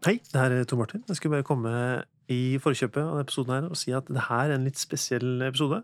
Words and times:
Hei, 0.00 0.14
det 0.32 0.40
her 0.40 0.48
er 0.56 0.64
Tor 0.64 0.78
Martin. 0.80 1.02
Jeg 1.08 1.18
skulle 1.18 1.34
bare 1.34 1.44
komme 1.44 1.70
i 2.32 2.56
forkjøpet 2.56 3.02
av 3.02 3.18
episoden 3.20 3.52
her 3.52 3.66
og 3.68 3.76
si 3.76 3.92
at 3.92 4.06
det 4.08 4.22
her 4.30 4.46
er 4.46 4.54
en 4.54 4.62
litt 4.64 4.80
spesiell 4.80 5.42
episode. 5.44 5.82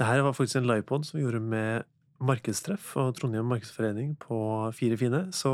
Det 0.00 0.06
her 0.08 0.22
var 0.24 0.32
faktisk 0.32 0.62
en 0.62 0.70
livepod 0.70 1.04
som 1.04 1.18
vi 1.18 1.26
gjorde 1.26 1.42
med 1.44 1.84
markedstreff 2.24 2.94
og 3.02 3.10
Trondheim 3.18 3.44
markedsforening 3.52 4.14
på 4.22 4.38
Fire 4.72 4.96
fine. 4.96 5.20
Så 5.36 5.52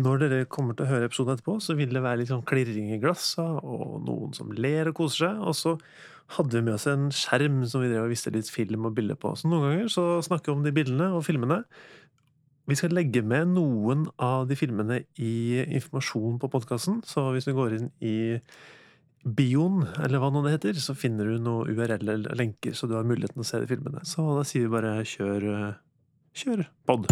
når 0.00 0.22
dere 0.22 0.48
kommer 0.48 0.72
til 0.78 0.86
å 0.86 0.92
høre 0.94 1.10
episoden 1.10 1.34
etterpå, 1.34 1.58
så 1.60 1.76
vil 1.76 1.92
det 1.92 2.00
være 2.06 2.22
litt 2.22 2.32
sånn 2.32 2.46
klirring 2.48 2.94
i 2.96 3.00
glassa, 3.02 3.44
og 3.60 3.98
noen 4.08 4.32
som 4.32 4.56
ler 4.56 4.88
og 4.88 4.96
koser 5.02 5.26
seg. 5.26 5.44
Og 5.44 5.58
så 5.58 5.76
hadde 6.38 6.56
vi 6.56 6.64
med 6.64 6.78
oss 6.78 6.88
en 6.88 7.10
skjerm 7.12 7.60
som 7.68 7.84
vi 7.84 7.92
drev 7.92 8.06
og 8.06 8.14
viste 8.14 8.32
litt 8.32 8.48
film 8.48 8.88
og 8.88 8.96
bilder 8.96 9.20
på. 9.20 9.36
Så 9.36 9.52
noen 9.52 9.68
ganger 9.68 9.92
så 9.92 10.08
snakker 10.24 10.54
vi 10.54 10.56
om 10.56 10.64
de 10.64 10.72
bildene 10.80 11.12
og 11.12 11.26
filmene. 11.28 11.60
Vi 12.68 12.76
skal 12.76 12.92
legge 12.92 13.22
med 13.24 13.54
noen 13.56 14.02
av 14.20 14.42
de 14.50 14.56
filmene 14.58 14.98
i 15.16 15.62
informasjon 15.64 16.36
på 16.42 16.50
podkasten, 16.52 16.98
så 17.08 17.30
hvis 17.32 17.48
du 17.48 17.54
går 17.56 17.78
inn 17.78 17.88
i 18.04 18.18
bioen, 19.24 19.86
eller 20.04 20.20
hva 20.20 20.28
nå 20.32 20.42
det 20.44 20.58
heter, 20.58 20.82
så 20.84 20.92
finner 20.92 21.32
du 21.32 21.40
noen 21.40 21.72
URL 21.72 21.96
eller 21.96 22.36
lenker, 22.36 22.76
så 22.76 22.84
du 22.84 22.98
har 22.98 23.08
muligheten 23.08 23.40
å 23.40 23.48
se 23.48 23.62
de 23.62 23.70
filmene. 23.72 24.04
Så 24.04 24.26
da 24.36 24.44
sier 24.44 24.68
vi 24.68 24.74
bare 24.76 24.98
kjør, 25.08 25.48
kjør 26.36 26.68
pod. 26.84 27.08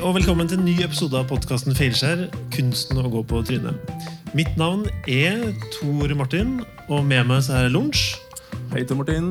Og 0.00 0.14
velkommen 0.16 0.48
til 0.48 0.56
en 0.56 0.64
ny 0.64 0.78
episode 0.80 1.12
av 1.18 1.26
podkasten 1.28 1.74
Feilskjær 1.76 2.22
kunsten 2.54 2.96
å 2.96 3.08
gå 3.12 3.20
på 3.28 3.42
trynet. 3.44 3.90
Mitt 4.32 4.54
navn 4.56 4.86
er 5.10 5.50
Tor 5.74 6.14
Martin, 6.16 6.54
og 6.88 7.04
med 7.04 7.28
meg 7.28 7.42
så 7.44 7.58
er 7.58 7.68
Lunsj. 7.74 8.14
Hei, 8.72 8.86
Tor 8.88 8.96
Martin. 8.96 9.28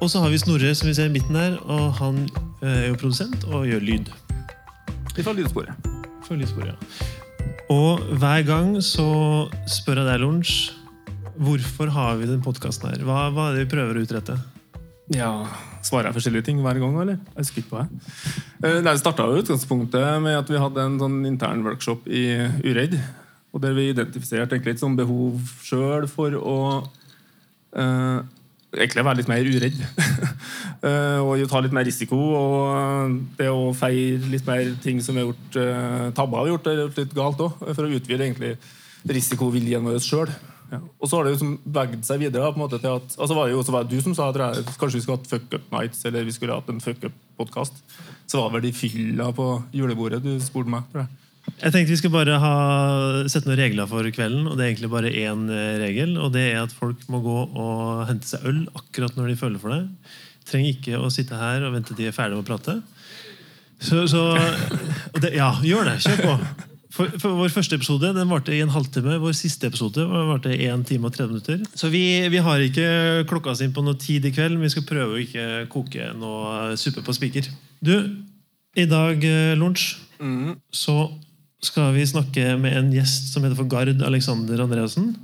Og 0.00 0.08
så 0.08 0.22
har 0.22 0.32
vi 0.32 0.40
Snorre, 0.40 0.72
som 0.78 0.88
vi 0.88 0.94
ser 0.96 1.10
i 1.10 1.12
midten 1.12 1.36
her, 1.36 1.58
og 1.68 1.98
han 1.98 2.22
eh, 2.62 2.86
er 2.86 2.88
jo 2.88 2.96
produsent 3.02 3.44
og 3.50 3.68
gjør 3.68 3.84
lyd. 3.84 4.10
Fra 5.18 5.36
lydsporet. 5.36 5.92
For 6.24 6.40
lydsporet, 6.40 6.72
ja. 6.72 7.52
Og 7.72 8.08
hver 8.16 8.48
gang 8.48 8.72
så 8.84 9.08
spør 9.68 10.00
jeg 10.00 10.10
deg, 10.14 10.24
Lunsj, 10.24 10.56
hvorfor 11.36 11.92
har 11.92 12.16
vi 12.22 12.30
den 12.32 12.44
podkasten 12.44 12.88
her? 12.94 13.04
Hva, 13.04 13.26
hva 13.36 13.50
er 13.50 13.58
det 13.58 13.66
vi 13.66 13.72
prøver 13.76 14.00
å 14.00 14.08
utrette? 14.08 14.40
Ja, 15.12 15.32
Svarer 15.86 16.10
jeg 16.10 16.16
forskjellige 16.18 16.48
ting 16.48 16.62
hver 16.64 16.80
gang, 16.82 16.96
eller? 17.02 17.20
Jeg 17.36 17.44
husker 17.44 17.62
ikke 17.62 17.72
på 17.74 17.82
det. 17.82 18.14
Eh, 18.64 18.80
Det 18.82 18.96
starta 18.98 19.28
utgangspunktet 19.30 20.22
med 20.24 20.38
at 20.40 20.50
vi 20.50 20.58
hadde 20.58 20.82
en 20.82 20.98
sånn 20.98 21.20
intern 21.28 21.62
workshop 21.66 22.08
i 22.10 22.26
Uredd. 22.66 22.98
Og 23.54 23.62
der 23.62 23.76
vi 23.76 23.90
identifiserte 23.92 24.56
egentlig 24.56 24.74
et 24.76 24.96
behov 24.98 25.52
sjøl 25.64 26.08
for 26.10 26.34
å 26.36 26.56
eh, 27.72 28.18
egentlig 28.76 29.04
være 29.06 29.20
litt 29.22 29.30
mer 29.32 29.52
uredd. 29.52 29.82
Eh, 30.86 31.18
og 31.24 31.40
ta 31.48 31.58
litt 31.64 31.72
mer 31.74 31.86
risiko. 31.88 32.14
Og 32.36 33.14
det 33.38 33.48
å 33.50 33.72
feire 33.74 34.28
litt 34.30 34.44
mer 34.46 34.68
ting 34.84 35.00
som 35.02 35.16
er 35.16 35.24
gjort 35.24 35.56
eh, 35.58 36.10
tabber 36.14 36.42
har 36.42 36.50
gjort, 36.52 36.68
gjort 36.78 37.00
litt 37.00 37.14
galt 37.16 37.40
òg. 37.42 37.62
For 37.72 37.86
å 37.86 37.96
utvide 37.96 38.26
egentlig 38.26 38.52
risikoviljen 39.08 39.88
vår 39.88 39.98
sjøl. 40.04 40.30
Og 40.74 41.08
så 41.08 41.16
har 41.18 41.26
det 41.26 41.34
liksom 41.36 41.52
vegd 41.76 42.02
seg 42.06 42.22
videre. 42.24 42.52
på 42.52 42.58
en 42.58 42.64
måte 42.64 42.80
til 42.82 42.96
at, 42.98 43.14
altså 43.18 43.34
var 43.36 43.46
det 43.46 43.54
jo 43.54 43.60
også 43.62 43.74
var 43.74 43.86
det 43.86 43.96
du 43.96 44.02
som 44.02 44.16
sa 44.18 44.30
at 44.30 44.72
kanskje 44.80 44.98
vi 44.98 45.04
skulle 45.04 45.18
hatt 45.20 45.30
Fuck 45.30 45.54
Up 45.54 45.68
Nights 45.74 46.04
eller 46.08 46.26
vi 46.26 46.34
skulle 46.34 46.56
hatt 46.56 46.72
en 46.72 46.82
Fuck 46.82 47.04
Up-podkast. 47.06 47.78
Så 48.26 48.40
var 48.40 48.50
det 48.50 48.58
vel 48.58 48.66
de 48.66 48.74
fylla 48.76 49.30
på 49.36 49.46
julebordet 49.76 50.22
du 50.24 50.34
spurte 50.42 50.72
meg. 50.72 50.88
tror 50.92 51.04
jeg. 51.04 51.22
Jeg 51.46 51.72
tenkte 51.72 51.94
vi 51.94 51.98
skal 52.00 52.12
bare 52.12 52.36
ha, 52.42 52.54
sette 53.30 53.46
noen 53.46 53.60
regler 53.60 53.86
for 53.88 54.06
kvelden, 54.12 54.48
og 54.50 54.56
det 54.58 54.64
er 54.64 54.72
egentlig 54.72 54.90
bare 54.92 55.12
én 55.14 55.46
eh, 55.54 55.76
regel. 55.84 56.16
Og 56.18 56.32
det 56.34 56.42
er 56.50 56.64
at 56.64 56.74
folk 56.74 57.06
må 57.12 57.22
gå 57.24 57.36
og 57.46 58.06
hente 58.10 58.26
seg 58.28 58.44
øl 58.50 58.64
akkurat 58.74 59.16
når 59.16 59.30
de 59.30 59.38
føler 59.40 59.62
for 59.62 59.72
det. 59.72 59.84
Trenger 60.46 60.74
ikke 60.74 60.98
å 60.98 61.10
sitte 61.14 61.38
her 61.38 61.64
og 61.66 61.74
vente 61.76 61.94
til 61.94 62.02
de 62.02 62.10
er 62.10 62.16
ferdige 62.16 62.40
med 62.40 62.46
å 62.46 62.50
prate. 62.50 62.80
Så, 63.78 64.06
så 64.10 64.24
det, 65.20 65.36
Ja, 65.36 65.52
gjør 65.62 65.92
det. 65.92 66.00
Kjør 66.04 66.24
på. 66.24 66.36
For, 66.96 67.12
for 67.20 67.36
Vår 67.36 67.52
første 67.52 67.76
episode 67.76 68.12
den 68.16 68.30
varte 68.30 68.54
i 68.56 68.62
en 68.64 68.72
halvtime. 68.72 69.18
Vår 69.20 69.34
siste 69.36 69.68
episode 69.68 70.06
varte 70.08 70.54
i 70.54 70.68
1 70.70 70.86
time 70.88 71.10
og 71.10 71.16
30 71.16 71.34
minutter. 71.34 71.66
Så 71.76 71.90
vi, 71.92 72.02
vi 72.32 72.40
har 72.40 72.62
ikke 72.64 72.88
klokka 73.28 73.52
oss 73.52 73.60
inn 73.64 73.74
på 73.76 73.84
noe 73.84 73.98
tid 74.00 74.24
i 74.24 74.32
kveld, 74.32 74.56
men 74.56 74.64
vi 74.64 74.72
skal 74.72 74.88
prøve 74.88 75.16
å 75.16 75.20
ikke 75.20 75.66
koke 75.72 76.08
noe 76.16 76.72
suppe 76.80 77.04
på 77.04 77.16
spiker. 77.16 77.50
Du, 77.84 77.94
i 78.76 78.88
dag, 78.88 79.22
Lunsj, 79.60 79.90
mm. 80.20 80.56
så 80.72 80.96
skal 81.64 81.92
vi 81.96 82.08
snakke 82.08 82.56
med 82.60 82.76
en 82.78 82.92
gjest 82.94 83.32
som 83.32 83.44
heter 83.44 83.58
for 83.58 83.68
Gard 83.70 84.02
Alexander 84.04 84.64
Andreassen. 84.64 85.14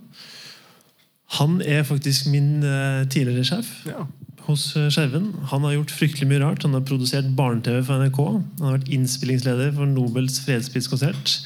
Han 1.39 1.60
er 1.65 1.87
faktisk 1.89 2.28
min 2.28 2.60
eh, 2.60 3.06
tidligere 3.09 3.47
sjef 3.49 3.71
Ja. 3.89 4.04
Hos 4.47 4.64
eh, 4.76 4.88
Skjerven. 4.92 5.30
Han 5.53 5.66
har 5.66 5.76
gjort 5.76 5.94
fryktelig 5.94 6.28
mye 6.30 6.42
rart. 6.42 6.66
Han 6.66 6.76
har 6.76 6.84
produsert 6.86 7.30
barne-TV 7.38 7.80
for 7.86 8.03
NRK. 8.03 8.20
Han 8.60 8.66
har 8.66 8.78
vært 8.78 8.92
innspillingsleder 8.97 9.72
for 9.76 9.91
Nobels 9.91 10.41
fredspriskonsert. 10.44 11.36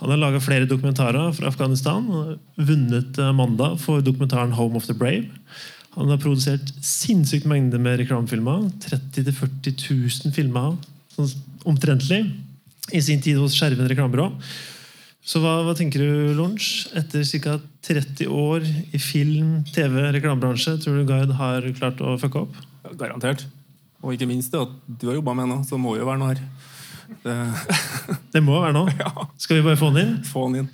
Han 0.00 0.12
har 0.12 0.20
laga 0.20 0.42
flere 0.44 0.68
dokumentarer 0.68 1.32
fra 1.36 1.50
Afghanistan. 1.52 2.08
Han 2.10 2.28
har 2.30 2.68
vunnet 2.68 3.18
Amanda 3.24 3.72
for 3.80 4.04
dokumentaren 4.04 4.56
Home 4.58 4.76
of 4.80 4.88
the 4.90 4.96
Brave. 4.96 5.30
Han 5.96 6.12
har 6.12 6.20
produsert 6.20 6.74
sinnssykt 6.84 7.48
mengde 7.48 7.80
med 7.80 8.00
reklamefilmer. 8.02 8.68
30 8.84 9.30
000-40 9.30 9.76
000 10.28 10.36
filmer 10.36 10.76
sånn 11.16 11.30
omtrentlig 11.66 12.20
i 12.94 13.00
sin 13.02 13.22
tid 13.24 13.40
hos 13.40 13.56
Skjerven 13.56 13.88
reklamebyrå. 13.88 14.28
Så 15.26 15.40
hva, 15.42 15.56
hva 15.66 15.72
tenker 15.74 15.98
du, 15.98 16.34
Lunsj? 16.38 16.86
Etter 16.94 17.24
ca. 17.42 17.56
30 17.86 18.28
år 18.30 18.62
i 18.94 18.98
film, 19.02 19.64
TV, 19.74 19.98
reklamebransje, 20.14 20.76
tror 20.82 21.00
du 21.00 21.06
Gard 21.08 21.32
har 21.38 21.66
klart 21.74 21.98
å 22.02 22.14
fucke 22.18 22.44
opp? 22.44 22.54
Ja, 22.84 22.92
Garantert. 23.00 23.42
Og 24.04 24.14
ikke 24.14 24.28
minst 24.30 24.54
det 24.54 24.60
at 24.62 24.72
du 24.86 25.08
har 25.10 25.18
jobba 25.18 25.34
med 25.38 25.50
noe, 25.50 25.66
så 25.66 25.78
må 25.82 25.96
jo 25.98 26.06
være 26.06 26.22
noe 26.22 26.30
her. 26.30 26.44
Det, 27.26 27.36
Det 28.34 28.42
må 28.42 28.60
være 28.62 28.74
noe. 28.78 28.94
ja, 29.02 29.10
Skal 29.42 29.58
vi 29.60 29.66
bare 29.66 29.78
få 29.82 29.90
den 29.94 30.02
inn? 30.04 30.16
Få 30.30 30.46
den 30.46 30.62
inn. 30.62 30.70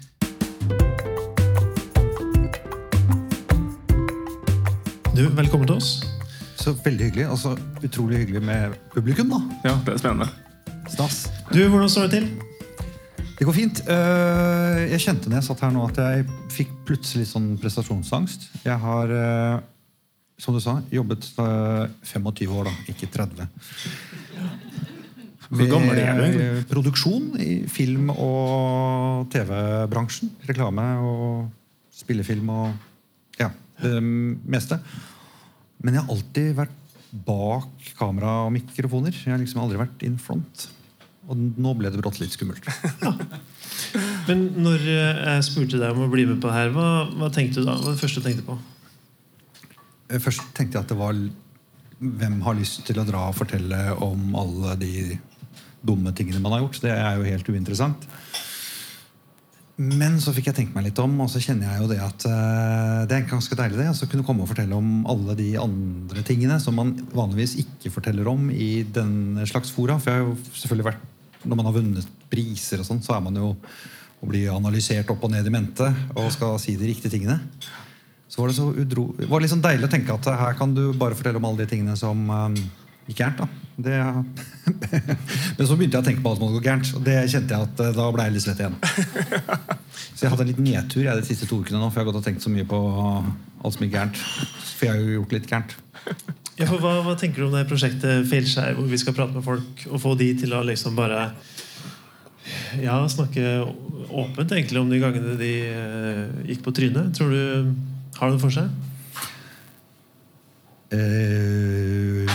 Du, 5.17 5.27
velkommen 5.37 5.69
til 5.69 5.77
oss. 5.81 5.95
Så 6.61 6.77
veldig 6.85 7.09
hyggelig. 7.09 7.29
Altså, 7.33 7.57
utrolig 7.85 8.27
hyggelig 8.27 8.45
med 8.45 8.77
publikum, 8.93 9.33
da. 9.33 9.41
Ja, 9.65 9.77
det 9.85 9.97
er 9.97 10.01
spennende. 10.05 10.29
Stas. 10.93 11.25
Du, 11.53 11.61
hvordan 11.73 11.89
står 11.89 12.09
det 12.12 12.21
til? 12.21 12.52
Det 13.43 13.47
går 13.49 13.57
fint. 13.57 13.81
Eh, 13.91 14.81
Jeg 14.93 15.03
kjente 15.03 15.27
når 15.27 15.41
jeg 15.41 15.47
satt 15.49 15.63
her 15.65 15.73
nå 15.75 15.83
at 15.89 15.97
jeg 15.99 16.27
fikk 16.55 16.75
plutselig 16.87 17.25
sånn 17.27 17.57
prestasjonsangst. 17.59 18.45
Jeg 18.63 18.79
har, 18.79 19.11
eh, 19.11 19.57
som 20.39 20.55
du 20.55 20.61
sa, 20.63 20.77
jobbet 20.95 21.27
eh, 21.43 21.89
25 22.07 22.53
år, 22.55 22.69
da, 22.71 22.75
ikke 22.93 23.09
30. 23.11 23.49
Hvor 25.49 25.71
gammel 25.73 25.99
er 25.99 26.21
du 26.23 26.63
Produksjon 26.71 27.33
i 27.43 27.67
film- 27.67 28.13
og 28.15 29.27
TV-bransjen. 29.35 30.31
Reklame 30.47 30.85
og 31.03 31.51
spillefilm 31.99 32.53
og 32.55 33.41
ja, 33.43 33.49
det 33.83 33.97
meste. 34.55 34.79
Men 35.83 35.99
jeg 35.99 36.05
har 36.05 36.15
alltid 36.15 36.55
vært 36.61 36.79
bak 37.27 37.91
kamera 37.99 38.47
og 38.47 38.55
mikrofoner. 38.55 39.11
Jeg 39.11 39.35
har 39.35 39.43
liksom 39.43 39.65
aldri 39.67 39.83
vært 39.83 40.07
in 40.07 40.15
front. 40.15 40.69
Og 41.31 41.38
nå 41.38 41.72
ble 41.78 41.91
det 41.93 42.00
brått 42.03 42.19
litt 42.19 42.34
skummelt. 42.34 42.66
Men 44.28 44.44
når 44.62 44.84
eh, 44.91 45.22
jeg 45.37 45.47
spurte 45.47 45.81
deg 45.81 45.94
om 45.94 46.06
å 46.06 46.10
bli 46.10 46.27
med 46.28 46.41
på 46.43 46.50
det 46.50 46.56
her, 46.56 46.72
hva, 46.75 46.88
hva 47.19 47.31
tenkte 47.34 47.62
du 47.62 47.66
da? 47.69 47.77
Hva 47.77 47.91
var 47.91 47.97
det 47.97 48.03
første 48.03 48.22
du 48.22 48.27
tenkte 48.27 48.47
på? 48.47 48.59
Eh, 50.11 50.22
Først 50.22 50.53
tenkte 50.56 50.78
jeg 50.78 50.84
at 50.84 50.93
det 50.93 50.99
var 50.99 51.19
Hvem 52.03 52.41
har 52.43 52.59
lyst 52.59 52.82
til 52.88 52.99
å 52.99 53.06
dra 53.06 53.28
og 53.31 53.37
fortelle 53.38 53.78
om 54.03 54.32
alle 54.38 54.75
de 54.81 54.94
dumme 55.87 56.11
tingene 56.19 56.43
man 56.43 56.56
har 56.56 56.65
gjort? 56.65 56.81
Det 56.82 56.91
er 56.91 57.19
jo 57.19 57.28
helt 57.28 57.50
uinteressant. 57.53 58.09
Men 59.78 60.19
så 60.21 60.34
fikk 60.34 60.50
jeg 60.50 60.56
tenkt 60.56 60.75
meg 60.75 60.88
litt 60.88 60.99
om, 61.00 61.15
og 61.22 61.31
så 61.31 61.41
kjenner 61.43 61.71
jeg 61.71 61.81
jo 61.81 61.88
det 61.91 62.00
at 62.03 62.27
uh, 62.27 63.05
det 63.09 63.16
er 63.16 63.31
ganske 63.31 63.56
deilig 63.56 63.78
det, 63.78 63.87
altså 63.88 64.09
kunne 64.11 64.27
komme 64.27 64.44
og 64.44 64.50
fortelle 64.50 64.77
om 64.77 65.06
alle 65.11 65.37
de 65.38 65.49
andre 65.59 66.23
tingene 66.26 66.58
som 66.62 66.76
man 66.76 66.93
vanligvis 67.14 67.56
ikke 67.62 67.94
forteller 67.94 68.29
om 68.31 68.50
i 68.52 68.82
den 68.82 69.41
slags 69.49 69.73
fora. 69.75 69.97
For 70.02 70.11
jeg 70.11 70.20
har 70.20 70.26
jo 70.26 70.37
selvfølgelig 70.50 70.88
vært 70.91 71.08
Når 71.44 71.59
man 71.59 71.69
har 71.69 71.77
vunnet 71.77 72.12
priser 72.33 72.83
og 72.83 72.89
sånn, 72.89 73.03
så 73.05 73.17
er 73.17 73.25
man 73.25 73.39
jo 73.39 73.55
og 74.23 74.31
blir 74.31 74.53
analysert 74.55 75.09
opp 75.11 75.25
og 75.27 75.33
ned 75.33 75.47
i 75.49 75.53
mente 75.53 75.89
og 76.15 76.29
skal 76.31 76.55
si 76.62 76.77
de 76.79 76.87
riktige 76.87 77.11
tingene. 77.11 77.41
Så 78.31 78.41
var 78.41 78.49
det 78.49 78.56
så 78.56 78.69
udro, 78.71 79.09
det 79.19 79.27
var 79.29 79.43
liksom 79.43 79.61
deilig 79.65 79.89
å 79.89 79.93
tenke 79.93 80.15
at 80.15 80.29
her 80.39 80.55
kan 80.56 80.71
du 80.77 80.93
bare 80.97 81.19
fortelle 81.19 81.43
om 81.43 81.49
alle 81.50 81.65
de 81.65 81.73
tingene 81.75 81.97
som 81.99 82.23
um, 82.31 82.55
gikk 83.09 83.19
gærent. 83.19 83.43
da. 83.43 83.49
Det, 83.83 83.99
men 85.59 85.67
så 85.67 85.77
begynte 85.77 85.99
jeg 85.99 86.05
å 86.05 86.06
tenke 86.06 86.23
på 86.23 86.31
alt 86.31 86.39
som 86.39 86.47
hadde 86.47 86.56
gått 86.61 86.69
gærent, 86.69 86.93
og 86.97 87.05
det 87.09 87.19
kjente 87.33 87.56
jeg 87.56 87.67
at 87.67 87.83
eh, 87.83 87.93
da 87.99 88.09
ble 88.15 88.27
jeg 88.29 88.37
litt 88.37 88.45
svett 88.47 88.62
igjen. 88.62 88.79
Så 90.12 90.25
jeg 90.25 90.33
hadde 90.33 90.45
en 90.45 90.50
litt 90.53 90.62
nedtur 90.62 91.03
jeg 91.03 91.19
de 91.19 91.27
siste 91.27 91.49
to 91.50 91.59
ukene 91.61 91.81
nå, 91.81 91.88
for 91.91 92.00
jeg 92.00 92.05
har 92.05 92.11
gått 92.12 92.21
og 92.21 92.27
tenkt 92.27 92.45
så 92.45 92.53
mye 92.53 92.67
på 92.69 92.79
alt 92.87 93.75
som 93.75 93.85
gikk 93.85 93.97
gærent. 93.97 94.21
For 94.77 94.87
jeg 94.87 94.93
har 94.93 95.03
jo 95.03 95.17
gjort 95.19 95.35
litt 95.35 95.49
gærent. 95.50 95.75
Ja, 96.60 96.69
hva, 96.69 96.99
hva 97.02 97.14
tenker 97.19 97.43
du 97.43 97.46
om 97.49 97.54
det 97.56 97.64
prosjektet 97.70 98.26
Feilskjær, 98.28 98.75
hvor 98.76 98.87
vi 98.90 98.99
skal 99.00 99.14
prate 99.16 99.34
med 99.34 99.44
folk 99.46 99.87
og 99.88 100.02
få 100.02 100.12
de 100.20 100.28
til 100.43 100.52
å 100.54 100.60
liksom 100.66 100.99
bare 100.99 101.31
ja, 102.82 102.99
snakke 103.08 103.62
åpent 104.12 104.52
egentlig 104.52 104.82
om 104.82 104.90
de 104.93 105.00
gangene 105.00 105.37
de 105.40 105.52
uh, 105.72 106.25
gikk 106.50 106.62
på 106.66 106.75
trynet? 106.76 107.12
Tror 107.16 107.32
du 107.32 107.72
Har 108.19 108.34
det 108.34 108.43
for 108.43 108.52
seg? 108.52 108.69
Uh, 110.93 112.28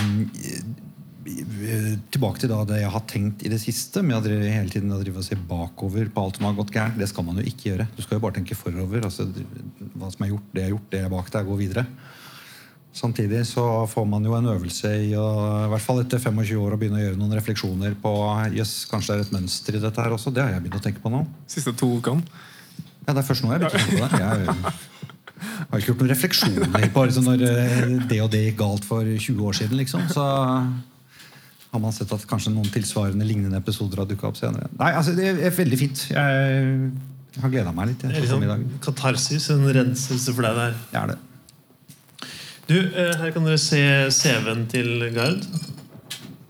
tilbake 2.13 2.41
til 2.41 2.51
da 2.51 2.63
det 2.67 2.81
jeg 2.81 2.91
har 2.93 3.03
tenkt 3.09 3.43
i 3.45 3.51
det 3.51 3.59
siste, 3.61 4.01
med 4.05 4.17
å 4.17 4.37
hele 4.41 4.71
tiden 4.71 4.93
å 4.93 4.99
drive 5.01 5.21
og 5.21 5.27
se 5.27 5.37
bakover 5.37 6.09
på 6.13 6.23
alt 6.23 6.39
som 6.39 6.47
har 6.47 6.57
gått 6.57 6.73
gærent. 6.73 6.97
Det 6.99 7.09
skal 7.11 7.25
man 7.27 7.37
jo 7.41 7.45
ikke 7.49 7.71
gjøre. 7.71 7.87
Du 7.95 8.01
skal 8.03 8.17
jo 8.17 8.23
bare 8.23 8.37
tenke 8.39 8.57
forover. 8.57 9.05
altså 9.05 9.27
Hva 9.27 10.09
som 10.13 10.25
er 10.25 10.31
gjort, 10.31 10.47
det 10.55 10.63
er 10.63 10.71
gjort, 10.73 10.87
det 10.93 11.01
er 11.03 11.11
bak 11.13 11.31
deg, 11.33 11.49
gå 11.49 11.59
videre. 11.59 11.85
Samtidig 12.97 13.43
så 13.45 13.63
får 13.91 14.05
man 14.09 14.25
jo 14.25 14.33
en 14.33 14.49
øvelse 14.49 14.89
i 15.05 15.11
å, 15.13 15.25
i 15.67 15.69
hvert 15.69 15.83
fall 15.85 16.01
etter 16.01 16.21
25 16.23 16.57
år 16.63 16.73
å 16.73 16.79
begynne 16.81 16.97
å 16.97 17.03
gjøre 17.03 17.19
noen 17.19 17.35
refleksjoner 17.37 17.93
på 18.01 18.13
jøss, 18.57 18.73
kanskje 18.89 19.13
det 19.13 19.17
er 19.19 19.27
et 19.27 19.35
mønster 19.35 19.77
i 19.77 19.81
dette 19.83 20.01
her 20.01 20.15
også. 20.15 20.33
Det 20.33 20.41
har 20.41 20.55
jeg 20.55 20.63
begynt 20.65 20.79
å 20.79 20.85
tenke 20.87 21.03
på 21.03 21.11
nå. 21.13 21.21
Siste 21.51 21.75
to 21.77 21.91
ukene. 21.99 22.25
Ja, 23.05 23.13
Det 23.13 23.21
er 23.21 23.27
først 23.27 23.45
nå 23.45 23.53
jeg 23.53 23.61
begynte 23.61 23.77
å 23.77 23.85
tenke 23.85 23.99
på 24.01 24.09
det. 24.09 24.73
Jeg 25.37 25.69
har 25.69 25.81
ikke 25.81 25.91
gjort 25.91 26.01
noen 26.01 26.11
refleksjoner 26.11 26.87
på 26.95 27.03
liksom, 27.05 27.27
når 27.29 27.43
eh, 27.45 27.91
det 28.09 28.17
og 28.23 28.31
det 28.33 28.41
gikk 28.47 28.57
galt 28.63 28.87
for 28.87 29.05
20 29.05 29.43
år 29.45 29.57
siden. 29.59 29.77
liksom, 29.77 30.07
så 30.09 30.25
har 31.67 31.83
man 31.83 31.93
sett 31.93 32.11
at 32.15 32.25
kanskje 32.29 32.55
noen 32.55 32.71
tilsvarende 32.73 33.27
lignende 33.27 33.61
episoder 33.61 34.01
har 34.01 34.09
dukka 34.09 34.31
opp 34.31 34.39
senere. 34.39 34.71
Nei, 34.79 34.89
altså 34.97 35.13
Det 35.17 35.29
er 35.35 35.53
veldig 35.53 35.79
fint. 35.79 36.07
Jeg 36.09 37.41
har 37.43 37.53
gleda 37.53 37.73
meg 37.75 37.91
litt. 37.91 38.01
Det 38.01 38.15
er 38.17 38.25
liksom 38.25 38.67
katarsis, 38.81 39.51
en 39.53 39.67
renselse 39.77 40.33
for 40.33 40.47
deg 40.47 40.57
der. 40.63 40.77
Det 40.89 41.01
er 41.03 41.13
det. 41.13 41.19
Du, 42.67 42.75
eh, 42.75 43.13
her 43.15 43.31
kan 43.31 43.45
dere 43.47 43.59
se 43.61 43.79
CV-en 44.11 44.65
til 44.67 45.07
Gard. 45.15 45.45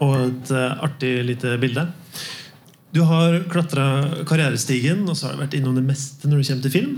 Og 0.01 0.15
et 0.17 0.51
eh, 0.53 0.85
artig 0.87 1.11
lite 1.27 1.53
bilde. 1.61 1.83
Du 2.93 3.03
har 3.05 3.35
klatra 3.51 4.23
karrierestigen, 4.25 5.03
og 5.05 5.17
så 5.17 5.27
har 5.27 5.35
du 5.35 5.43
vært 5.43 5.57
innom 5.59 5.75
det 5.77 5.85
meste 5.85 6.29
når 6.29 6.41
det 6.41 6.47
kommer 6.49 6.65
til 6.65 6.73
film. 6.73 6.95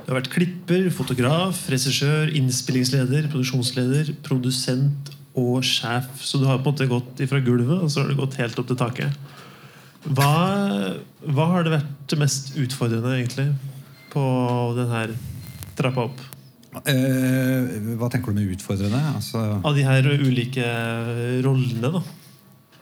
Du 0.00 0.10
har 0.10 0.18
vært 0.18 0.32
klipper, 0.32 0.88
fotograf, 0.90 1.60
regissør, 1.70 2.32
innspillingsleder, 2.34 3.28
produksjonsleder, 3.30 4.10
produsent 4.26 5.12
og 5.38 5.60
sjef. 5.66 6.08
Så 6.24 6.40
du 6.40 6.48
har 6.48 6.58
på 6.58 6.72
en 6.72 6.72
måte 6.72 6.88
gått 6.90 7.22
ifra 7.22 7.42
gulvet, 7.44 7.84
og 7.84 7.92
så 7.92 8.02
har 8.02 8.10
du 8.10 8.18
gått 8.18 8.40
helt 8.40 8.58
opp 8.58 8.70
til 8.72 8.80
taket. 8.80 9.36
Hva, 10.08 10.32
hva 11.28 11.46
har 11.52 11.66
det 11.66 11.76
vært 11.76 12.16
mest 12.18 12.56
utfordrende, 12.58 13.14
egentlig, 13.20 13.52
på 14.10 14.24
denne 14.80 15.04
trappa 15.78 16.08
opp? 16.08 16.27
Eh, 16.86 17.74
hva 17.98 18.08
tenker 18.12 18.32
du 18.32 18.40
med 18.40 18.54
utfordrende? 18.54 19.00
Altså, 19.16 19.42
Av 19.64 19.76
de 19.76 19.84
her 19.86 20.06
ulike 20.22 20.64
rollene, 21.44 21.92
da. 21.98 22.02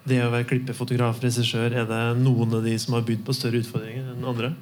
Det 0.07 0.21
å 0.23 0.31
være 0.31 0.47
klipper, 0.47 0.77
fotograf, 0.77 1.19
regissør, 1.23 1.73
er 1.75 1.87
det 1.89 2.03
noen 2.21 2.55
av 2.55 2.63
de 2.67 2.77
som 2.79 2.95
har 2.95 3.03
bydd 3.07 3.25
på 3.27 3.35
større 3.35 3.63
utfordringer 3.65 4.13
enn 4.15 4.33
andre? 4.35 4.55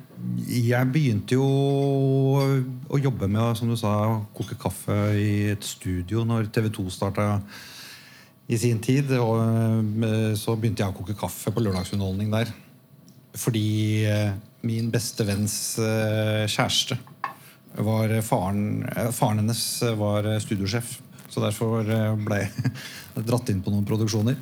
jeg 0.48 0.88
begynte 0.88 1.36
jo 1.36 1.44
å 1.44 2.96
jobbe 2.96 3.26
med 3.28 3.58
som 3.58 3.68
du 3.68 3.74
sa, 3.76 3.90
å 4.08 4.22
koke 4.32 4.56
kaffe 4.56 4.94
i 5.20 5.50
et 5.52 5.66
studio 5.66 6.22
når 6.24 6.48
TV 6.54 6.70
2 6.72 6.84
starta 6.94 7.26
i 8.48 8.56
sin 8.56 8.80
tid. 8.80 9.12
Og 9.20 9.42
eh, 10.08 10.32
så 10.40 10.56
begynte 10.56 10.80
jeg 10.80 10.94
å 10.94 10.96
koke 10.96 11.18
kaffe 11.18 11.52
på 11.52 11.64
lørdagsunderholdning 11.66 12.32
der. 12.32 12.54
Fordi 13.36 13.66
eh, 14.08 14.32
min 14.64 14.88
beste 14.94 15.26
venns 15.28 15.58
kjæreste 15.76 16.96
var 17.82 18.12
faren, 18.22 18.84
eh, 18.88 19.10
faren 19.14 19.42
hennes 19.42 19.62
var 19.98 20.28
studiosjef. 20.40 20.98
Så 21.28 21.42
derfor 21.42 21.82
eh, 21.90 22.14
ble 22.20 22.42
jeg 22.44 22.72
dratt 23.28 23.50
inn 23.50 23.62
på 23.64 23.72
noen 23.74 23.86
produksjoner. 23.88 24.36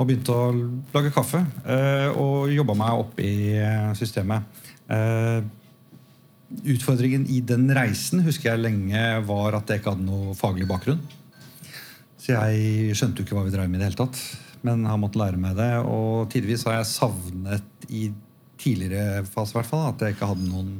Og 0.00 0.06
begynte 0.08 0.32
å 0.32 0.52
lage 0.94 1.10
kaffe. 1.12 1.42
eh, 1.68 2.08
Og 2.16 2.48
jobba 2.54 2.76
meg 2.78 3.02
opp 3.02 3.18
i 3.20 3.32
eh, 3.60 3.90
systemet. 3.98 4.62
Eh, 4.88 5.42
Utfordringen 6.68 7.22
i 7.32 7.38
den 7.40 7.70
reisen 7.72 8.20
husker 8.26 8.50
jeg 8.50 8.60
lenge 8.60 9.02
var 9.24 9.54
at 9.56 9.70
jeg 9.72 9.80
ikke 9.80 9.94
hadde 9.94 10.04
noe 10.04 10.34
faglig 10.36 10.66
bakgrunn. 10.68 10.98
Så 12.20 12.34
jeg 12.34 12.92
skjønte 12.96 13.22
jo 13.22 13.24
ikke 13.26 13.38
hva 13.38 13.44
vi 13.46 13.54
drev 13.54 13.70
med 13.70 13.80
i 13.80 13.80
det 13.80 13.88
hele 13.88 14.00
tatt. 14.02 14.18
Men 14.62 14.84
har 14.84 15.00
måttet 15.00 15.22
lære 15.22 15.40
meg 15.40 15.56
det. 15.56 15.70
Og 15.88 16.28
tidvis 16.30 16.66
har 16.68 16.76
jeg 16.76 16.90
savnet 16.90 17.86
i 17.88 18.02
tidligere 18.60 19.24
fase 19.26 19.56
hvert 19.56 19.66
fall, 19.70 19.88
at 19.94 20.04
jeg 20.04 20.14
ikke 20.14 20.28
hadde 20.28 20.50
noen 20.50 20.74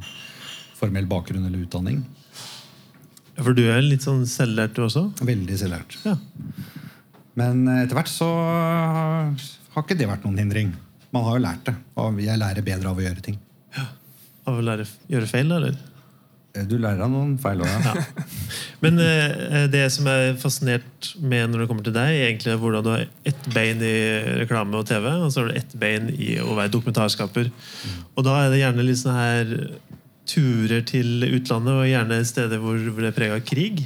formell 0.83 1.09
bakgrunn 1.11 1.47
eller 1.47 1.63
utdanning. 1.65 2.03
For 3.39 3.57
du 3.57 3.65
er 3.71 3.81
litt 3.85 4.05
sånn 4.05 4.27
selvlært, 4.29 4.75
du 4.77 4.85
også? 4.85 5.07
Veldig 5.25 5.59
selvlært. 5.59 5.97
Ja. 6.05 6.17
Men 7.39 7.65
etter 7.79 7.97
hvert 7.97 8.11
så 8.13 8.29
har 8.29 9.87
ikke 9.87 9.97
det 9.97 10.11
vært 10.11 10.27
noen 10.27 10.43
hindring. 10.43 10.75
Man 11.13 11.25
har 11.27 11.39
jo 11.39 11.45
lært 11.47 11.65
det. 11.69 11.77
Og 12.01 12.21
jeg 12.25 12.41
lærer 12.41 12.67
bedre 12.67 12.93
av 12.93 13.01
å 13.01 13.05
gjøre 13.05 13.25
ting. 13.25 13.39
Ja. 13.77 13.87
Av 14.49 14.59
å 14.59 14.65
lære, 14.65 14.85
gjøre 15.13 15.31
feil, 15.31 15.49
da, 15.49 15.63
eller? 15.63 15.81
Du 16.69 16.75
lærer 16.77 17.01
av 17.01 17.09
noen 17.09 17.39
feil 17.41 17.63
òg, 17.65 17.69
ja. 17.87 17.93
Men 18.85 18.99
eh, 19.01 19.63
det 19.73 19.87
som 19.95 20.09
er 20.13 20.35
fascinert 20.41 21.15
med 21.17 21.49
når 21.49 21.63
det 21.63 21.69
kommer 21.71 21.87
til 21.87 21.95
deg, 21.97 22.19
egentlig 22.27 22.53
er 22.53 22.59
hvordan 22.61 22.85
du 22.85 22.91
har 22.93 23.07
ett 23.29 23.47
bein 23.55 23.81
i 23.81 23.95
reklame 24.43 24.77
og 24.77 24.85
TV, 24.91 25.09
og 25.15 25.33
så 25.33 25.41
har 25.41 25.49
du 25.49 25.57
ett 25.57 25.73
bein 25.81 26.11
i 26.13 26.35
å 26.45 26.53
være 26.59 26.75
dokumentarskaper. 26.75 27.49
Og 28.13 28.29
da 28.29 28.37
er 28.43 28.53
det 28.53 28.61
gjerne 28.61 28.85
litt 28.85 29.01
sånn 29.01 29.17
her 29.17 29.55
turer 30.29 30.85
til 30.87 31.25
utlandet, 31.27 31.75
og 31.75 31.89
gjerne 31.89 32.21
steder 32.27 32.63
hvor, 32.63 32.79
det 32.79 33.11
er 33.11 33.17
prega 33.17 33.39
av 33.39 33.45
krig. 33.47 33.83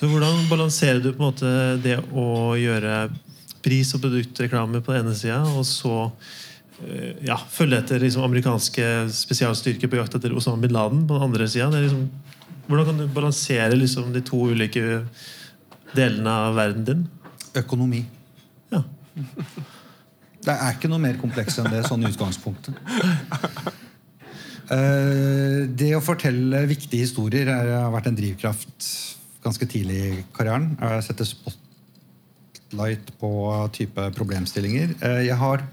Så 0.00 0.08
hvordan 0.08 0.46
balanserer 0.48 1.00
du 1.02 1.10
på 1.12 1.20
en 1.20 1.26
måte 1.26 1.50
det 1.84 1.98
å 2.16 2.54
gjøre 2.56 3.08
pris- 3.64 3.92
og 3.96 4.04
produktreklame 4.04 4.80
på 4.84 4.94
den 4.94 5.04
ene 5.04 5.16
sida, 5.16 5.42
og 5.44 5.66
så 5.68 5.96
eh, 6.86 7.18
ja, 7.26 7.36
følge 7.52 7.82
etter 7.82 8.00
liksom, 8.00 8.24
amerikanske 8.24 8.86
spesialstyrker 9.12 9.90
på 9.92 10.00
jakt 10.00 10.16
etter 10.16 10.32
Osama 10.36 10.62
bin 10.62 10.72
Laden 10.76 11.04
på 11.08 11.18
den 11.18 11.26
andre 11.28 11.48
sida? 11.52 11.68
Liksom, 11.74 12.06
hvordan 12.70 12.88
kan 12.88 13.02
du 13.02 13.10
balansere 13.12 13.76
liksom, 13.76 14.12
de 14.14 14.24
to 14.24 14.46
ulike 14.52 15.02
delene 15.96 16.38
av 16.46 16.56
verden 16.56 16.86
din? 16.86 17.04
Økonomi. 17.60 18.04
Ja. 18.72 18.84
Det 20.40 20.54
er 20.54 20.76
ikke 20.76 20.88
noe 20.88 21.02
mer 21.02 21.20
kompleks 21.20 21.58
enn 21.60 21.68
det 21.72 21.82
sånn 21.88 22.06
i 22.06 22.12
utgangspunktet. 22.12 22.76
Eh, 24.70 25.66
Det 25.74 25.90
å 25.96 26.02
fortelle 26.04 26.62
viktige 26.70 27.02
historier 27.02 27.48
er, 27.50 27.72
har 27.82 27.90
vært 27.94 28.10
en 28.10 28.18
drivkraft 28.18 28.88
ganske 29.42 29.66
tidlig 29.66 30.00
i 30.06 30.24
karrieren. 30.36 30.76
Jeg 30.78 31.06
setter 31.08 31.26
spotlight 31.26 33.10
på 33.18 33.30
type 33.74 34.10
problemstillinger. 34.16 34.94
Eh, 35.02 35.22
Jeg 35.26 35.36
har 35.36 35.66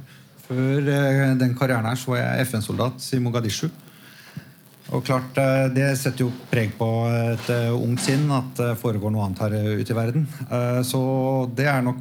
Før 0.47 0.79
eh, 0.87 1.35
den 1.35 1.53
karrieren 1.59 1.83
her 1.85 1.97
så 1.99 2.13
var 2.13 2.21
jeg 2.21 2.45
FN-soldat 2.47 3.03
i 3.13 3.19
Mogadishu. 3.19 3.69
Og 4.95 5.03
klart, 5.03 5.35
Det 5.35 5.97
setter 5.99 6.23
jo 6.23 6.31
preg 6.49 6.71
på 6.77 6.87
et 7.11 7.49
ungt 7.75 7.99
sinn 7.99 8.31
at 8.31 8.55
det 8.55 8.77
foregår 8.79 9.11
noe 9.11 9.25
annet 9.25 9.39
her 9.43 9.51
ute 9.81 9.91
i 9.91 9.97
verden. 9.97 10.23
Så 10.87 11.51
det 11.53 11.67
er 11.67 11.81
nok 11.83 11.97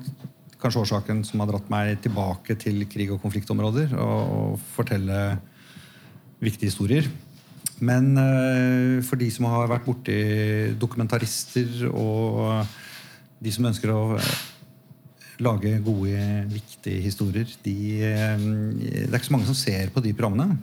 kanskje 0.62 0.84
årsaken 0.84 1.24
som 1.26 1.40
har 1.40 1.50
dratt 1.50 1.68
meg 1.68 2.00
tilbake 2.00 2.54
til 2.54 2.86
krig- 2.86 3.10
og 3.10 3.20
konfliktområder. 3.20 3.90
Og 3.98 4.60
fortelle 4.76 5.40
viktige 6.42 6.70
historier. 6.70 7.08
Men 7.84 8.16
eh, 8.16 9.04
for 9.04 9.20
de 9.20 9.28
som 9.32 9.48
har 9.50 9.68
vært 9.68 9.86
borti 9.86 10.18
dokumentarister 10.80 11.88
og 11.90 12.64
de 13.42 13.52
som 13.52 13.68
ønsker 13.68 13.92
å 13.92 14.04
eh, 14.16 14.30
lage 15.44 15.74
gode, 15.84 16.22
viktige 16.48 17.02
historier 17.04 17.50
de, 17.66 17.76
eh, 18.00 18.46
Det 18.80 19.10
er 19.10 19.18
ikke 19.18 19.28
så 19.28 19.36
mange 19.36 19.50
som 19.50 19.58
ser 19.58 19.92
på 19.92 20.00
de 20.04 20.14
programmene. 20.16 20.56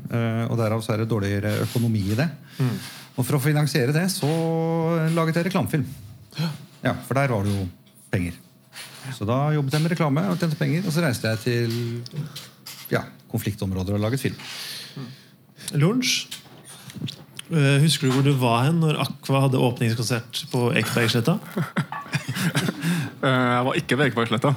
og 0.49 0.57
derav 0.57 0.81
så 0.81 0.95
er 0.95 1.03
det 1.03 1.11
dårligere 1.11 1.59
økonomi 1.67 2.01
i 2.11 2.17
det. 2.17 2.29
Og 3.13 3.21
for 3.21 3.37
å 3.37 3.43
finansiere 3.43 3.93
det 3.93 4.07
så 4.09 4.29
laget 5.13 5.37
jeg 5.37 5.51
reklamefilm. 5.51 5.85
Ja, 6.83 6.95
For 7.05 7.13
der 7.13 7.29
var 7.29 7.45
det 7.45 7.53
jo 7.53 7.67
penger. 8.09 8.39
Så 9.13 9.27
da 9.27 9.51
jobbet 9.53 9.75
jeg 9.75 9.83
med 9.83 9.91
reklame 9.93 10.23
og 10.31 10.39
tjente 10.39 10.57
penger. 10.57 10.81
Og 10.87 10.95
så 10.95 11.03
reiste 11.03 11.29
jeg 11.29 11.43
til 11.43 11.71
ja, 12.89 13.03
konfliktområder 13.29 13.93
og 13.93 14.01
laget 14.01 14.23
film. 14.23 14.39
Lunsj. 15.71 16.27
Eh, 17.53 17.77
Husker 17.83 18.07
du 18.09 18.13
hvor 18.15 18.23
du 18.25 18.31
var 18.39 18.63
hen 18.67 18.79
når 18.81 18.97
Aqua 19.03 19.43
hadde 19.45 19.59
åpningskonsert 19.61 20.45
på 20.53 20.59
Ekebergsletta? 20.79 21.33
Eh, 23.23 23.31
Jeg 23.31 23.63
var 23.63 23.77
ikke 23.79 23.95
ved 23.95 24.09
Ekebergsletta. 24.09 24.49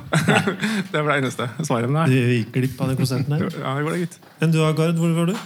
det 0.91 0.99
var 0.99 1.13
det 1.13 1.19
eneste 1.21 1.45
svaret. 1.63 1.87
Du 2.11 2.17
gikk 2.17 2.49
glipp 2.57 2.81
av 2.83 2.89
den 2.91 2.99
konserten 2.99 3.31
der. 3.31 3.45
Ja, 3.61 3.77
det 3.79 3.85
går 3.87 3.93
det, 3.95 4.01
gitt. 4.01 4.17
Men 4.41 4.51
du, 4.51 4.59
Gard, 4.75 4.99
hvor 4.99 5.13
var 5.15 5.27
du? 5.31 5.37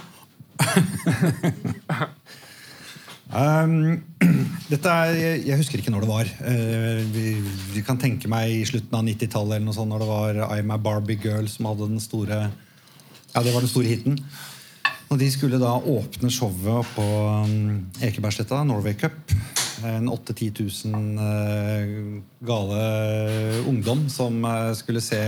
Um, 3.31 4.01
dette 4.71 4.91
er, 4.91 5.13
jeg, 5.15 5.43
jeg 5.47 5.55
husker 5.61 5.79
ikke 5.79 5.91
når 5.93 6.03
det 6.03 6.09
var. 6.09 6.27
Uh, 6.43 6.99
vi, 7.13 7.25
vi 7.77 7.83
kan 7.87 7.99
tenke 8.01 8.27
meg 8.31 8.51
i 8.57 8.65
slutten 8.67 8.97
av 8.97 9.05
90-tallet 9.07 9.55
eller 9.55 9.67
noe 9.69 9.77
sånt, 9.77 9.91
når 9.93 10.03
det 10.03 10.09
var 10.09 10.39
I'm 10.57 10.73
a 10.75 10.79
Barbie 10.81 11.19
Girl 11.23 11.47
som 11.51 11.69
hadde 11.69 11.87
den 11.93 12.01
store 12.03 12.39
Ja, 13.31 13.39
det 13.45 13.53
var 13.53 13.63
den 13.63 13.71
store 13.71 13.87
hiten. 13.87 14.17
Og 15.11 15.19
de 15.19 15.27
skulle 15.27 15.59
da 15.59 15.73
åpne 15.75 16.29
showet 16.31 16.87
på 16.95 17.03
um, 17.43 17.81
Ekebergsletta, 17.99 18.61
Norway 18.63 18.95
Cup. 18.95 19.33
En 19.83 20.07
8000-10 20.07 20.61
000 20.87 21.17
eh, 21.25 22.21
gale 22.47 22.83
ungdom 23.67 24.05
som 24.13 24.37
eh, 24.45 24.69
skulle 24.77 25.01
se 25.03 25.19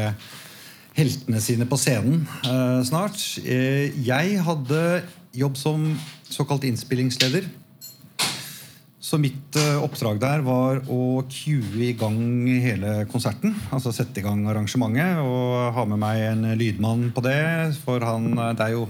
heltene 0.94 1.42
sine 1.42 1.66
på 1.68 1.80
scenen 1.82 2.22
eh, 2.46 2.80
snart. 2.86 3.18
Eh, 3.42 3.90
jeg 4.06 4.38
hadde 4.46 4.80
jobb 5.36 5.58
som 5.60 5.90
såkalt 6.30 6.70
innspillingsleder. 6.70 7.50
Så 9.04 9.20
mitt 9.20 9.58
oppdrag 9.84 10.22
der 10.22 10.46
var 10.46 10.80
å 10.88 11.26
cue 11.28 11.90
i 11.90 11.92
gang 11.98 12.22
hele 12.64 13.02
konserten. 13.12 13.52
Altså 13.76 13.92
sette 13.92 14.22
i 14.22 14.24
gang 14.24 14.46
arrangementet 14.48 15.20
og 15.20 15.74
ha 15.76 15.84
med 15.90 16.00
meg 16.02 16.24
en 16.30 16.46
lydmann 16.56 17.10
på 17.14 17.26
det. 17.26 17.74
For 17.84 18.06
han 18.06 18.32
Det 18.56 18.70
er 18.70 18.78
jo 18.78 18.88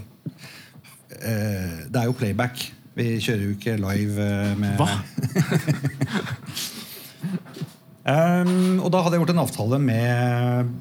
Det 1.24 2.00
er 2.01 2.08
jo 2.10 2.18
playback. 2.18 2.65
Vi 2.94 3.15
kjører 3.24 3.48
jo 3.48 3.56
ikke 3.56 3.77
live 3.82 4.22
eh, 4.22 4.53
med 4.60 4.82
Hva? 4.82 4.89
Um, 8.03 8.82
og 8.84 8.89
da 8.92 9.00
hadde 9.00 9.15
jeg 9.15 9.22
gjort 9.22 9.32
en 9.32 9.42
avtale 9.46 9.77
med, 9.80 10.72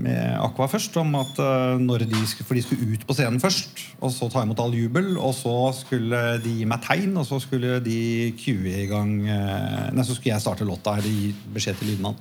med 0.00 0.30
Aqua 0.40 0.64
først 0.72 0.94
om 0.96 1.10
at 1.18 1.34
uh, 1.36 1.74
når 1.76 2.06
de, 2.08 2.22
skulle, 2.24 2.46
for 2.48 2.56
de 2.56 2.62
skulle 2.64 2.94
ut 2.94 3.04
på 3.04 3.16
scenen 3.18 3.36
først, 3.42 3.82
og 4.00 4.08
så 4.14 4.30
ta 4.32 4.46
imot 4.46 4.62
all 4.64 4.72
jubel, 4.72 5.10
og 5.20 5.34
så 5.36 5.52
skulle 5.76 6.22
de 6.40 6.54
gi 6.62 6.64
meg 6.64 6.80
tegn, 6.86 7.12
og 7.20 7.28
så 7.28 7.36
skulle 7.44 7.82
de 7.84 7.98
cue 8.40 8.72
i 8.80 8.88
gang 8.88 9.12
Nei, 9.20 10.06
så 10.08 10.16
skulle 10.16 10.32
jeg 10.32 10.40
starte 10.40 10.64
låta, 10.64 10.96
eller 10.96 11.12
gi 11.12 11.34
beskjed 11.52 11.82
til 11.82 11.92
lydmann. 11.92 12.16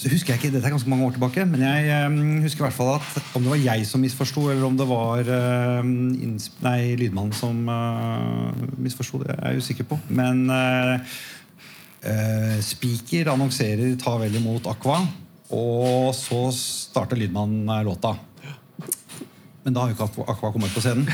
Så 0.00 0.08
husker 0.08 0.32
jeg 0.32 0.40
ikke, 0.40 0.50
Dette 0.54 0.64
er 0.64 0.72
ganske 0.72 0.88
mange 0.88 1.04
år 1.04 1.12
tilbake, 1.12 1.44
men 1.44 1.60
jeg 1.60 2.06
um, 2.08 2.20
husker 2.40 2.64
i 2.64 2.66
hvert 2.68 2.76
fall 2.78 2.94
at 2.94 3.34
om 3.36 3.44
det 3.44 3.50
var 3.52 3.60
jeg 3.60 3.84
som 3.84 4.00
misforsto, 4.00 4.46
eller 4.48 4.64
om 4.64 4.78
det 4.78 4.86
var 4.88 5.28
inns- 5.28 6.48
nei, 6.64 6.94
lydmannen 6.96 7.36
som 7.36 7.68
uh, 7.68 8.48
misforsto, 8.80 9.20
det 9.20 9.34
er 9.34 9.52
jeg 9.52 9.66
usikker 9.66 9.90
på. 9.90 10.00
Men 10.08 10.46
uh, 10.48 11.20
Eh, 12.00 12.60
speaker 12.64 13.28
annonserer 13.28 13.96
'ta 13.96 14.16
vel 14.16 14.36
imot 14.36 14.64
Aqua', 14.64 15.04
og 15.52 16.14
så 16.16 16.48
starter 16.52 17.16
lydmannen 17.16 17.68
eh, 17.68 17.84
låta. 17.84 18.16
Men 19.64 19.74
da 19.74 19.80
har 19.80 19.90
jo 19.90 19.96
ikke 19.98 20.24
Aqua 20.24 20.52
kommet 20.52 20.72
på 20.72 20.80
scenen. 20.80 21.04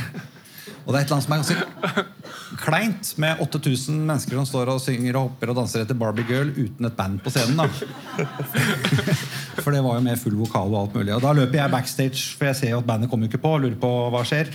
Og 0.86 0.94
det 0.94 1.00
er 1.00 1.02
et 1.02 1.10
eller 1.10 1.16
annet 1.16 1.26
som 1.26 1.34
er 1.34 1.40
ganske 1.42 2.04
kleint 2.62 3.08
med 3.18 3.40
8000 3.42 3.96
mennesker 4.06 4.38
som 4.38 4.46
står 4.46 4.70
og 4.70 4.82
synger 4.82 5.18
og 5.18 5.24
hopper 5.28 5.50
og 5.50 5.58
danser 5.58 5.82
etter 5.82 5.98
Barbie 5.98 6.26
Girl 6.28 6.52
uten 6.54 6.86
et 6.86 6.94
band 6.98 7.18
på 7.24 7.32
scenen. 7.34 7.58
da 7.58 7.66
For 9.64 9.74
det 9.74 9.82
var 9.82 9.98
jo 9.98 10.04
med 10.06 10.20
full 10.22 10.36
vokal 10.38 10.70
og 10.70 10.84
alt 10.84 10.94
mulig. 10.94 11.14
Og 11.16 11.24
da 11.24 11.34
løper 11.34 11.58
jeg 11.58 11.74
backstage, 11.74 12.22
for 12.38 12.46
jeg 12.52 12.60
ser 12.60 12.74
jo 12.76 12.80
at 12.84 12.86
bandet 12.86 13.10
kommer 13.10 13.26
ikke 13.26 13.42
på, 13.42 13.56
og 13.56 13.64
lurer 13.64 13.80
på 13.82 13.90
hva 14.14 14.22
skjer. 14.28 14.52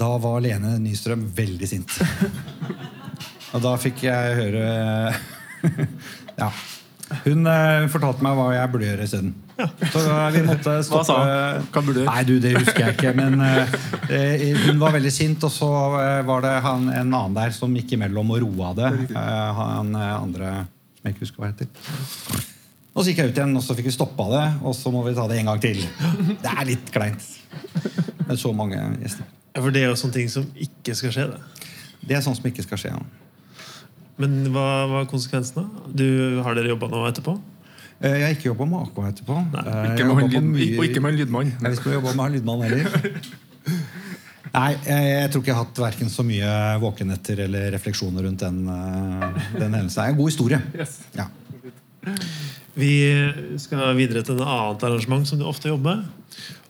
Da 0.00 0.10
var 0.22 0.42
Lene 0.42 0.74
Nystrøm 0.82 1.22
veldig 1.38 1.70
sint. 1.70 2.00
Og 3.54 3.62
da 3.62 3.76
fikk 3.82 4.04
jeg 4.08 4.36
høre 4.38 4.66
Ja. 6.40 6.50
Hun 7.24 7.46
uh, 7.48 7.86
fortalte 7.90 8.22
meg 8.24 8.36
hva 8.38 8.48
jeg 8.54 8.70
burde 8.72 8.86
gjøre 8.86 9.06
isteden. 9.08 9.32
Så 9.92 10.02
uh, 10.06 10.28
vi 10.34 10.42
måtte 10.46 10.76
Hva 10.88 11.00
sa 11.06 11.16
hun? 11.18 11.66
Hva 11.72 11.82
burde 11.82 11.96
du 11.98 12.02
gjøre? 12.04 12.12
Nei, 12.14 12.22
du, 12.28 12.34
det 12.42 12.52
husker 12.54 12.84
jeg 12.84 12.96
ikke. 12.96 13.14
Men 13.18 13.40
uh, 13.42 13.74
hun 14.66 14.78
var 14.82 14.94
veldig 14.94 15.12
sint, 15.14 15.46
og 15.46 15.52
så 15.54 15.70
var 16.28 16.46
det 16.46 16.54
han, 16.66 16.86
en 16.92 17.10
annen 17.10 17.36
der 17.36 17.56
som 17.56 17.74
gikk 17.76 17.96
imellom 17.98 18.30
og 18.36 18.44
roa 18.44 18.72
det. 18.78 18.92
Han 19.14 19.94
andre 19.96 20.54
som 21.00 21.08
jeg 21.08 21.16
ikke 21.16 21.26
husker 21.26 21.42
hva 21.42 21.50
heter. 21.50 22.46
Og 22.90 23.02
så 23.02 23.10
gikk 23.10 23.22
jeg 23.22 23.32
ut 23.32 23.38
igjen, 23.38 23.56
og 23.56 23.64
så 23.64 23.76
fikk 23.78 23.86
vi 23.88 23.94
stoppa 23.94 24.26
det, 24.28 24.46
og 24.66 24.74
så 24.76 24.90
må 24.92 25.02
vi 25.06 25.14
ta 25.16 25.24
det 25.30 25.38
en 25.40 25.48
gang 25.52 25.62
til. 25.62 25.78
Det 26.42 26.50
er 26.50 26.66
litt 26.68 26.90
kleint. 26.92 27.24
Med 28.26 28.36
så 28.38 28.52
mange 28.54 28.78
gjester. 29.00 29.26
Ja, 29.54 29.62
For 29.62 29.74
det 29.74 29.82
er 29.82 29.88
jo 29.90 29.98
sånne 29.98 30.18
ting 30.18 30.28
som 30.30 30.46
ikke 30.60 30.94
skal 30.98 31.14
skje. 31.14 31.26
det. 31.32 31.68
Det 32.06 32.16
er 32.16 32.22
sånt 32.24 32.38
som 32.38 32.48
ikke 32.50 32.64
skal 32.66 32.80
skje. 32.82 32.92
Ja. 32.92 33.29
Men 34.20 34.34
hva 34.52 34.66
var 34.90 35.06
konsekvensene? 35.10 35.64
Du, 35.96 36.04
har 36.44 36.56
dere 36.58 36.72
jobba 36.74 36.88
noe 36.92 37.08
etterpå? 37.10 37.34
Eh, 38.00 38.14
Jeg 38.18 38.24
har 38.26 38.34
ikke 38.36 38.50
jobba 38.50 38.66
med 38.68 38.82
AK 38.86 38.98
etterpå. 39.10 39.38
Eh, 39.60 39.94
Ikke 39.94 40.08
med 40.10 40.32
lyd, 40.34 40.50
mye- 40.50 40.78
og 40.78 40.84
ikke 40.88 41.02
med 41.04 41.14
en 41.14 41.20
lydmann. 41.22 41.52
Nei, 41.60 41.70
vi 41.72 41.80
skulle 41.80 41.96
jobba 41.98 42.14
med 42.18 42.26
en 42.26 42.36
lydmann 42.38 42.64
heller. 42.66 43.18
Nei, 44.50 44.70
jeg, 44.82 45.02
jeg 45.14 45.30
tror 45.30 45.42
ikke 45.44 45.50
jeg 45.52 45.56
har 45.60 45.64
hatt 45.68 45.80
hverken 45.84 46.08
så 46.10 46.24
mye 46.26 46.54
våkenetter 46.82 47.44
eller 47.44 47.68
refleksjoner 47.76 48.24
rundt 48.26 48.42
den, 48.42 48.62
eh, 48.66 49.44
den 49.60 49.76
hendelsen. 49.78 50.00
Det 50.00 50.06
er 50.08 50.14
en 50.14 50.18
god 50.20 50.30
historie. 50.32 50.60
Yes. 50.74 50.96
Ja. 51.14 51.28
Vi 52.80 52.90
skal 53.60 53.92
videre 53.98 54.24
til 54.24 54.38
et 54.40 54.46
annet 54.46 54.84
arrangement 54.88 55.28
som 55.28 55.38
du 55.40 55.44
ofte 55.48 55.68
jobber 55.70 56.00
med. 56.00 56.16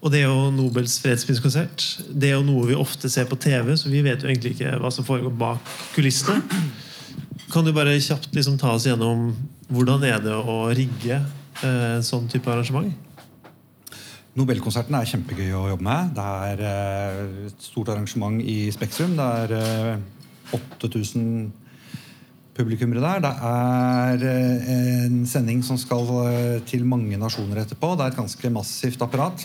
Og 0.00 0.10
det 0.12 0.22
er 0.22 0.30
jo 0.30 0.50
Nobels 0.54 0.94
fredspriskonsert. 1.02 1.84
Det 2.10 2.30
er 2.30 2.38
jo 2.38 2.44
noe 2.46 2.66
vi 2.70 2.76
ofte 2.78 3.08
ser 3.12 3.26
på 3.28 3.36
TV, 3.40 3.74
så 3.76 3.90
vi 3.92 4.00
vet 4.04 4.22
jo 4.24 4.30
egentlig 4.32 4.54
ikke 4.56 4.78
hva 4.80 4.90
som 4.92 5.04
foregår 5.06 5.34
bak 5.40 5.74
kulissene. 5.94 6.40
Kan 7.50 7.66
du 7.66 7.72
bare 7.74 7.96
kjapt 7.98 8.30
liksom 8.36 8.58
ta 8.60 8.76
oss 8.76 8.84
gjennom 8.86 9.32
hvordan 9.74 10.04
er 10.06 10.20
det 10.22 10.34
å 10.38 10.68
rigge 10.76 11.16
eh, 11.18 11.96
sånn 12.06 12.28
type 12.30 12.46
arrangement? 12.46 12.92
Nobelkonserten 14.38 14.94
er 14.94 15.08
kjempegøy 15.10 15.48
å 15.58 15.64
jobbe 15.72 15.82
med. 15.82 16.12
Det 16.14 16.26
er 16.46 16.62
eh, 16.68 17.48
et 17.48 17.64
stort 17.66 17.90
arrangement 17.90 18.38
i 18.38 18.68
Spektrum. 18.70 19.16
Det 19.18 19.26
er 19.42 19.54
eh, 19.58 20.54
8000 20.54 21.24
publikummere 22.54 23.02
der. 23.02 23.24
Det 23.24 23.32
er 23.48 24.26
eh, 24.30 24.70
en 25.08 25.24
sending 25.26 25.64
som 25.66 25.80
skal 25.80 26.06
eh, 26.28 26.60
til 26.70 26.86
mange 26.86 27.18
nasjoner 27.18 27.64
etterpå. 27.64 27.96
Det 27.96 28.06
er 28.06 28.14
et 28.14 28.20
ganske 28.20 28.52
massivt 28.54 29.02
apparat. 29.02 29.42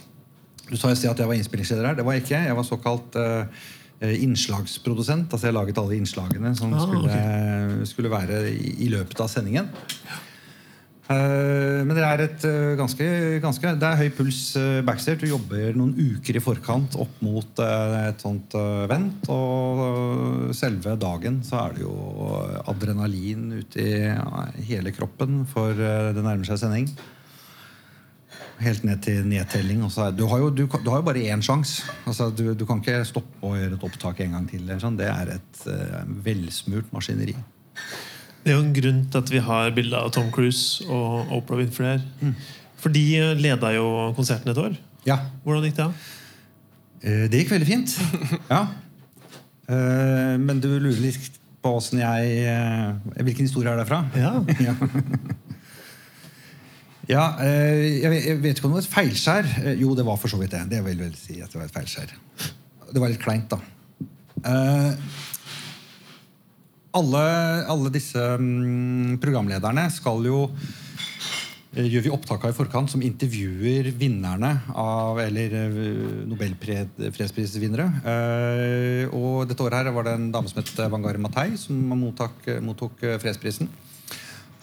Du 0.70 0.78
sa 0.78 0.94
i 0.94 1.00
sted 1.00 1.10
at 1.10 1.22
jeg 1.22 1.30
var 1.30 1.42
innspillingsleder 1.42 1.90
her. 1.90 1.98
Det 1.98 2.06
var 2.06 2.20
jeg 2.20 2.28
ikke. 2.28 2.46
Jeg 2.52 2.60
var 2.62 2.70
såkalt 2.70 3.18
eh, 3.18 3.66
innslagsprodusent. 4.02 5.32
Altså 5.32 5.48
jeg 5.48 5.56
laget 5.56 5.78
alle 5.82 5.96
innslagene 6.00 6.52
som 6.58 6.74
Ah, 6.76 6.84
skulle, 6.84 7.86
skulle 7.88 8.12
være 8.12 8.44
i, 8.52 8.76
i 8.86 8.90
løpet 8.92 9.22
av 9.24 9.30
sendingen. 9.32 9.70
Eh, 11.06 11.84
Men 11.86 11.94
det 11.94 12.02
er 12.02 12.22
et 12.24 12.46
eh, 12.50 12.72
ganske, 12.80 13.08
ganske 13.44 13.74
Det 13.78 13.86
er 13.86 14.00
høy 14.00 14.08
puls 14.18 14.40
eh, 14.58 14.80
backstage. 14.86 15.20
Du 15.22 15.28
jobber 15.30 15.76
noen 15.78 15.94
uker 15.94 16.40
i 16.40 16.42
forkant 16.42 16.98
opp 16.98 17.20
mot 17.22 17.62
eh, 17.62 17.98
et 18.10 18.24
sånt 18.26 18.56
vent. 18.90 19.30
Og 19.30 19.84
eh, 19.86 20.54
selve 20.58 20.96
dagen 20.98 21.44
så 21.46 21.62
er 21.68 21.76
det 21.78 21.86
jo 21.86 21.94
adrenalin 22.66 23.52
ute 23.62 23.86
i 23.86 24.66
hele 24.72 24.92
kroppen, 24.98 25.44
for 25.46 25.72
eh, 25.78 26.10
det 26.18 26.26
nærmer 26.26 26.50
seg 26.50 26.64
sending. 26.66 26.90
Helt 28.64 28.84
ned 28.88 29.02
til 29.04 29.26
nedtelling. 29.28 29.82
Altså, 29.84 30.12
Du 30.16 30.26
har 30.32 30.40
jo, 30.40 30.50
du, 30.50 30.64
du 30.66 30.90
har 30.90 31.02
jo 31.02 31.06
bare 31.10 31.24
én 31.28 31.42
sjanse. 31.44 31.84
Altså, 32.08 32.30
du, 32.32 32.54
du 32.56 32.66
kan 32.66 32.80
ikke 32.80 33.02
stoppe 33.06 33.42
og 33.44 33.58
gjøre 33.60 33.76
et 33.76 33.84
opptak 33.84 34.22
en 34.24 34.32
gang 34.38 34.46
til. 34.50 34.70
Sånn. 34.80 34.96
Det 35.00 35.10
er 35.12 35.34
et 35.36 35.64
uh, 35.68 36.04
velsmurt 36.24 36.88
maskineri. 36.96 37.36
Det 38.46 38.54
er 38.54 38.56
jo 38.60 38.64
en 38.64 38.74
grunn 38.78 39.02
til 39.12 39.20
at 39.24 39.32
vi 39.34 39.42
har 39.44 39.72
bilder 39.76 40.06
av 40.06 40.12
Tom 40.16 40.30
Cruise 40.32 40.86
og 40.88 41.32
Oprah 41.36 41.60
Winfrey 41.60 41.96
her. 41.98 42.34
For 42.80 42.94
de 42.94 43.04
leda 43.42 43.72
jo 43.76 43.88
konserten 44.16 44.54
et 44.54 44.62
år. 44.62 44.78
Ja, 45.06 45.20
Hvordan 45.44 45.66
gikk 45.68 45.80
det? 45.82 45.88
Eh, 47.06 47.24
Det 47.30 47.42
gikk 47.44 47.52
veldig 47.58 47.68
fint. 47.70 47.96
Ja. 48.54 48.62
Eh, 49.68 50.36
Men 50.40 50.62
du 50.64 50.70
lurer 50.80 51.02
litt 51.02 51.42
på 51.66 51.72
åssen 51.80 51.98
jeg 51.98 52.54
Hvilken 53.18 53.48
historie 53.50 53.72
er 53.74 53.82
det 53.82 53.88
fra? 53.90 54.04
Ja. 54.16 54.36
Ja, 57.08 57.36
eh, 57.40 58.02
jeg 58.02 58.10
vet- 58.42 58.58
ikke 58.58 58.66
om 58.66 58.74
det 58.74 58.80
var 58.80 58.86
et 58.86 58.96
feilskjær. 58.96 59.46
Eh, 59.66 59.76
Jo, 59.80 59.94
det 59.96 60.06
var 60.06 60.18
for 60.18 60.28
så 60.28 60.38
vidt 60.40 60.52
det. 60.52 60.70
Det 60.70 60.84
vil 60.84 60.98
vel 60.98 61.14
si 61.16 61.42
at 61.42 61.52
det 61.52 61.60
var 61.60 61.66
et 61.66 61.74
feilskjær. 61.74 62.10
Det 62.94 63.00
var 63.02 63.10
litt 63.10 63.20
kleint, 63.22 63.50
da. 63.50 63.60
Eh, 64.44 64.96
Alle, 66.96 67.66
alle 67.68 67.90
disse 67.92 68.16
mm, 68.16 69.18
programlederne 69.20 69.92
skal 69.92 70.24
jo 70.24 70.50
gjør 71.76 72.04
vi 72.06 72.10
opptak 72.10 72.46
av 72.46 72.52
i 72.54 72.56
forkant 72.56 72.90
som 72.90 73.02
intervjuer 73.02 73.90
vinnerne 74.00 74.62
av 74.74 75.20
Eller 75.20 75.50
nobelfredsprisvinnere. 76.26 77.90
Og 79.12 79.46
dette 79.50 79.60
året 79.62 79.84
her 79.84 79.92
var 79.92 80.04
det 80.08 80.14
en 80.14 80.32
dame 80.32 80.48
som 80.48 80.62
het 80.64 80.72
Vangar 80.90 81.18
Matai, 81.20 81.58
som 81.58 81.76
mottok, 81.76 82.48
mottok 82.64 82.96
fredsprisen. 83.20 83.68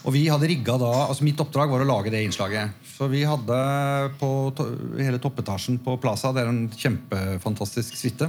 Og 0.03 0.15
vi 0.17 0.25
hadde 0.27 0.49
rigga 0.51 0.75
da, 0.81 0.91
altså 1.07 1.23
Mitt 1.27 1.41
oppdrag 1.43 1.71
var 1.71 1.85
å 1.85 1.87
lage 1.87 2.11
det 2.11 2.25
innslaget. 2.27 2.75
Så 2.97 3.07
vi 3.11 3.23
hadde 3.27 3.59
på 4.19 4.31
to, 4.59 4.67
hele 4.99 5.21
toppetasjen 5.23 5.79
på 5.83 5.95
Plaza, 6.03 6.33
det 6.35 6.43
er 6.43 6.51
en 6.51 6.65
kjempefantastisk 6.75 7.95
suite, 7.99 8.29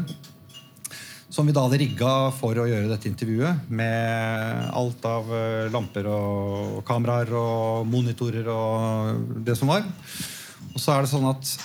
som 1.34 1.50
vi 1.50 1.56
da 1.56 1.64
hadde 1.66 1.80
rigga 1.82 2.12
for 2.38 2.62
å 2.62 2.68
gjøre 2.70 2.92
dette 2.92 3.10
intervjuet. 3.10 3.66
Med 3.74 4.70
alt 4.70 5.08
av 5.10 5.34
eh, 5.34 5.72
lamper 5.74 6.10
og 6.14 6.84
kameraer 6.86 7.34
og 7.40 7.90
monitorer 7.90 8.50
og 8.54 9.42
det 9.46 9.58
som 9.58 9.74
var. 9.74 9.88
Og 10.74 10.78
så 10.78 10.94
er 10.94 11.02
det 11.02 11.10
sånn 11.10 11.26
at 11.32 11.56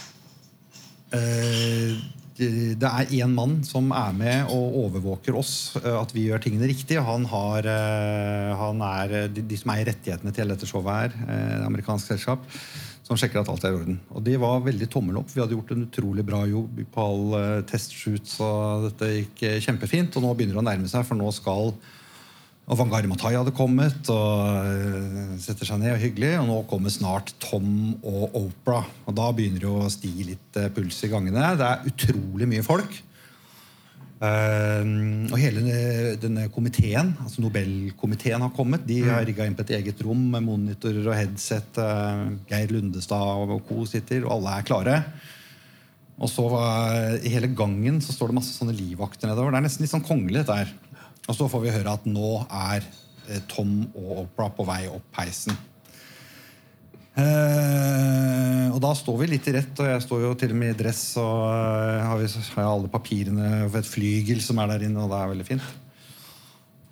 eh, 1.16 2.00
det 2.38 2.78
det 2.78 2.88
er 2.88 3.14
én 3.18 3.32
mann 3.34 3.58
som 3.66 3.90
er 3.94 4.12
med 4.16 4.52
og 4.54 4.76
overvåker 4.84 5.36
oss, 5.38 5.76
eh, 5.82 5.94
at 5.94 6.12
vi 6.14 6.28
gjør 6.28 6.42
tingene 6.44 6.68
riktig. 6.70 7.00
Han, 7.04 7.26
har, 7.28 7.66
eh, 7.66 8.52
han 8.58 8.82
er 8.84 9.16
eh, 9.24 9.30
de, 9.32 9.44
de 9.50 9.58
som 9.58 9.74
eier 9.74 9.90
rettighetene 9.90 10.32
til 10.32 10.44
hele 10.44 10.56
dette 10.56 10.68
showet 10.70 10.92
her, 10.94 11.16
eh, 11.26 11.66
amerikansk 11.66 12.14
selskap, 12.14 12.46
som 13.08 13.16
sjekker 13.18 13.40
at 13.40 13.48
alt 13.48 13.64
er 13.64 13.72
i 13.72 13.78
orden. 13.78 14.00
Og 14.12 14.24
de 14.24 14.36
var 14.40 14.64
veldig 14.66 14.88
tommel 14.92 15.20
opp. 15.20 15.30
Vi 15.32 15.40
hadde 15.40 15.56
gjort 15.56 15.72
en 15.72 15.86
utrolig 15.86 16.24
bra 16.28 16.42
jobb 16.48 16.82
på 16.92 17.04
alle 17.04 17.44
uh, 17.60 17.62
testshoots, 17.68 18.36
og 18.44 18.88
dette 18.90 19.12
gikk 19.14 19.44
eh, 19.48 19.60
kjempefint. 19.64 20.18
Og 20.18 20.24
nå 20.24 20.34
begynner 20.36 20.58
det 20.58 20.64
å 20.64 20.68
nærme 20.68 20.90
seg, 20.92 21.06
for 21.08 21.16
nå 21.18 21.30
skal 21.32 21.72
og 22.68 22.76
Vangar 22.76 23.06
Matai 23.08 23.32
hadde 23.32 23.54
kommet 23.56 24.10
og 24.12 24.56
eh, 24.60 25.36
setter 25.40 25.70
seg 25.70 25.80
ned. 25.80 25.94
og 25.94 26.02
hyggelig, 26.02 26.34
Og 26.42 26.48
nå 26.50 26.56
kommer 26.68 26.92
snart 26.92 27.32
Tom 27.40 27.96
og 28.02 28.36
Oprah. 28.36 28.88
Og 29.08 29.16
da 29.16 29.30
begynner 29.32 29.64
det 29.64 29.70
å 29.72 29.92
stige 29.92 30.34
litt 30.34 30.58
eh, 30.60 30.68
puls 30.76 30.98
i 31.06 31.08
gangene. 31.08 31.54
Det 31.56 31.64
er 31.68 31.86
utrolig 31.88 32.48
mye 32.50 32.66
folk. 32.66 32.98
Uh, 34.18 35.28
og 35.30 35.36
hele 35.38 35.62
denne 36.18 36.48
komiteen, 36.50 37.12
altså 37.22 37.38
Nobelkomiteen, 37.44 38.42
har 38.42 38.50
kommet. 38.50 38.82
De 38.82 38.96
har 39.06 39.22
rigga 39.22 39.46
inn 39.46 39.54
på 39.54 39.62
et 39.62 39.76
eget 39.76 40.02
rom 40.02 40.24
med 40.32 40.42
monitorer 40.42 41.06
og 41.06 41.14
headset. 41.14 41.78
Uh, 41.78 42.34
Geir 42.50 42.74
Lundestad 42.74 43.46
og 43.46 43.62
co. 43.68 43.86
sitter, 43.86 44.26
og 44.26 44.40
alle 44.40 44.56
er 44.58 44.66
klare. 44.66 44.96
Og 46.18 46.26
så 46.32 46.44
uh, 46.50 47.14
I 47.22 47.30
hele 47.30 47.52
gangen 47.54 48.02
så 48.02 48.10
står 48.10 48.32
det 48.32 48.40
masse 48.40 48.58
sånne 48.58 48.74
livvakter 48.74 49.30
nedover. 49.30 49.54
Det 49.54 49.62
er 49.62 49.68
nesten 49.68 49.86
litt 49.86 49.94
sånn 49.94 50.06
kongelig. 50.10 50.42
dette 50.42 50.58
her. 50.64 50.74
Og 51.28 51.36
så 51.36 51.48
får 51.50 51.64
vi 51.64 51.74
høre 51.74 51.92
at 51.92 52.06
nå 52.08 52.34
er 52.48 52.86
Tom 53.50 53.82
og 53.92 54.24
Opera 54.24 54.48
på 54.56 54.64
vei 54.68 54.86
opp 54.88 55.20
heisen. 55.20 55.56
Uh, 57.18 58.70
og 58.70 58.78
da 58.84 58.92
står 58.94 59.16
vi 59.18 59.26
litt 59.32 59.46
i 59.50 59.56
rett, 59.56 59.74
og 59.82 59.88
jeg 59.90 60.02
står 60.04 60.20
jo 60.22 60.30
til 60.38 60.52
og 60.54 60.58
med 60.60 60.70
i 60.70 60.78
dress 60.78 61.02
og 61.18 61.48
uh, 61.50 62.04
har, 62.06 62.20
vi, 62.20 62.28
har 62.54 62.68
alle 62.68 62.90
papirene 62.92 63.48
for 63.64 63.80
et 63.80 63.90
flygel 63.90 64.42
som 64.44 64.60
er 64.62 64.70
der 64.70 64.84
inne, 64.86 65.02
og 65.02 65.10
det 65.10 65.18
er 65.18 65.32
veldig 65.32 65.46
fint. 65.48 65.72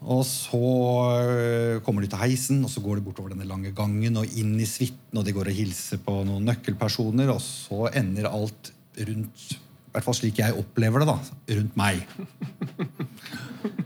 Og 0.03 0.25
så 0.27 0.59
uh, 0.59 1.79
kommer 1.87 2.03
de 2.03 2.11
til 2.11 2.23
heisen, 2.25 2.59
og 2.67 2.73
så 2.73 2.83
går 2.83 2.99
de 2.99 3.07
bortover 3.07 3.37
denne 3.37 3.47
lange 3.47 3.71
gangen 3.77 4.19
og 4.19 4.35
inn 4.35 4.57
i 4.59 4.67
suiten, 4.67 5.15
og 5.15 5.29
de 5.29 5.37
går 5.37 5.53
og 5.53 5.61
hilser 5.61 6.03
på 6.03 6.19
noen 6.27 6.51
nøkkelpersoner, 6.51 7.31
og 7.31 7.39
så 7.45 7.87
ender 7.95 8.27
alt 8.33 8.73
rundt 8.97 9.47
I 9.55 9.95
hvert 9.95 10.09
fall 10.09 10.19
slik 10.19 10.43
jeg 10.43 10.59
opplever 10.59 11.05
det, 11.05 11.13
da. 11.13 11.21
Rundt 11.61 11.79
meg. 11.79 12.03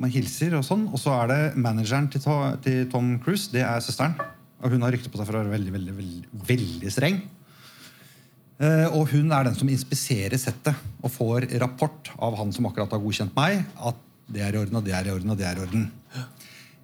Man 0.00 0.12
hilser, 0.12 0.54
og 0.58 0.64
sånn. 0.66 0.86
Og 0.92 0.98
så 1.00 1.10
er 1.20 1.26
det 1.32 1.40
manageren 1.60 2.08
til, 2.12 2.24
til 2.64 2.88
Tom 2.92 3.18
Cruise. 3.22 3.50
Det 3.52 3.62
er 3.66 3.80
søsteren. 3.84 4.14
Og 4.62 4.70
hun 4.72 4.84
har 4.86 4.92
rykte 4.94 5.10
på 5.10 5.18
seg 5.18 5.26
for 5.28 5.36
å 5.36 5.42
være 5.42 5.54
veldig, 5.56 5.72
veldig, 5.74 5.94
veldig, 5.98 6.42
veldig 6.48 6.90
streng. 6.94 7.16
Eh, 8.62 8.86
og 8.94 9.10
hun 9.10 9.32
er 9.34 9.48
den 9.48 9.56
som 9.58 9.70
inspiserer 9.72 10.38
settet 10.38 10.76
og 11.02 11.10
får 11.10 11.48
rapport 11.62 12.12
av 12.22 12.36
han 12.38 12.52
som 12.54 12.68
akkurat 12.68 12.92
har 12.94 13.02
godkjent 13.02 13.34
meg, 13.36 13.64
at 13.82 13.98
det 14.32 14.44
er 14.46 14.54
i 14.54 14.60
orden, 14.60 14.78
og 14.78 14.84
det 14.86 14.94
er 14.94 15.08
i 15.08 15.12
orden, 15.12 15.32
og 15.34 15.38
det 15.40 15.46
er 15.48 15.58
i 15.58 15.64
orden. 15.64 15.88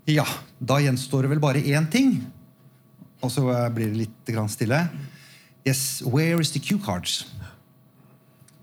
Ja, 0.09 0.27
da 0.59 0.81
gjenstår 0.83 1.25
det 1.25 1.33
vel 1.35 1.43
bare 1.43 1.63
én 1.63 1.87
ting. 1.93 2.17
Og 3.23 3.31
så 3.35 3.45
blir 3.75 3.93
det 3.93 4.07
litt 4.07 4.33
stille. 4.51 4.81
Yes, 5.67 6.03
where 6.03 6.41
is 6.41 6.51
the 6.55 6.61
cue 6.61 6.79
cards? 6.79 7.27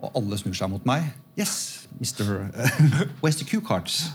Og 0.01 0.11
alle 0.15 0.37
snur 0.37 0.55
seg 0.57 0.69
mot 0.69 0.85
meg. 0.87 1.11
Yes, 1.39 1.87
Mr. 1.99 2.47
Where's 3.21 3.37
the 3.37 3.45
cue 3.45 3.61
cards? 3.61 4.09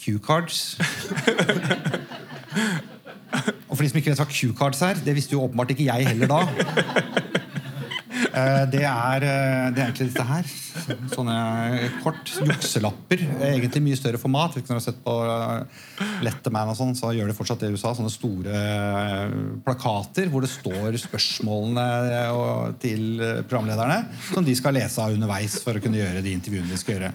Cue 0.00 0.18
cards? 0.18 0.78
Og 3.68 3.76
for 3.76 3.82
de 3.82 3.88
som 3.88 3.96
ikke 3.96 4.10
vet 4.12 4.20
hva 4.20 4.28
cue 4.28 4.54
cards 4.56 4.82
er, 4.84 5.00
det 5.04 5.14
visste 5.16 5.32
jo 5.32 5.42
åpenbart 5.46 5.70
ikke 5.72 5.84
jeg 5.88 6.08
heller 6.08 6.28
da. 6.28 6.40
Eh, 8.32 8.62
det 8.72 8.80
eh, 8.84 9.18
det 9.20 9.80
er 9.82 9.90
egentlig 9.90 10.08
dette 10.08 10.24
her. 10.24 10.46
Sånne 11.12 11.36
kort 12.00 12.30
jukselapper. 12.32 13.24
Egentlig 13.44 13.82
mye 13.84 13.98
større 13.98 14.20
format. 14.20 14.56
Når 14.56 14.68
du 14.68 14.72
har 14.72 14.84
sett 14.84 15.02
på 15.04 15.16
eh, 15.26 15.82
Letterman 16.24 16.72
og 16.72 16.78
sånn, 16.78 16.94
så 16.96 17.12
gjør 17.12 17.28
de 17.28 17.36
fortsatt 17.36 17.64
det 17.64 17.72
i 17.72 17.76
USA. 17.76 17.92
Sånne 17.98 18.12
store 18.12 18.64
plakater 19.66 20.32
hvor 20.32 20.44
det 20.44 20.52
står 20.52 20.96
spørsmålene 21.02 21.86
til 22.82 23.20
programlederne 23.50 24.00
som 24.32 24.46
de 24.46 24.56
skal 24.56 24.76
lese 24.78 25.02
av 25.02 25.12
underveis 25.14 25.60
for 25.62 25.76
å 25.76 25.84
kunne 25.84 26.00
gjøre 26.00 26.24
de 26.24 26.34
intervjuene 26.38 26.72
de 26.72 26.80
skal 26.80 26.98
gjøre. 26.98 27.12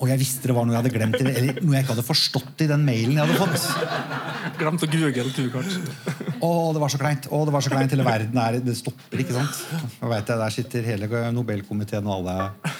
Og 0.00 0.08
jeg 0.08 0.20
visste 0.22 0.48
det 0.48 0.54
var 0.56 0.64
noe 0.64 0.72
jeg 0.72 0.80
hadde 0.80 0.92
glemt, 0.94 1.16
eller 1.20 1.58
noe 1.60 1.74
jeg 1.76 1.84
ikke 1.84 1.92
hadde 1.92 2.06
forstått 2.06 2.62
i 2.64 2.68
den 2.70 2.84
mailen 2.86 3.18
jeg 3.18 3.28
hadde 3.28 3.40
fått. 3.40 4.54
Glemt 4.60 4.84
å 4.86 4.88
google 4.88 5.32
turkart. 5.36 5.74
Å, 6.40 6.50
det 6.72 6.80
var 6.80 6.92
så 6.92 7.00
kleint. 7.00 7.28
Å, 7.28 7.40
det 7.44 7.52
var 7.52 7.64
så 7.66 7.72
kleint. 7.72 7.92
Hele 7.92 8.06
verden 8.06 8.40
er 8.40 8.56
Det 8.64 8.76
stopper, 8.78 9.20
ikke 9.20 9.36
sant? 9.36 9.60
Og 10.00 10.08
vet 10.14 10.32
jeg, 10.32 10.40
Der 10.40 10.54
sitter 10.54 10.88
hele 10.88 11.26
Nobelkomiteen 11.36 12.08
og 12.08 12.22
alle. 12.22 12.72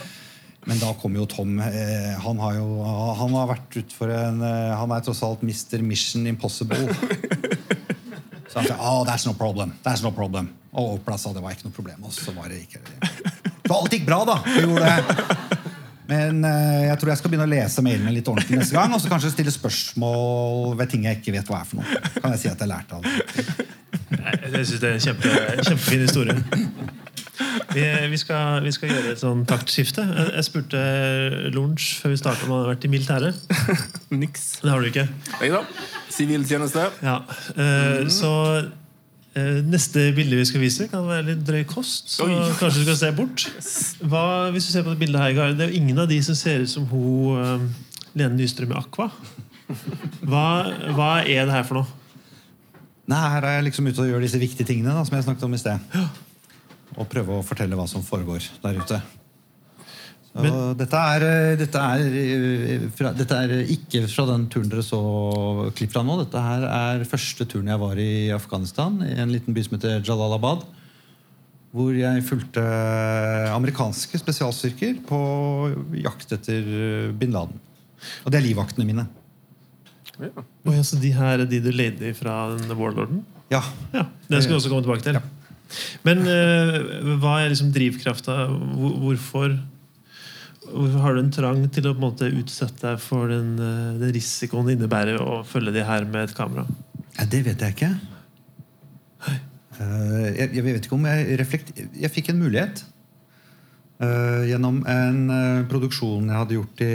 Men 0.68 0.80
da 0.80 0.94
kommer 1.00 1.20
jo 1.20 1.28
Tom. 1.28 1.60
Eh, 1.60 2.16
han 2.24 2.40
har 2.40 2.56
jo 2.56 2.80
han 3.20 3.36
har 3.36 3.52
vært 3.52 3.78
utfor 3.80 4.12
en 4.12 4.42
eh, 4.44 4.72
Han 4.76 4.92
er 4.96 5.04
tross 5.04 5.22
alt 5.26 5.44
Mr. 5.44 5.84
Mission 5.84 6.24
Impossible. 6.28 6.88
Så 8.50 8.58
han 8.58 8.66
sier 8.66 8.80
oh, 8.80 9.04
that's 9.06 9.28
no 9.28 9.36
problem. 9.36 9.76
That's 9.84 10.02
no 10.04 10.10
problem. 10.16 10.50
Og 10.72 10.96
Opla 10.96 11.20
sa 11.20 11.34
det 11.36 11.44
var 11.44 11.52
ikke 11.52 11.68
noe 11.68 11.76
problem. 11.76 12.04
Og 12.08 12.16
så 12.16 12.32
var 12.36 12.48
det 12.50 12.64
ikke 12.64 12.80
Så 13.70 13.76
alt 13.76 13.94
gikk 13.94 14.08
bra, 14.08 14.24
da. 14.26 14.40
Vi 14.48 14.64
gjorde 14.64 14.88
det. 14.88 15.59
Men 16.10 16.44
uh, 16.44 16.80
jeg 16.88 16.98
tror 17.00 17.12
jeg 17.12 17.20
skal 17.20 17.32
begynne 17.32 17.46
å 17.46 17.52
lese 17.52 17.84
mailene 17.86 18.14
litt 18.14 18.30
ordentlig 18.30 18.60
neste 18.60 18.76
gang. 18.76 18.94
Og 18.96 19.02
så 19.02 19.10
kanskje 19.12 19.32
stille 19.34 19.54
spørsmål 19.54 20.74
ved 20.80 20.92
ting 20.92 21.06
jeg 21.06 21.20
ikke 21.20 21.36
vet 21.38 21.50
hva 21.50 21.62
er 21.62 21.68
for 21.68 21.80
noe. 21.80 22.00
Kan 22.18 22.34
jeg 22.34 22.42
si 22.44 22.50
at 22.50 22.64
jeg 22.64 22.72
lærte 22.72 22.98
av 22.98 23.06
det. 23.06 23.68
Jeg 24.10 24.66
syns 24.66 24.80
det 24.82 24.88
er 24.88 24.96
en 24.96 25.04
kjempe, 25.04 25.36
kjempefin 25.68 26.04
historie. 26.04 26.34
Vi, 27.70 27.82
vi, 28.10 28.18
skal, 28.18 28.58
vi, 28.64 28.72
skal, 28.74 28.90
gjøre 28.90 29.12
et 29.14 29.22
sånn 29.22 29.44
taktskifte. 29.48 30.02
Jeg, 30.02 30.32
jeg 30.34 30.46
spurte 30.48 30.80
Lunsj 31.54 31.92
før 32.02 32.12
vi 32.12 32.18
starta 32.20 32.44
om 32.44 32.52
han 32.52 32.62
hadde 32.64 32.72
vært 32.74 32.86
i 32.86 32.90
militæret. 32.92 33.40
Niks. 34.22 34.46
Det 34.64 34.72
har 34.72 34.82
du 34.82 34.90
ikke? 34.90 35.06
Nei 35.38 35.52
da. 35.54 35.62
Siviltjeneste. 36.10 36.90
Ja. 37.06 37.20
Uh, 37.54 37.62
mm. 37.62 38.12
Så 38.12 38.34
Eh, 38.60 38.79
neste 39.36 40.08
bilde 40.16 40.40
vi 40.40 40.46
skal 40.48 40.62
vise, 40.62 40.88
kan 40.90 41.04
være 41.06 41.28
litt 41.28 41.44
drøy 41.46 41.62
kost. 41.68 42.08
Så 42.16 42.26
Oi. 42.26 42.34
kanskje 42.58 42.82
du 42.82 42.88
skal 42.88 42.98
se 42.98 43.10
bort. 43.14 43.44
Hva, 44.02 44.24
hvis 44.50 44.66
du 44.66 44.72
ser 44.72 44.82
på 44.86 44.94
Det 44.94 44.98
bildet 45.04 45.22
her, 45.22 45.54
det 45.54 45.66
er 45.66 45.70
jo 45.70 45.78
ingen 45.78 46.02
av 46.02 46.10
de 46.10 46.18
som 46.24 46.34
ser 46.34 46.64
ut 46.64 46.72
som 46.72 46.88
hun 46.90 47.38
um, 47.38 47.68
Lene 48.18 48.34
Nystrøm 48.34 48.74
i 48.74 48.78
Aqua. 48.80 49.06
Hva, 50.26 50.46
hva, 50.96 51.12
er 51.22 51.46
det 51.46 51.54
her 51.54 51.66
for 51.68 51.78
noe? 51.80 51.96
Nei, 53.10 53.20
Her 53.34 53.46
er 53.46 53.56
jeg 53.58 53.68
liksom 53.68 53.86
ute 53.86 54.02
og 54.02 54.10
gjør 54.10 54.22
disse 54.22 54.38
viktige 54.38 54.66
tingene 54.66 54.94
da, 54.94 55.02
som 55.06 55.14
jeg 55.14 55.26
snakket 55.26 55.46
om 55.46 55.54
i 55.54 55.62
sted. 55.62 55.94
Og 56.98 57.06
prøve 57.10 57.38
å 57.38 57.46
fortelle 57.46 57.78
hva 57.78 57.86
som 57.90 58.02
foregår 58.06 58.50
der 58.62 58.82
ute. 58.82 58.98
Men, 60.30 60.76
dette, 60.78 60.94
er, 60.94 61.24
eh, 61.26 61.56
dette, 61.58 61.80
er, 61.80 62.02
eh, 62.14 62.82
fra, 62.94 63.10
dette, 63.16 63.34
er, 63.34 63.64
ikke 63.74 64.04
fra 64.06 64.28
den 64.28 64.44
turen 64.52 64.68
dere 64.70 64.84
så 64.86 65.00
klipp 65.74 65.90
fra 65.90 66.04
nå. 66.06 66.20
Dette 66.20 66.42
her 66.44 66.66
er 66.68 67.06
første 67.10 67.46
turen 67.50 67.70
jeg 67.72 67.82
var 67.82 67.98
i 67.98 68.12
Afghanistan, 68.34 69.00
i 69.02 69.16
en 69.18 69.32
liten 69.34 69.56
by 69.56 69.64
som 69.66 69.74
heter 69.74 70.04
Jalalabad. 70.06 70.62
Hvor 71.74 71.94
jeg 71.94 72.22
fulgte 72.26 72.62
amerikanske 73.54 74.18
spesialstyrker 74.22 75.02
på 75.06 75.18
jakt 76.02 76.32
etter 76.34 77.10
bin 77.18 77.34
Laden. 77.34 77.58
Og 78.24 78.30
det 78.30 78.40
er 78.40 78.46
livvaktene 78.46 78.86
mine. 78.86 79.06
Ja. 80.20 80.30
Oh, 80.66 80.72
ja, 80.74 80.82
så 80.84 80.98
de 81.00 81.10
her 81.16 81.42
er 81.42 81.48
de 81.48 81.60
du 81.62 81.70
leide 81.74 82.14
fra 82.18 82.42
Warlorden? 82.76 83.22
Ja. 83.50 83.62
ja. 83.94 84.06
Det 84.28 84.42
skal 84.42 84.54
vi 84.54 84.58
også 84.60 84.70
komme 84.72 84.86
tilbake 84.86 85.06
til. 85.06 85.18
Ja. 85.18 85.22
Men 86.06 86.22
uh, 86.26 87.18
hva 87.22 87.40
er 87.40 87.52
liksom 87.52 87.70
drivkrafta? 87.74 88.36
Hvorfor 88.50 89.54
Hvorfor 90.70 91.02
har 91.02 91.16
du 91.16 91.20
en 91.22 91.32
trang 91.34 91.64
til 91.72 91.88
å 91.88 91.94
på 91.94 91.98
en 91.98 92.04
måte 92.04 92.28
utsette 92.30 92.84
deg 92.84 93.00
for 93.02 93.30
den, 93.30 93.54
eh, 93.58 93.98
den 94.00 94.12
risikoen 94.14 94.68
det 94.68 94.76
innebærer 94.78 95.18
å 95.22 95.40
følge 95.46 95.74
de 95.74 95.84
her 95.86 96.06
med 96.06 96.28
et 96.28 96.36
kamera? 96.36 96.66
Ja, 97.18 97.26
det 97.26 97.42
vet 97.46 97.64
jeg 97.64 97.76
ikke. 97.76 97.90
Uh, 99.80 100.28
jeg, 100.36 100.50
jeg, 100.54 100.64
vet 100.64 100.86
ikke 100.86 100.96
om 100.96 101.06
jeg 101.08 101.38
reflekt... 101.40 101.72
Jeg 101.76 102.12
fikk 102.12 102.30
en 102.30 102.42
mulighet. 102.42 102.84
Uh, 104.00 104.46
gjennom 104.48 104.82
en 104.88 105.20
uh, 105.28 105.64
produksjon 105.68 106.28
jeg 106.28 106.36
hadde 106.36 106.56
gjort 106.56 106.84
i, 106.84 106.92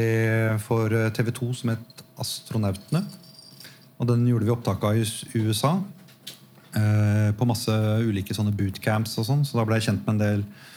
for 0.62 0.96
TV 1.18 1.34
2 1.42 1.50
som 1.60 1.74
het 1.74 2.06
Astronautene. 2.22 3.04
Og 4.00 4.10
den 4.10 4.24
gjorde 4.30 4.48
vi 4.48 4.54
opptak 4.54 4.86
av 4.86 4.98
i 4.98 5.06
USA. 5.42 5.78
på 7.40 7.46
masse 7.48 7.72
ulike 8.04 8.36
sånne 8.36 8.52
bootcamps 8.52 9.14
og 9.22 9.26
sånn. 9.30 9.44
Så 9.48 9.56
da 9.56 9.64
ble 9.64 9.78
jeg 9.80 9.86
kjent 9.88 10.02
med 10.04 10.16
en 10.16 10.20
del 10.20 10.42
eh, 10.44 10.75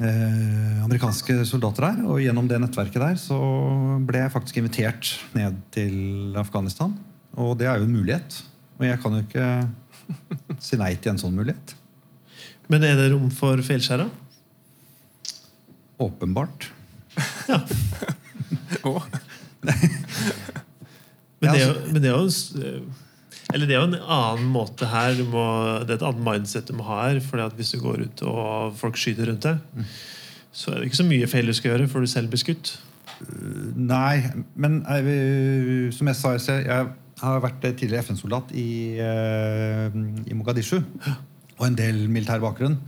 amerikanske 0.00 1.42
soldater 1.46 1.88
der. 1.88 2.00
Og 2.08 2.22
gjennom 2.22 2.48
det 2.50 2.60
nettverket 2.62 3.02
der 3.02 3.18
så 3.20 3.38
ble 4.06 4.24
jeg 4.24 4.32
faktisk 4.34 4.58
invitert 4.62 5.12
ned 5.36 5.60
til 5.74 6.34
Afghanistan. 6.38 6.94
Og 7.38 7.54
det 7.58 7.68
er 7.68 7.78
jo 7.78 7.86
en 7.86 7.94
mulighet. 7.94 8.42
Og 8.78 8.86
jeg 8.86 8.98
kan 9.02 9.14
jo 9.16 9.22
ikke 9.26 9.46
si 10.66 10.78
nei 10.80 10.94
til 10.96 11.14
en 11.14 11.22
sånn 11.22 11.36
mulighet. 11.36 11.76
Men 12.72 12.84
er 12.86 12.96
det 12.98 13.10
rom 13.12 13.30
for 13.34 13.60
feilskjæra? 13.64 14.08
Åpenbart. 16.02 16.70
Ja. 17.52 17.58
men, 21.42 21.48
det 21.52 21.60
er 21.62 21.72
men 21.92 22.02
det 22.02 22.08
er 22.10 22.16
jo 22.16 22.30
eller 23.52 23.68
det 23.68 23.76
er 23.76 23.82
jo 23.82 23.90
en 23.90 24.00
annen 24.00 24.48
måte 24.52 24.88
her. 24.90 25.18
Må, 25.28 25.44
det 25.84 25.94
er 25.94 26.00
et 26.00 26.08
annet 26.08 26.24
mindset 26.26 26.70
du 26.70 26.76
må 26.78 26.86
ha 26.88 27.02
her. 27.08 27.20
fordi 27.24 27.44
at 27.44 27.58
Hvis 27.58 27.74
du 27.74 27.80
går 27.82 28.06
ut 28.06 28.24
og 28.28 28.78
folk 28.78 28.98
skyter 29.00 29.30
rundt 29.30 29.46
deg, 29.46 29.60
mm. 29.74 29.92
så 30.52 30.72
er 30.72 30.80
det 30.80 30.90
ikke 30.90 31.02
så 31.02 31.10
mye 31.10 31.30
feil 31.30 31.52
du 31.52 31.56
skal 31.56 31.74
gjøre 31.74 31.90
før 31.92 32.06
du 32.06 32.10
selv 32.12 32.32
blir 32.32 32.42
skutt. 32.42 32.74
Nei, 33.76 34.22
men 34.58 34.80
jeg, 34.82 35.92
som 35.94 36.10
jeg 36.10 36.18
sa, 36.18 36.34
jeg 36.58 36.90
har 37.22 37.42
vært 37.44 37.62
tidligere 37.62 38.02
FN-soldat 38.02 38.50
i, 38.58 38.98
eh, 38.98 39.94
i, 40.26 40.34
Mogadishu. 40.34 40.80
Og 41.58 41.66
en 41.68 41.78
del 41.78 42.08
militær 42.10 42.42
bakgrunn. 42.42 42.80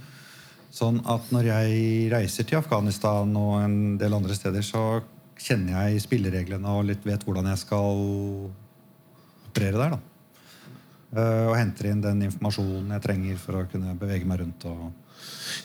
Sånn 0.74 0.98
at 1.06 1.28
når 1.30 1.50
jeg 1.52 2.08
reiser 2.10 2.48
til 2.48 2.58
Afghanistan 2.58 3.30
og 3.38 3.60
en 3.62 3.76
del 4.00 4.16
andre 4.16 4.34
steder, 4.34 4.64
så 4.66 5.04
kjenner 5.38 5.86
jeg 5.86 6.02
spillereglene 6.02 6.72
og 6.78 6.88
litt 6.88 7.06
vet 7.06 7.22
hvordan 7.26 7.46
jeg 7.52 7.62
skal 7.62 8.02
operere 9.50 9.78
der. 9.78 9.94
da. 9.94 10.13
Eh, 11.16 11.46
og 11.48 11.56
henter 11.58 11.90
inn 11.90 12.02
den 12.04 12.22
informasjonen 12.28 12.94
jeg 12.96 13.04
trenger 13.04 13.40
for 13.40 13.60
å 13.60 13.64
kunne 13.70 13.96
bevege 13.98 14.28
meg 14.28 14.42
rundt. 14.42 14.66
Og, 14.70 14.92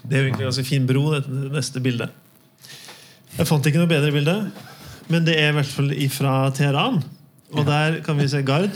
Det 0.03 0.17
er 0.17 0.23
jo 0.23 0.29
egentlig 0.29 0.45
en 0.45 0.51
ganske 0.51 0.67
fin 0.69 0.87
bro, 0.89 1.05
dette 1.15 1.53
neste 1.55 1.83
bildet. 1.83 2.13
Jeg 3.37 3.47
fant 3.47 3.65
ikke 3.69 3.81
noe 3.81 3.89
bedre 3.89 4.13
bilde, 4.13 4.35
men 5.09 5.25
det 5.25 5.37
er 5.39 5.51
i 5.51 5.57
hvert 5.59 5.73
fall 5.73 5.93
fra 6.13 6.33
Teheran. 6.55 7.01
Og 7.55 7.65
der 7.65 8.01
kan 8.05 8.17
vi 8.19 8.27
se 8.29 8.41
Gard, 8.45 8.75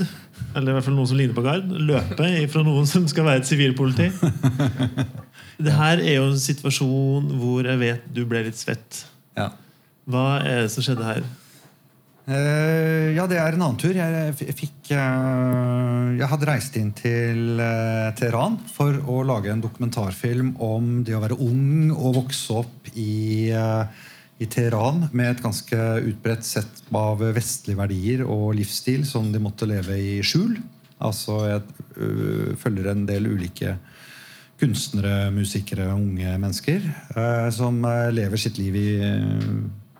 eller 0.55 0.71
i 0.71 0.75
hvert 0.77 0.85
fall 0.85 0.95
noen 0.97 1.09
som 1.09 1.19
ligner 1.19 1.37
på 1.37 1.43
Gard, 1.45 1.67
løpe 1.69 2.29
fra 2.49 2.63
noen 2.65 2.87
som 2.89 3.05
skal 3.09 3.27
være 3.27 3.43
et 3.43 3.49
sivilpoliti. 3.49 4.09
Det 5.63 5.71
her 5.71 6.01
er 6.01 6.15
jo 6.17 6.31
en 6.31 6.39
situasjon 6.41 7.27
hvor 7.37 7.67
jeg 7.69 7.79
vet 7.79 8.07
du 8.11 8.23
ble 8.27 8.41
litt 8.47 8.57
svett. 8.57 9.03
ja. 9.37 9.51
Hva 10.09 10.41
er 10.43 10.65
det 10.65 10.71
som 10.73 10.83
skjedde 10.83 11.05
her? 11.07 11.21
Eh, 12.23 13.09
ja, 13.17 13.25
det 13.27 13.35
er 13.35 13.51
en 13.51 13.65
annen 13.65 13.79
tur. 13.79 13.91
Jeg, 13.97 14.35
fikk, 14.55 14.93
uh, 14.95 16.15
jeg 16.15 16.29
hadde 16.31 16.47
reist 16.47 16.77
inn 16.79 16.93
til 16.95 17.59
uh, 17.59 18.13
Teheran 18.15 18.55
for 18.71 18.95
å 19.11 19.19
lage 19.27 19.51
en 19.51 19.63
dokumentarfilm 19.63 20.53
om 20.63 21.01
det 21.03 21.17
å 21.17 21.23
være 21.23 21.39
ung 21.43 21.91
og 21.91 22.21
vokse 22.21 22.61
opp 22.61 22.87
i, 22.95 23.51
i 23.51 24.47
Teheran 24.47 25.09
med 25.11 25.33
et 25.33 25.43
ganske 25.43 25.81
utbredt 26.13 26.47
sett 26.47 26.85
av 26.95 27.25
vestlige 27.35 27.81
verdier 27.81 28.23
og 28.23 28.53
livsstil 28.55 29.03
som 29.09 29.27
de 29.33 29.43
måtte 29.43 29.67
leve 29.67 29.99
i 29.99 30.15
skjul. 30.23 30.55
Altså, 31.03 31.41
jeg 31.49 32.55
følger 32.61 32.87
en 32.93 33.03
del 33.09 33.27
ulike 33.27 33.75
kunstnere, 34.61 35.27
musikere, 35.35 35.89
unge 35.91 36.37
mennesker 36.39 36.85
som 37.51 37.81
lever 38.15 38.39
sitt 38.39 38.61
liv 38.61 38.77
i 38.79 38.91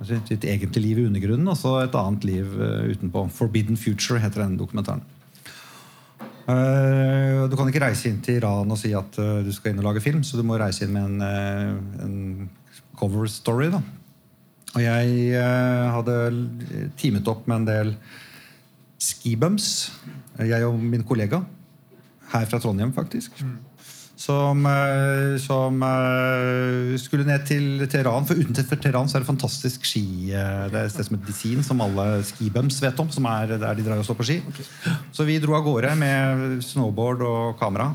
eh, 0.04 0.20
altså 0.20 0.34
sitt 0.34 0.46
egentlige 0.46 0.86
liv 0.86 1.00
i 1.02 1.08
undergrunnen, 1.08 1.48
og 1.48 1.58
så 1.58 1.80
et 1.82 1.96
annet 1.96 2.24
liv 2.28 2.62
eh, 2.62 2.92
utenpå. 2.94 3.30
'Forbidden 3.30 3.78
Future' 3.78 4.20
heter 4.20 4.44
denne 4.44 4.60
dokumentaren. 4.60 5.02
Eh, 6.44 7.50
du 7.50 7.56
kan 7.56 7.68
ikke 7.68 7.86
reise 7.86 8.10
inn 8.10 8.22
til 8.22 8.42
Iran 8.42 8.72
og 8.72 8.78
si 8.78 8.92
at 8.94 9.18
eh, 9.18 9.44
du 9.46 9.52
skal 9.56 9.72
inn 9.72 9.80
og 9.80 9.88
lage 9.88 10.02
film, 10.04 10.24
så 10.24 10.38
du 10.38 10.44
må 10.44 10.60
reise 10.60 10.86
inn 10.86 10.94
med 10.94 11.04
en, 11.04 11.22
en 12.04 12.50
cover 13.00 13.28
story. 13.28 13.72
da. 13.72 13.82
Og 14.74 14.82
jeg 14.82 15.38
hadde 15.94 16.14
teamet 16.98 17.28
opp 17.30 17.48
med 17.48 17.62
en 17.62 17.68
del 17.68 17.96
skibums, 18.98 19.92
jeg 20.40 20.66
og 20.66 20.80
min 20.80 21.04
kollega, 21.06 21.44
her 22.34 22.46
fra 22.50 22.60
Trondheim, 22.60 22.94
faktisk. 22.96 23.38
Som, 24.24 24.64
eh, 24.66 25.36
som 25.42 25.82
eh, 25.84 26.94
skulle 27.02 27.26
ned 27.28 27.44
til 27.48 27.82
Teheran. 27.92 28.24
For 28.28 28.40
utenfor 28.40 28.80
Teheran 28.80 29.10
så 29.12 29.18
er 29.18 29.24
det 29.24 29.28
fantastisk 29.28 29.84
ski. 29.88 30.32
eh, 30.32 30.70
Det 30.72 30.80
er 30.80 30.86
et 30.88 30.94
sted 30.94 31.10
som 31.10 31.18
heter 31.18 31.28
Dizin, 31.28 31.64
som 31.66 31.82
alle 31.84 32.06
skibums 32.24 32.80
vet 32.84 33.02
om. 33.04 33.10
Som 33.12 33.28
er 33.28 33.58
der 33.58 33.76
de 33.76 33.84
drar 33.84 34.00
og 34.00 34.08
står 34.08 34.20
på 34.22 34.28
ski. 34.30 34.38
Så 35.12 35.28
vi 35.28 35.40
dro 35.44 35.58
av 35.58 35.66
gårde 35.68 35.92
med 36.00 36.64
snowboard 36.64 37.26
og 37.28 37.60
kamera. 37.60 37.92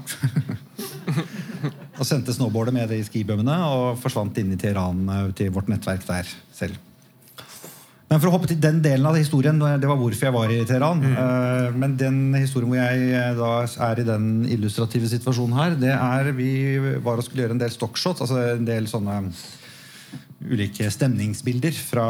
og 1.98 2.04
sendte 2.06 2.34
snowboardet 2.36 2.76
med 2.76 2.92
de 2.92 3.00
skibumene 3.06 3.56
og 3.72 3.96
forsvant 4.02 4.36
inn 4.42 4.52
i 4.52 4.60
Teheran 4.60 5.08
eh, 5.08 5.32
til 5.38 5.54
vårt 5.54 5.72
nettverk 5.72 6.04
der 6.10 6.28
selv. 6.52 6.76
Men 8.08 8.20
for 8.22 8.30
å 8.30 8.32
hoppe 8.32 8.48
til 8.48 8.60
den 8.60 8.78
delen 8.80 9.04
av 9.04 9.18
historien, 9.18 9.58
det 9.60 9.88
var 9.88 9.98
hvorfor 10.00 10.28
jeg 10.30 10.32
var 10.34 10.52
i 10.52 10.62
Teheran. 10.64 11.02
Mm. 11.04 11.76
Men 11.76 11.96
den 12.00 12.20
historien 12.38 12.70
hvor 12.70 12.80
jeg 12.80 13.10
eh, 13.12 13.34
da 13.36 13.50
er 13.90 14.00
i 14.00 14.06
den 14.08 14.30
illustrative 14.48 15.10
situasjonen 15.12 15.58
her, 15.58 15.76
det 15.76 15.92
er 15.92 16.32
vi 16.36 16.50
var 17.04 17.20
og 17.20 17.26
skulle 17.26 17.44
gjøre 17.44 17.58
en 17.58 17.60
del 17.60 17.74
stockshots, 17.74 18.24
altså 18.24 18.40
en 18.54 18.68
del 18.68 18.88
sånne 18.88 19.20
ulike 20.48 20.88
stemningsbilder 20.94 21.76
fra, 21.76 22.08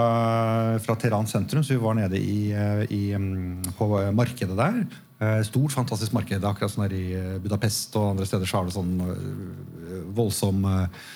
fra 0.84 0.96
Teheran 1.00 1.26
sentrum. 1.26 1.64
Så 1.66 1.74
vi 1.74 1.82
var 1.82 1.98
nede 1.98 2.20
i, 2.20 2.52
eh, 2.54 2.87
i, 2.94 3.02
mm, 3.18 3.74
på 3.78 3.90
markedet 4.14 4.58
der. 4.58 4.82
Eh, 5.18 5.42
Stort, 5.42 5.74
fantastisk 5.74 6.14
marked. 6.14 6.44
Akkurat 6.44 6.70
som 6.70 6.84
det 6.84 6.92
er 6.92 6.98
i 6.98 7.06
eh, 7.18 7.38
Budapest 7.42 7.96
og 7.98 8.12
andre 8.12 8.26
steder. 8.28 8.46
så 8.46 8.61
har 8.61 8.68
det 8.68 8.76
sånn 8.76 8.94
eh, 9.02 10.04
voldsom 10.14 10.62
eh, 10.64 11.06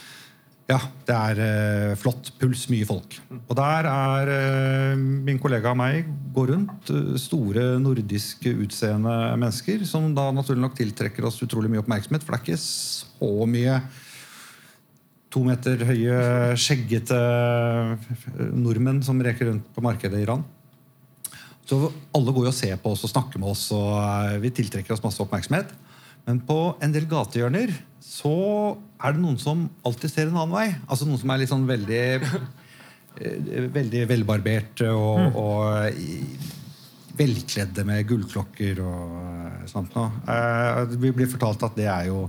ja, 0.71 0.79
det 1.09 1.15
er 1.17 1.41
eh, 1.43 1.95
flott. 1.99 2.31
Puls, 2.39 2.69
mye 2.71 2.87
folk. 2.87 3.17
Og 3.51 3.57
der 3.59 3.89
er 3.91 4.31
eh, 4.31 5.01
min 5.01 5.41
kollega 5.43 5.73
og 5.73 5.81
meg 5.81 6.07
går 6.35 6.53
rundt. 6.55 6.93
eh, 6.95 7.17
store 7.21 7.67
nordiske 7.83 8.55
utseende 8.63 9.17
mennesker 9.41 9.83
som 9.89 10.13
da 10.15 10.31
naturlig 10.35 10.63
nok 10.63 10.79
tiltrekker 10.79 11.27
oss 11.27 11.43
utrolig 11.43 11.73
mye 11.73 11.83
oppmerksomhet. 11.83 12.25
For 12.25 12.35
det 12.35 12.41
er 12.41 12.47
ikke 12.47 12.63
så 12.63 13.51
mye 13.51 13.77
to 15.33 15.43
meter 15.47 15.83
høye, 15.89 16.17
skjeggete 16.61 17.19
nordmenn 18.53 19.01
som 19.05 19.21
reker 19.25 19.49
rundt 19.49 19.71
på 19.73 19.85
markedet 19.85 20.21
i 20.21 20.27
Iran. 20.27 20.45
Så 21.67 21.79
alle 22.13 22.35
går 22.35 22.49
jo 22.49 22.53
og 22.53 22.59
ser 22.59 22.77
på 22.83 22.93
oss 22.93 23.05
og 23.07 23.13
snakker 23.15 23.41
med 23.41 23.55
oss, 23.55 23.71
og 23.73 24.43
vi 24.43 24.51
tiltrekker 24.53 24.93
oss 24.93 25.03
masse 25.05 25.23
oppmerksomhet. 25.25 25.73
Men 26.27 26.41
på 26.47 26.57
en 26.83 26.93
del 26.95 27.07
gatehjørner 27.11 27.73
så 28.03 28.33
er 29.03 29.15
det 29.17 29.23
noen 29.23 29.39
som 29.43 29.65
alltid 29.87 30.11
ser 30.13 30.29
en 30.31 30.37
annen 30.39 30.55
vei. 30.55 30.69
Altså 30.87 31.07
noen 31.09 31.19
som 31.23 31.31
er 31.35 31.41
litt 31.43 31.51
sånn 31.51 31.67
veldig 31.69 32.03
eh, 33.21 33.69
Veldig 33.75 34.05
velbarberte 34.11 34.89
og, 34.95 35.37
og 35.37 35.99
i- 35.99 36.51
velkledde 37.13 37.83
med 37.85 38.07
gullklokker 38.09 38.79
og 38.81 39.17
eh, 39.21 39.67
sånt 39.69 39.93
noe. 39.99 40.09
Eh, 40.33 40.95
Vi 41.03 41.11
blir 41.13 41.29
fortalt 41.29 41.63
at 41.67 41.75
det 41.77 41.89
er 41.93 42.07
jo 42.09 42.23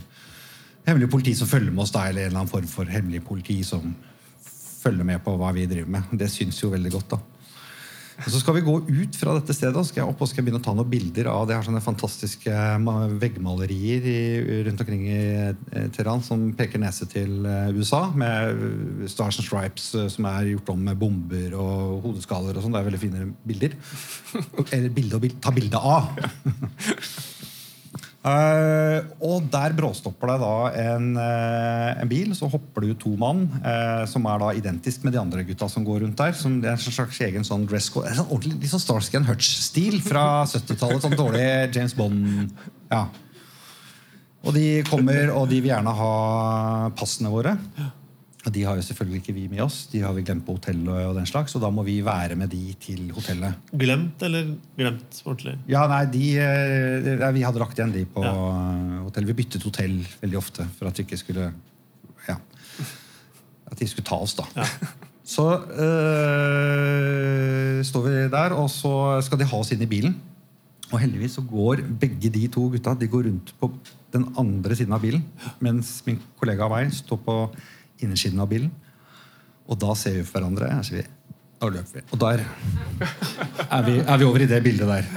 hemmelig 0.84 1.08
politi 1.14 1.32
som 1.40 1.48
følger 1.48 1.72
med 1.72 1.86
oss, 1.86 1.94
da, 1.96 2.08
eller 2.10 2.26
en 2.26 2.34
eller 2.34 2.42
annen 2.42 2.52
form 2.52 2.68
for 2.68 2.90
hemmelig 2.92 3.22
politi 3.24 3.62
som 3.64 3.94
følger 4.84 5.08
med 5.08 5.22
på 5.24 5.38
hva 5.40 5.54
vi 5.56 5.64
driver 5.72 5.94
med. 5.96 6.12
Det 6.20 6.28
syns 6.34 6.60
jo 6.60 6.74
veldig 6.74 6.92
godt, 6.98 7.14
da. 7.16 7.22
Og 8.21 8.30
Så 8.30 8.41
skal 8.41 8.58
vi 8.58 8.63
gå 8.65 8.76
ut 8.86 9.17
fra 9.17 9.34
dette 9.38 9.56
stedet 9.56 9.80
og 9.80 9.88
skal 9.88 10.04
jeg 10.04 10.13
opp 10.13 10.21
og 10.23 10.30
skal 10.30 10.45
begynne 10.45 10.62
å 10.62 10.65
ta 10.65 10.76
noen 10.76 10.89
bilder 10.89 11.30
av 11.32 11.47
det 11.49 11.58
her 11.58 11.65
sånne 11.65 11.82
fantastiske 11.84 12.54
veggmalerier 13.21 14.08
i, 14.10 14.21
rundt 14.67 14.84
omkring 14.86 15.06
i 15.10 15.19
eh, 15.49 15.88
Teheran 15.93 16.23
som 16.26 16.45
peker 16.58 16.82
nese 16.84 17.08
til 17.10 17.47
eh, 17.49 17.73
USA, 17.73 18.06
med 18.15 18.54
eh, 18.54 19.06
Stars 19.12 19.41
and 19.41 19.47
Stripes 19.47 19.89
eh, 19.97 20.10
som 20.13 20.30
er 20.30 20.54
gjort 20.54 20.73
om 20.76 20.88
med 20.89 20.99
bomber 21.02 21.58
og 21.58 22.08
hodeskaller 22.08 22.58
og 22.58 22.65
sånn. 22.65 22.76
Det 22.76 22.84
er 22.84 22.89
veldig 22.91 23.04
fine 23.04 23.30
bilder. 23.47 23.78
Eller 24.76 24.89
bilde 24.93 25.19
å 25.19 25.23
bild, 25.23 25.39
ta 25.43 25.54
bilde 25.56 25.82
av. 25.82 26.12
Eh, 28.24 29.00
og 29.28 29.50
der 29.52 29.74
bråstopper 29.76 30.30
det 30.32 30.36
da 30.40 30.52
en, 30.80 31.10
uh, 31.20 31.90
en 32.00 32.12
bil. 32.12 32.32
Så 32.38 32.48
hopper 32.52 32.86
det 32.86 32.94
ut 32.94 33.02
to 33.04 33.12
mann 33.20 33.50
uh, 33.58 34.06
som 34.08 34.24
er 34.32 34.40
da 34.40 34.54
identisk 34.56 35.04
med 35.04 35.16
de 35.16 35.20
andre 35.20 35.44
gutta 35.48 35.68
som 35.72 35.84
går 35.84 36.06
rundt 36.06 36.22
der. 36.22 36.36
Som 36.38 36.62
det 36.64 36.72
er 36.72 36.78
en 36.78 36.86
slags 36.86 37.20
egen 37.28 37.44
sånn 37.48 37.68
dress 37.68 37.90
code. 37.92 38.14
Sånn 38.16 38.30
ordentlig, 38.30 38.62
litt 38.64 38.72
sånn 38.72 38.84
Starsky 38.84 39.20
and 39.20 39.28
Hutch-stil 39.28 40.00
fra 40.06 40.26
70-tallet. 40.54 41.04
Sånn 41.04 41.18
dårlig 41.20 41.50
James 41.76 41.98
Bond. 42.00 42.56
Ja. 42.94 43.08
Og 44.44 44.56
de 44.56 44.68
kommer, 44.88 45.30
og 45.36 45.52
de 45.52 45.60
vil 45.60 45.72
gjerne 45.72 45.92
ha 45.96 46.14
passene 47.00 47.32
våre. 47.32 47.58
De 48.52 48.64
har 48.68 48.76
jo 48.76 48.82
selvfølgelig 48.84 49.22
ikke 49.22 49.34
vi 49.38 49.48
med 49.48 49.62
oss. 49.64 49.86
De 49.88 50.02
har 50.04 50.12
vi 50.14 50.22
glemt 50.28 50.44
på 50.46 50.58
hotellet, 50.58 51.06
og 51.08 51.16
den 51.16 51.26
slags, 51.30 51.54
og 51.56 51.62
da 51.64 51.70
må 51.72 51.84
vi 51.88 52.02
være 52.04 52.36
med 52.36 52.50
de 52.52 52.74
til 52.84 53.06
hotellet. 53.16 53.56
Glemt 53.72 54.22
eller 54.28 54.50
glemt 54.76 55.22
ordentlig? 55.24 55.54
Ja, 55.72 55.86
nei, 55.88 56.02
de, 56.12 56.26
eh, 56.44 57.08
nei, 57.22 57.32
Vi 57.38 57.42
hadde 57.48 57.60
lagt 57.64 57.78
igjen 57.80 57.94
de 57.96 58.04
på 58.06 58.22
Ja. 58.26 58.34
hotellet. 58.34 59.04
hotell. 59.06 59.26
Vi 59.26 59.34
byttet 59.34 59.64
hotell 59.64 59.96
veldig 60.22 60.38
ofte 60.38 60.68
for 60.78 60.88
at 60.88 60.96
de 60.96 61.04
ikke 61.06 61.18
skulle 61.24 61.54
Ja. 62.28 62.36
At 63.72 63.80
de 63.80 63.88
skulle 63.88 64.06
ta 64.06 64.16
oss, 64.16 64.34
da. 64.36 64.44
Ja. 64.58 64.66
Så 65.24 65.46
øh, 66.54 67.84
står 67.86 68.02
vi 68.08 68.14
der, 68.34 68.54
og 68.60 68.70
så 68.70 69.22
skal 69.24 69.40
de 69.40 69.46
ha 69.48 69.58
oss 69.64 69.72
inn 69.72 69.82
i 69.86 69.90
bilen. 69.90 70.16
Og 70.92 71.00
heldigvis 71.02 71.38
så 71.40 71.44
går 71.48 71.80
begge 72.00 72.30
de 72.30 72.48
to 72.54 72.68
gutta 72.70 72.94
de 73.00 73.08
går 73.10 73.24
rundt 73.30 73.54
på 73.60 73.72
den 74.14 74.28
andre 74.38 74.76
siden 74.78 74.94
av 74.94 75.02
bilen. 75.02 75.24
Mens 75.64 76.04
min 76.06 76.20
kollega 76.40 76.68
og 76.68 76.76
meg 76.76 76.92
står 76.94 77.18
på 77.26 77.38
innersiden 78.04 78.42
av 78.44 78.50
bilen. 78.52 78.72
Og 79.68 79.80
da 79.80 79.96
ser 79.98 80.20
vi 80.20 80.26
hverandre. 80.28 80.70
Og 80.78 80.88
sier 80.88 81.04
vi, 81.04 81.36
da 81.62 81.72
løper 81.72 82.00
vi. 82.00 82.06
Og 82.12 82.24
der 82.24 82.46
er 83.70 83.86
vi, 83.88 84.00
er 84.02 84.18
vi 84.20 84.28
over 84.28 84.44
i 84.44 84.50
det 84.50 84.63
bildet 84.66 84.89
der. 84.89 85.12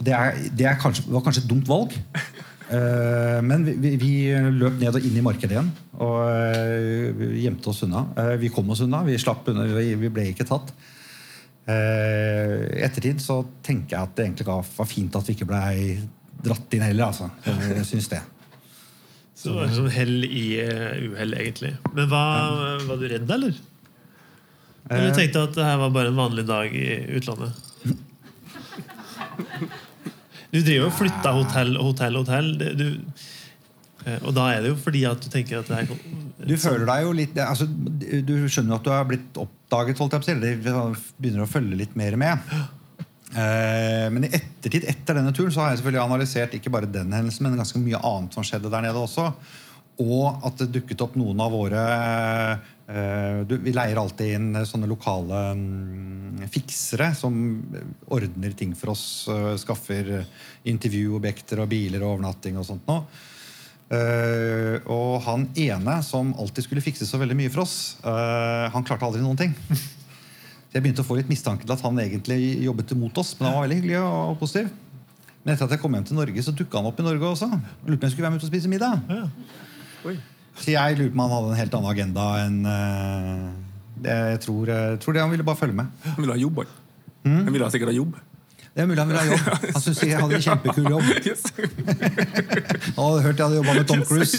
Det, 0.00 0.14
er, 0.16 0.38
det 0.56 0.66
er 0.66 0.78
kanskje, 0.80 1.04
var 1.12 1.24
kanskje 1.26 1.44
et 1.44 1.50
dumt 1.50 1.68
valg. 1.68 1.96
Eh, 2.70 3.40
men 3.42 3.64
vi, 3.66 3.96
vi, 3.98 4.12
løp 4.54 4.76
ned 4.78 4.94
og 4.94 5.06
inn 5.06 5.16
i 5.18 5.24
markedet 5.26 5.56
igjen 5.56 5.70
og 5.98 6.20
eh, 6.22 7.24
gjemte 7.42 7.72
oss 7.72 7.82
unna. 7.86 8.04
Eh, 8.14 8.34
vi 8.44 8.50
kom 8.54 8.70
oss 8.70 8.84
unna, 8.84 9.02
vi 9.06 9.18
slapp 9.18 9.48
unna, 9.50 9.66
vi, 9.74 10.10
ble 10.12 10.30
ikke 10.30 10.46
tatt. 10.48 10.72
I 11.70 12.80
ettertid 12.82 13.20
så 13.22 13.36
tenker 13.62 13.94
jeg 13.94 14.08
at 14.08 14.14
det 14.16 14.24
egentlig 14.24 14.46
var, 14.48 14.86
fint 14.88 15.14
at 15.14 15.28
vi 15.28 15.36
ikke 15.36 15.46
ble 15.46 15.60
dratt 16.42 16.72
inn 16.74 16.82
heller. 16.82 17.12
Altså. 17.12 17.28
Jeg 17.44 17.84
syns 17.86 18.08
det. 18.10 18.22
Så 19.40 19.48
det 19.48 19.56
var 19.56 19.70
sånn 19.72 19.90
hell 19.94 20.24
i 20.26 20.44
eh, 20.60 21.00
uhell, 21.08 21.32
egentlig. 21.40 21.70
Men 21.96 22.08
hva, 22.12 22.22
var 22.84 22.98
du 23.00 23.06
redd, 23.08 23.30
eller? 23.38 23.54
Eller 24.90 25.08
Eh. 25.10 25.14
tenkte 25.16 25.38
du 25.38 25.44
at 25.46 25.54
det 25.56 25.64
her 25.64 25.78
var 25.80 25.92
bare 25.94 26.10
en 26.12 26.18
vanlig 26.18 26.44
dag 26.48 26.74
i 26.76 26.88
utlandet? 27.16 27.56
Du 30.50 30.58
driver 30.58 30.80
jo 30.80 30.88
og 30.88 30.96
flytter 30.98 31.36
hotell 31.36 31.76
og 31.78 31.84
hotell 31.92 32.16
hotell. 32.18 32.48
Du, 32.58 32.86
eh, 34.04 34.18
og 34.26 34.34
da 34.34 34.48
er 34.56 34.64
det 34.64 34.72
jo 34.72 34.78
fordi 34.82 35.04
at 35.08 35.22
du 35.22 35.28
tenker 35.30 35.60
at 35.62 35.70
det 35.70 35.78
her 35.78 35.86
Du 36.50 36.56
føler 36.58 36.86
deg 36.88 37.04
jo 37.06 37.12
litt 37.14 37.38
altså, 37.44 37.68
Du 37.68 38.34
skjønner 38.50 38.74
jo 38.74 38.78
at 38.80 38.86
du 38.88 38.90
har 38.90 39.06
blitt 39.08 39.40
oppdaget, 39.40 40.00
holdt 40.02 40.16
jeg 40.16 40.24
på 40.24 40.26
å 40.26 40.28
si. 40.28 40.34
eller 40.34 40.60
begynner 41.20 41.46
å 41.46 41.50
følge 41.50 41.78
litt 41.84 41.94
mer 42.00 42.16
med. 42.18 42.50
Eh, 43.30 44.10
men 44.10 44.26
i 44.26 44.32
ettertid, 44.34 44.84
etter 44.90 45.18
denne 45.20 45.32
turen, 45.34 45.52
så 45.54 45.62
har 45.62 45.72
jeg 45.72 45.80
selvfølgelig 45.80 46.02
analysert 46.02 46.54
ikke 46.58 46.72
bare 46.74 46.90
den 46.90 47.12
hendelsen, 47.14 47.46
men 47.46 47.60
ganske 47.60 47.82
mye 47.82 48.02
annet 48.02 48.36
som 48.36 48.46
skjedde 48.46 48.72
der 48.72 48.86
nede 48.86 48.98
også. 49.02 49.30
Og 50.00 50.46
at 50.48 50.62
det 50.62 50.70
dukket 50.74 51.02
opp 51.04 51.16
noen 51.20 51.42
av 51.44 51.52
våre 51.52 51.80
eh, 52.88 53.42
Vi 53.50 53.74
leier 53.74 53.98
alltid 54.00 54.32
inn 54.32 54.62
sånne 54.64 54.88
lokale 54.88 55.42
mm, 55.58 56.46
fiksere 56.48 57.10
som 57.18 57.34
ordner 58.08 58.56
ting 58.56 58.72
for 58.78 58.94
oss. 58.94 59.04
eh, 59.28 59.52
skaffer 59.60 60.24
intervjuobjekter 60.72 61.60
og 61.62 61.70
biler 61.70 62.02
og 62.02 62.16
overnatting 62.16 62.58
og 62.58 62.66
sånt 62.66 62.88
noe. 62.90 63.04
Og 63.90 65.14
han 65.26 65.48
ene 65.58 65.96
som 66.06 66.28
alltid 66.38 66.62
skulle 66.62 66.84
fikse 66.84 67.08
så 67.08 67.18
veldig 67.18 67.34
mye 67.34 67.50
for 67.50 67.64
oss, 67.64 67.96
han 68.06 68.84
klarte 68.86 69.02
aldri 69.02 69.18
noen 69.24 69.40
ting. 69.40 69.56
Så 70.70 70.78
jeg 70.78 70.84
begynte 70.84 71.02
å 71.02 71.06
få 71.08 71.16
litt 71.18 71.30
mistanke 71.30 71.66
til 71.66 71.74
at 71.74 71.80
han 71.82 71.96
egentlig 71.98 72.38
jobbet 72.62 72.92
imot 72.94 73.16
oss. 73.18 73.32
Men 73.38 73.48
han 73.48 73.56
var 73.56 73.64
veldig 73.66 73.78
hyggelig 73.80 73.98
og 74.06 74.36
positiv. 74.38 74.68
Men 75.42 75.54
etter 75.54 75.66
at 75.66 75.74
jeg 75.74 75.82
kom 75.82 75.96
hjem 75.96 76.06
til 76.06 76.18
Norge, 76.20 76.44
så 76.46 76.54
dukka 76.54 76.78
han 76.78 76.86
opp 76.86 77.00
i 77.00 77.06
Norge 77.06 77.26
også. 77.26 77.48
Lurte 77.50 77.96
på 77.96 77.96
om 77.96 78.06
jeg 78.06 78.12
skulle 78.14 78.26
være 78.28 78.34
med 78.36 78.38
ut 78.38 78.46
og 78.46 78.52
spise 78.52 78.70
middag. 78.70 78.94
Ja. 79.10 80.14
Så 80.60 80.70
jeg 80.70 80.98
lurer 81.00 81.10
på 81.10 81.16
om 81.16 81.24
han 81.24 81.34
hadde 81.34 81.50
en 81.50 81.58
helt 81.58 81.74
annen 81.78 81.90
agenda 81.90 82.24
enn 82.44 82.58
uh, 82.68 83.50
det 84.04 84.14
jeg 84.14 84.40
tror, 84.46 84.70
jeg 84.70 85.00
tror 85.02 85.16
det 85.16 85.22
han 85.24 85.32
ville 85.34 85.46
bare 85.50 85.58
følge 85.58 85.76
med. 85.80 85.86
Han 86.06 86.20
ville 86.22 86.36
ha 86.36 86.40
jobb. 86.40 86.56
han. 86.62 86.66
Mm. 87.24 87.44
Han 87.44 87.52
ville 87.52 87.66
ha 87.66 87.72
sikkert 87.74 87.90
ha 87.90 87.96
jobb. 87.98 88.14
Det 88.70 88.82
er 88.84 88.86
mulig 88.86 89.02
han 89.02 89.08
ville 89.10 89.20
ha 89.20 89.26
jobb. 89.26 89.40
Han 89.74 89.82
syntes 89.82 90.02
jeg 90.06 90.20
hadde 90.20 90.34
en 90.38 90.42
kjempekul 90.46 90.84
jobb. 90.94 91.02
Yes. 91.26 91.42
Han 92.94 93.02
hadde 93.02 93.22
hørt 93.26 93.36
jeg 93.36 93.44
hadde 93.44 93.58
jobba 93.58 93.72
med 93.74 93.84
Tom 93.90 94.02
Cruise. 94.08 94.38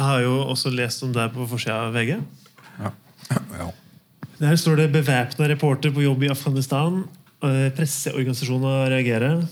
Jeg 0.00 0.08
har 0.08 0.22
jo 0.24 0.36
også 0.48 0.70
lest 0.72 1.02
om 1.04 1.10
deg 1.12 1.28
på 1.34 1.44
forsida 1.44 1.76
av 1.90 1.92
VG. 1.92 2.14
Ja. 2.80 2.92
Der 4.40 4.56
står 4.56 4.78
det 4.80 4.92
'bevæpna 4.94 5.48
reporter 5.50 5.92
på 5.92 6.02
jobb 6.02 6.22
i 6.24 6.30
Afghanistan'. 6.32 7.04
eh, 7.42 7.68
Presseorganisasjoner 7.76 8.88
reagerer. 8.88 9.44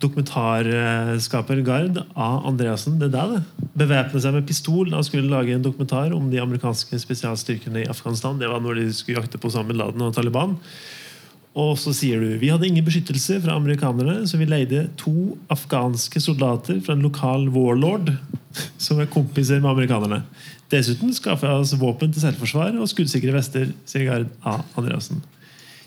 Dokumentarskaper 0.00 1.60
Gard 1.66 1.98
A. 2.14 2.40
Andreassen, 2.46 3.00
det 3.00 3.12
er 3.12 3.18
deg, 3.18 3.34
det. 3.34 3.68
Bevæpne 3.76 4.20
seg 4.22 4.32
med 4.32 4.46
pistol 4.46 4.90
da 4.90 4.96
han 4.96 5.04
skulle 5.04 5.28
lage 5.28 5.54
en 5.54 5.62
dokumentar 5.62 6.14
om 6.14 6.30
de 6.30 6.40
amerikanske 6.40 6.96
spesialstyrkene 6.96 7.82
i 7.82 7.88
Afghanistan. 7.88 8.38
Det 8.38 8.48
var 8.48 8.60
når 8.60 8.74
de 8.74 8.92
skulle 8.92 9.20
jakte 9.20 9.38
på 9.38 9.48
Osama 9.48 9.68
bin 9.68 9.76
Laden 9.76 10.00
og 10.00 10.14
Taliban. 10.14 10.56
Og 11.58 11.74
så 11.82 11.90
sier 11.96 12.20
du 12.22 12.36
vi 12.38 12.50
hadde 12.52 12.68
ingen 12.68 12.84
beskyttelse 12.86 13.40
fra 13.42 13.56
amerikanerne, 13.58 14.20
så 14.30 14.38
vi 14.38 14.46
leide 14.46 14.84
to 15.00 15.34
afghanske 15.50 16.22
soldater 16.22 16.78
fra 16.84 16.94
en 16.94 17.02
lokal 17.02 17.48
warlord 17.50 18.12
som 18.78 19.00
er 19.02 19.10
kompiser 19.10 19.58
med 19.62 19.70
amerikanerne. 19.72 20.22
Dessuten 20.70 21.10
skaffa 21.14 21.50
jeg 21.50 21.64
oss 21.64 21.74
våpen 21.80 22.12
til 22.14 22.22
selvforsvar 22.22 22.76
og 22.78 22.86
skuddsikre 22.90 23.34
vester, 23.34 23.72
sier 23.90 24.06
Gard 24.06 24.30
A. 24.46 24.60
Andreassen. 24.78 25.24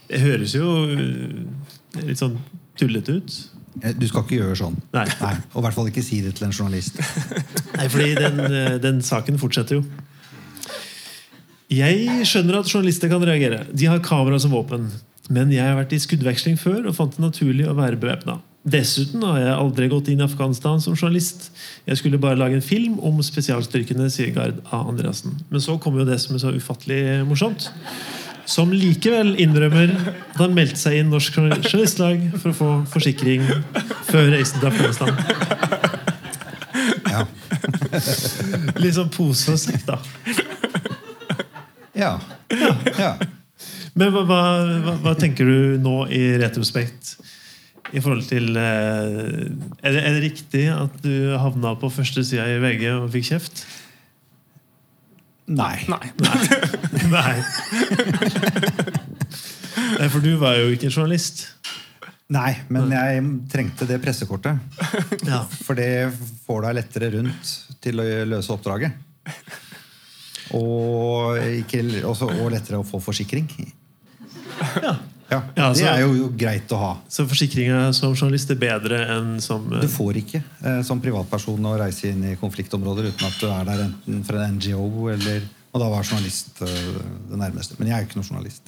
Det 0.09 0.19
høres 0.19 0.51
jo 0.57 0.67
øh, 0.83 1.43
litt 2.03 2.19
sånn 2.19 2.35
tullete 2.79 3.15
ut. 3.21 3.37
Eh, 3.81 3.93
Du 3.95 4.03
skal 4.09 4.25
ikke 4.25 4.41
gjøre 4.41 4.59
sånn. 4.59 4.75
Nei. 4.93 5.05
Og 5.53 5.61
i 5.61 5.65
hvert 5.65 5.77
fall 5.77 5.87
ikke 5.93 6.03
si 6.03 6.19
det 6.25 6.35
til 6.37 6.49
en 6.49 6.55
journalist. 6.55 6.99
Nei, 7.79 7.87
fordi 7.87 8.11
den, 8.19 8.43
øh, 8.49 8.75
den 8.83 8.99
saken 9.05 9.39
fortsetter 9.39 9.79
jo. 9.79 9.85
Jeg 11.73 12.27
skjønner 12.29 12.59
at 12.59 12.69
journalister 12.69 13.09
kan 13.09 13.23
reagere. 13.25 13.63
De 13.71 13.87
har 13.89 14.03
kamera 14.03 14.37
som 14.43 14.51
våpen. 14.53 14.91
Men 15.31 15.51
jeg 15.53 15.63
har 15.63 15.77
vært 15.77 15.93
i 15.95 16.01
skuddveksling 16.03 16.57
før 16.59 16.89
og 16.89 16.97
fant 16.97 17.15
det 17.15 17.23
naturlig 17.23 17.69
å 17.69 17.77
være 17.77 17.99
bevæpna. 17.99 18.41
Dessuten 18.63 19.23
har 19.27 19.41
jeg 19.41 19.55
aldri 19.59 19.87
gått 19.91 20.09
inn 20.11 20.21
i 20.21 20.25
Afghanistan 20.25 20.79
som 20.83 20.95
journalist. 20.95 21.49
Jeg 21.87 21.99
skulle 21.99 22.19
bare 22.19 22.39
lage 22.39 22.55
en 22.55 22.63
film 22.63 22.95
om 23.03 23.19
spesialstyrkene, 23.23 24.07
sier 24.11 24.31
Gard 24.35 24.61
A. 24.69 24.85
Andreassen. 24.87 25.35
Men 25.51 25.63
så 25.63 25.75
kommer 25.83 26.03
jo 26.03 26.09
det 26.11 26.19
som 26.23 26.35
er 26.35 26.43
så 26.43 26.53
ufattelig 26.55 27.01
morsomt. 27.27 27.67
Som 28.47 28.71
likevel 28.75 29.35
innrømmer 29.39 29.91
at 29.95 30.39
han 30.39 30.55
meldte 30.55 30.79
seg 30.79 30.99
inn 30.99 31.11
Norsk 31.11 31.35
Journalistlag 31.39 32.23
for 32.37 32.51
å 32.51 32.57
få 32.57 32.71
forsikring 32.95 33.43
før 34.07 34.31
reisen 34.35 34.59
til 34.59 34.71
Afghanistan. 34.71 35.11
Ja. 37.13 37.27
Litt 38.79 38.95
sånn 38.95 39.11
pose 39.13 39.53
og 39.53 39.59
sekk, 39.61 39.83
da. 39.87 39.99
Ja. 41.93 42.15
ja. 42.97 43.13
Men 43.99 44.09
hva, 44.13 44.23
hva, 44.25 44.41
hva, 44.81 44.97
hva 45.03 45.13
tenker 45.19 45.45
du 45.45 45.77
nå 45.81 45.97
i 46.13 46.23
retrospekt? 46.41 47.15
I 47.93 48.01
forhold 48.01 48.25
til 48.25 48.55
eh, 48.57 49.43
er, 49.83 49.93
det, 49.93 50.01
er 50.01 50.15
det 50.15 50.23
riktig 50.23 50.63
at 50.73 50.95
du 51.03 51.35
havna 51.37 51.75
på 51.77 51.91
første 51.93 52.23
sida 52.25 52.47
i 52.49 52.57
VG 52.63 52.87
og 52.95 53.09
fikk 53.13 53.27
kjeft? 53.29 53.65
Nei. 55.53 55.75
Nei. 55.93 56.07
Nei. 57.11 57.35
Nei, 59.99 60.07
For 60.09 60.23
du 60.23 60.31
var 60.41 60.57
jo 60.57 60.71
ikke 60.73 60.89
journalist. 60.89 61.45
Nei, 62.33 62.55
men 62.73 62.89
jeg 62.95 63.21
trengte 63.51 63.85
det 63.85 63.99
pressekortet. 64.01 64.57
Ja. 65.27 65.43
For 65.67 65.77
det 65.77 66.09
får 66.47 66.65
deg 66.65 66.77
lettere 66.79 67.11
rundt 67.19 67.51
til 67.83 68.01
å 68.01 68.07
løse 68.31 68.55
oppdraget. 68.55 68.95
Og, 70.57 71.37
ikke, 71.59 71.83
også, 72.07 72.31
og 72.39 72.51
lettere 72.55 72.79
å 72.81 72.87
få 72.87 73.03
forsikring. 73.03 73.51
Ja. 74.83 74.93
Ja, 75.33 75.39
Ja, 75.55 75.67
Det 75.73 75.87
er 75.87 76.01
jo, 76.03 76.11
jo 76.17 76.29
greit 76.37 76.71
å 76.75 76.77
ha. 76.77 76.91
Så 77.09 77.25
forsikringa 77.29 77.87
som 77.95 78.13
journalist 78.13 78.51
er 78.53 78.59
bedre 78.59 78.99
enn 79.15 79.35
som 79.41 79.65
uh... 79.71 79.79
Du 79.81 79.89
får 79.89 80.19
ikke 80.21 80.43
eh, 80.43 80.81
som 80.85 81.01
privatperson 81.01 81.69
å 81.69 81.73
reise 81.79 82.11
inn 82.11 82.23
i 82.27 82.35
konfliktområder 82.39 83.09
uten 83.09 83.27
at 83.29 83.39
du 83.41 83.47
er 83.49 83.67
der 83.69 83.85
enten 83.87 84.23
fra 84.27 84.43
en 84.45 84.59
NGO 84.59 85.09
eller 85.13 85.47
Og 85.73 85.81
da 85.81 85.87
var 85.89 86.05
journalist 86.05 86.61
uh, 86.61 86.67
det 87.31 87.39
nærmeste. 87.39 87.79
Men 87.79 87.89
jeg 87.89 87.95
er 87.95 88.03
jo 88.03 88.09
ikke 88.11 88.19
noen 88.19 88.29
journalist. 88.29 88.61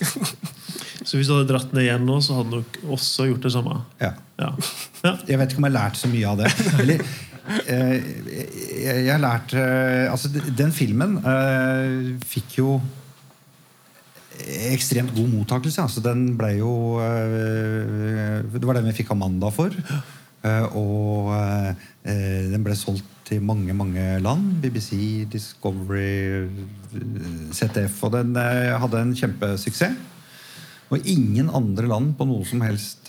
Så 1.06 1.20
hvis 1.20 1.30
du 1.30 1.36
hadde 1.36 1.52
dratt 1.52 1.74
ned 1.76 1.86
igjen 1.86 2.06
nå, 2.08 2.18
så 2.24 2.40
hadde 2.40 2.50
du 2.50 2.62
nok 2.64 2.78
også 2.96 3.28
gjort 3.30 3.46
det 3.46 3.52
samme? 3.54 3.78
Ja. 4.02 4.16
Ja. 4.42 4.50
ja. 5.04 5.14
Jeg 5.28 5.38
vet 5.38 5.54
ikke 5.54 5.62
om 5.62 5.68
jeg 5.68 5.76
har 5.76 5.78
lært 5.78 6.00
så 6.00 6.10
mye 6.10 6.32
av 6.32 6.40
det. 6.42 6.50
Eller, 6.82 7.04
eh, 7.70 7.96
jeg, 8.32 8.96
jeg 9.06 9.12
har 9.12 9.22
lært 9.22 9.54
eh, 9.60 10.06
Altså, 10.10 10.32
den 10.34 10.74
filmen 10.74 11.20
eh, 11.22 12.16
fikk 12.26 12.58
jo 12.58 12.80
ekstremt 14.74 15.14
god 15.16 15.32
mottakelse. 15.32 15.84
Altså, 15.86 16.04
den 16.04 16.28
ble 16.40 16.56
jo 16.60 16.72
eh, 17.04 18.44
Det 18.46 18.66
var 18.66 18.80
den 18.80 18.90
vi 18.90 18.96
fikk 19.00 19.14
Amanda 19.16 19.52
for. 19.54 19.74
Eh, 20.46 20.66
og 20.78 21.32
eh, 21.36 22.50
den 22.52 22.66
ble 22.66 22.78
solgt 22.78 23.12
til 23.26 23.42
mange, 23.42 23.74
mange 23.74 24.20
land. 24.22 24.60
BBC, 24.62 25.26
Discovery, 25.32 26.50
ZDF. 27.56 28.04
Og 28.06 28.14
den 28.20 28.36
hadde 28.38 29.02
en 29.02 29.16
kjempesuksess. 29.18 30.12
Og 30.94 31.02
ingen 31.10 31.48
andre 31.50 31.88
land 31.90 32.12
på 32.14 32.28
noe 32.30 32.46
som 32.46 32.60
helst 32.62 33.08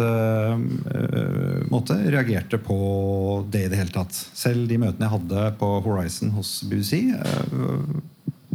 måte 1.69 1.97
reagerte 2.09 2.57
på 2.57 2.79
det 3.53 3.67
i 3.67 3.69
det 3.69 3.83
hele 3.83 3.93
tatt. 3.93 4.17
Selv 4.17 4.65
de 4.71 4.79
møtene 4.81 5.05
jeg 5.05 5.13
hadde 5.13 5.43
på 5.61 5.69
Horizon 5.85 6.33
hos 6.39 6.55
BBC, 6.65 7.03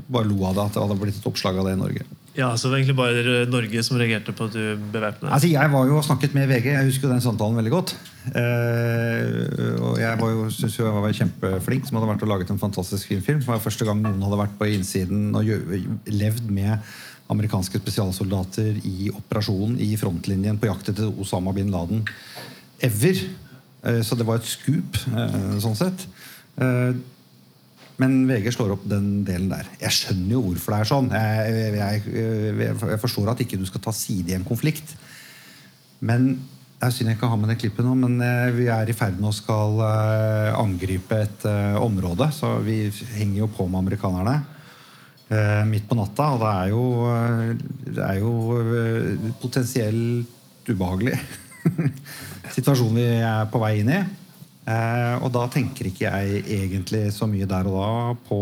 bare 0.09 0.25
lo 0.25 0.41
av 0.49 0.57
det 0.57 0.65
at 0.65 0.73
det 0.73 0.81
hadde 0.87 0.97
blitt 1.05 1.21
et 1.21 1.29
oppslag 1.29 1.61
av 1.61 1.69
det 1.69 1.75
i 1.77 1.81
Norge. 1.83 2.07
Ja, 2.35 2.55
Så 2.55 2.67
det 2.67 2.71
var 2.71 2.77
egentlig 2.79 2.95
bare 2.95 3.45
Norge 3.51 3.83
som 3.83 3.97
reagerte 3.99 4.31
på 4.35 4.47
at 4.47 4.55
du 4.55 4.79
bevæpna 4.93 5.27
deg? 5.27 5.33
Altså, 5.35 5.49
Jeg 5.51 5.71
var 5.73 5.85
jo 5.89 5.97
og 5.99 6.05
snakket 6.07 6.33
med 6.37 6.47
VG. 6.47 6.69
Jeg 6.71 6.87
husker 6.87 7.07
jo 7.07 7.13
den 7.13 7.23
samtalen 7.25 7.59
veldig 7.59 7.73
godt. 7.73 7.93
Eh, 8.31 9.77
og 9.81 9.99
jeg 9.99 10.19
var 10.21 10.31
jo, 10.31 10.49
synes 10.55 10.77
jo 10.79 10.85
jeg 10.85 11.03
var 11.03 11.17
kjempeflink 11.19 11.87
som 11.87 11.99
hadde 11.99 12.11
vært 12.13 12.23
og 12.23 12.31
laget 12.31 12.53
en 12.53 12.61
fantastisk 12.61 13.11
fin 13.11 13.23
film. 13.25 13.43
Det 13.43 13.51
var 13.51 13.63
første 13.63 13.87
gang 13.87 13.99
noen 14.03 14.23
hadde 14.23 14.39
vært 14.45 14.55
på 14.59 14.69
innsiden 14.71 15.35
og 15.35 15.51
levd 16.07 16.51
med 16.55 16.93
amerikanske 17.31 17.79
spesialsoldater 17.79 18.79
i 18.87 19.11
operasjonen 19.11 19.77
i 19.83 19.93
frontlinjen 19.99 20.59
på 20.59 20.67
jakt 20.67 20.91
etter 20.91 21.11
Osama 21.19 21.53
bin 21.55 21.71
Laden 21.71 22.05
ever. 22.83 23.25
Eh, 23.83 24.01
så 24.07 24.15
det 24.15 24.27
var 24.27 24.39
et 24.39 24.47
skup, 24.47 25.03
eh, 25.11 25.57
sånn 25.63 25.79
sett. 25.79 26.07
Men 28.01 28.23
VG 28.29 28.53
slår 28.55 28.73
opp 28.77 28.85
den 28.89 29.21
delen 29.27 29.51
der. 29.51 29.67
Jeg 29.81 29.93
skjønner 29.93 30.33
jo 30.33 30.45
hvorfor 30.47 30.73
det 30.73 30.79
er 30.79 30.89
sånn. 30.89 31.11
Jeg, 31.13 31.51
jeg, 31.77 32.05
jeg, 32.09 32.77
jeg 32.81 33.01
forstår 33.01 33.33
at 33.33 33.43
ikke 33.43 33.59
du 33.61 33.67
skal 33.69 33.83
ta 33.83 33.93
side 33.95 34.33
i 34.33 34.37
en 34.37 34.47
konflikt. 34.47 34.95
Men 36.01 36.33
det 36.81 36.87
er 36.87 36.93
synd 36.95 37.11
jeg 37.11 37.19
ikke 37.19 37.27
har 37.29 37.37
med 37.37 37.51
det 37.51 37.59
klippet 37.61 37.85
nå, 37.85 37.91
men 37.93 38.15
eh, 38.25 38.47
vi 38.55 38.63
er 38.73 38.89
i 38.89 38.95
ferd 38.97 39.19
med 39.19 39.29
å 39.29 39.35
skal 39.37 39.75
eh, 39.85 40.47
angripe 40.57 41.19
et 41.27 41.43
eh, 41.45 41.75
område. 41.77 42.25
Så 42.33 42.55
vi 42.65 42.87
henger 43.19 43.43
jo 43.43 43.51
på 43.53 43.67
med 43.69 43.83
amerikanerne 43.83 44.39
midt 45.69 45.85
på 45.87 45.95
natta. 45.95 46.25
Og 46.33 46.41
det 46.41 46.47
er 46.49 46.71
jo, 46.73 46.81
det 47.85 48.01
er 48.03 48.17
jo 48.19 48.31
potensielt 49.39 50.67
ubehagelig 50.67 51.13
situasjon 52.57 52.97
vi 52.97 53.05
er 53.21 53.45
på 53.53 53.61
vei 53.61 53.77
inn 53.79 53.93
i. 53.93 54.01
Eh, 54.67 55.15
og 55.23 55.31
da 55.33 55.47
tenker 55.49 55.87
ikke 55.89 56.05
jeg 56.11 56.43
egentlig 56.45 57.07
så 57.15 57.25
mye 57.29 57.47
der 57.49 57.65
og 57.69 57.77
da 57.79 57.91
på 58.27 58.39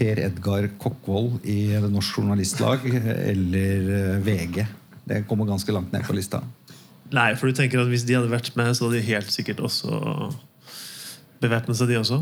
Per 0.00 0.20
Edgar 0.26 0.66
Kokkvold 0.80 1.44
i 1.48 1.58
Norsk 1.88 2.18
Journalistlag 2.20 2.84
eller 2.90 3.90
eh, 3.96 4.18
VG. 4.24 4.60
Det 5.10 5.22
kommer 5.28 5.48
ganske 5.48 5.72
langt 5.74 5.92
ned 5.92 6.04
på 6.06 6.14
lista. 6.16 6.42
Nei, 7.10 7.32
for 7.34 7.50
du 7.50 7.56
tenker 7.58 7.80
at 7.82 7.88
hvis 7.90 8.04
de 8.06 8.14
hadde 8.14 8.30
vært 8.30 8.52
med, 8.60 8.70
så 8.76 8.86
hadde 8.86 9.00
de 9.00 9.06
helt 9.08 9.32
sikkert 9.34 9.58
også 9.66 9.90
bevæpnet 11.42 11.76
seg, 11.80 11.88
de 11.90 11.96
også? 11.98 12.20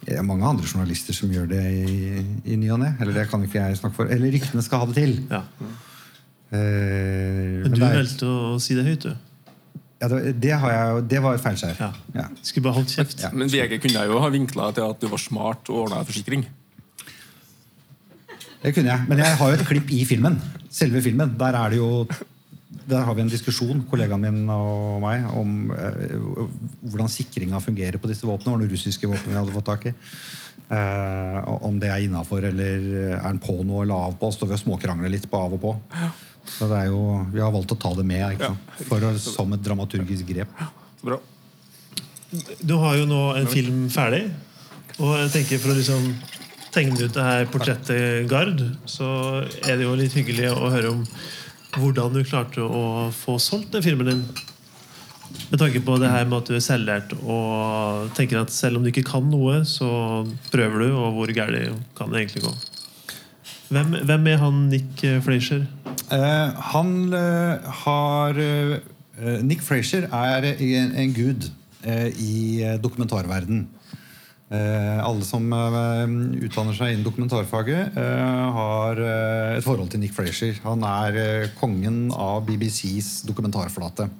Det 0.00 0.14
er 0.16 0.24
mange 0.24 0.46
andre 0.48 0.64
journalister 0.64 1.12
som 1.12 1.28
gjør 1.34 1.50
det 1.50 1.60
i, 1.76 2.22
i 2.48 2.56
ny 2.56 2.70
og 2.72 2.78
ne. 2.80 2.94
Eller 3.02 3.18
det 3.18 3.26
kan 3.28 3.42
ikke 3.44 3.58
jeg 3.60 3.76
snakke 3.82 3.98
for. 3.98 4.08
Eller 4.08 4.32
ryktene 4.32 4.62
skal 4.64 4.80
ha 4.80 4.88
det 4.88 4.96
til. 4.96 5.12
Ja. 5.28 5.42
Eh, 6.50 7.60
Men 7.66 7.74
du 7.76 7.82
er- 7.84 7.98
valgte 8.00 8.26
å 8.30 8.54
si 8.62 8.74
det 8.78 8.86
høyt, 8.86 9.04
du. 9.10 9.12
Ja, 10.00 10.08
det, 10.08 10.34
det, 10.40 10.52
har 10.62 10.72
jeg, 10.72 11.02
det 11.12 11.20
var 11.20 11.36
et 11.36 11.42
feilskjær. 11.44 11.76
Ja. 11.76 11.90
Ja. 12.16 12.26
Skulle 12.40 12.68
bare 12.68 12.78
holdt 12.78 12.94
kjeft. 12.94 13.20
Ja. 13.20 13.30
Men 13.36 13.52
VG 13.52 13.76
kunne 13.82 14.00
jeg 14.00 14.08
jo 14.08 14.22
ha 14.22 14.32
vinkla 14.32 14.70
til 14.76 14.88
at 14.88 15.02
du 15.02 15.10
var 15.12 15.20
smart 15.20 15.68
og 15.68 15.84
ordna 15.84 16.00
forsikring. 16.08 16.46
Det 18.60 18.74
kunne 18.76 18.92
jeg. 18.92 19.06
Men 19.08 19.20
jeg 19.20 19.36
har 19.40 19.52
jo 19.52 19.58
et 19.58 19.68
klipp 19.68 19.92
i 19.92 20.02
filmen. 20.08 20.40
Selve 20.72 21.02
filmen. 21.04 21.34
Der 21.40 21.56
er 21.56 21.72
det 21.72 21.80
jo 21.80 22.06
der 22.90 23.04
har 23.06 23.14
vi 23.14 23.22
en 23.22 23.30
diskusjon 23.30 23.84
kollegaen 23.90 24.22
min 24.22 24.50
og 24.50 25.00
meg 25.02 25.26
om 25.38 25.70
eh, 25.74 26.14
hvordan 26.80 27.10
sikringa 27.10 27.60
fungerer 27.62 28.00
på 28.02 28.10
disse 28.10 28.26
våpnene. 28.26 28.56
Var 28.56 28.64
det 28.64 28.74
russiske 28.74 29.10
våpen 29.10 29.30
vi 29.30 29.38
hadde 29.38 29.54
fått 29.54 29.68
tak 29.68 29.86
i. 29.90 29.94
Eh, 30.70 31.38
om 31.66 31.78
det 31.82 31.90
er 31.90 32.06
innafor 32.06 32.46
eller 32.46 32.88
er 33.18 33.22
den 33.26 33.40
på 33.42 33.58
noe 33.66 33.84
eller 33.84 34.08
av 34.08 34.16
på. 34.18 34.32
Står 34.34 34.52
vi 34.52 34.58
og 34.58 34.62
småkrangler 34.64 35.12
litt 35.12 35.28
på 35.30 35.38
av 35.38 35.56
og 35.58 35.62
på. 35.62 35.74
Så 36.48 36.68
det 36.70 36.78
er 36.78 36.90
jo, 36.90 37.26
Vi 37.32 37.40
har 37.42 37.52
valgt 37.54 37.72
å 37.72 37.78
ta 37.78 37.92
det 37.96 38.04
med 38.06 38.36
ikke 38.36 38.52
sant? 38.52 38.84
For 38.88 39.06
å, 39.06 39.12
som 39.20 39.52
et 39.56 39.64
dramaturgisk 39.64 40.28
grep. 40.30 40.62
Så 41.00 41.10
bra. 41.10 41.20
Du 42.62 42.76
har 42.78 42.96
jo 43.00 43.06
nå 43.10 43.20
en 43.40 43.48
film 43.50 43.88
ferdig, 43.90 44.28
og 45.00 45.16
jeg 45.18 45.32
tenker 45.34 45.58
for 45.58 45.72
å 45.72 45.78
liksom 45.78 46.04
tegne 46.70 47.00
ut 47.00 47.14
det 47.16 47.24
her 47.26 47.48
portrettet 47.50 48.28
Gard, 48.30 48.60
så 48.86 49.08
er 49.66 49.80
det 49.80 49.88
jo 49.88 49.96
litt 49.98 50.14
hyggelig 50.14 50.52
å 50.52 50.70
høre 50.70 50.92
om 50.94 51.00
hvordan 51.74 52.14
du 52.14 52.22
klarte 52.26 52.62
å 52.62 53.10
få 53.14 53.36
solgt 53.42 53.74
den 53.74 53.82
filmen 53.82 54.10
din. 54.10 54.22
Med 55.50 55.58
tanke 55.62 55.82
på 55.82 55.96
det 56.02 56.10
her 56.10 56.26
med 56.26 56.40
at 56.40 56.50
du 56.50 56.56
er 56.56 56.62
selvlært 56.62 57.12
og 57.20 58.10
tenker 58.14 58.40
at 58.40 58.54
selv 58.54 58.78
om 58.78 58.86
du 58.86 58.90
ikke 58.90 59.06
kan 59.06 59.26
noe, 59.30 59.60
så 59.66 59.90
prøver 60.50 60.86
du, 60.86 60.88
og 60.94 61.18
hvor 61.18 61.34
galt 61.34 61.90
kan 61.98 62.10
det 62.14 62.24
egentlig 62.24 62.44
gå. 62.46 62.54
Hvem, 63.70 63.92
hvem 64.06 64.26
er 64.32 64.40
han 64.42 64.64
Nick 64.70 65.02
Fleischer? 65.26 65.62
Eh, 66.10 66.60
han 66.74 67.12
eh, 67.14 67.68
har 67.84 68.38
eh, 68.38 69.42
Nick 69.46 69.62
Frazier 69.62 70.08
er 70.10 70.46
en, 70.52 70.94
en 70.96 71.12
gud 71.14 71.50
i 71.80 72.60
dokumentarverden. 72.76 73.62
Alle 74.52 75.24
som 75.24 75.46
utdanner 75.48 76.76
seg 76.76 76.90
innen 76.92 77.06
dokumentarfaget, 77.06 77.94
har 77.96 79.00
et 79.56 79.64
forhold 79.64 79.88
til 79.88 80.02
Nick 80.02 80.12
Frazier. 80.12 80.58
Han 80.66 80.84
er 80.84 81.48
kongen 81.56 82.10
av 82.12 82.42
BBCs 82.44 83.22
dokumentarflate. 83.24 84.10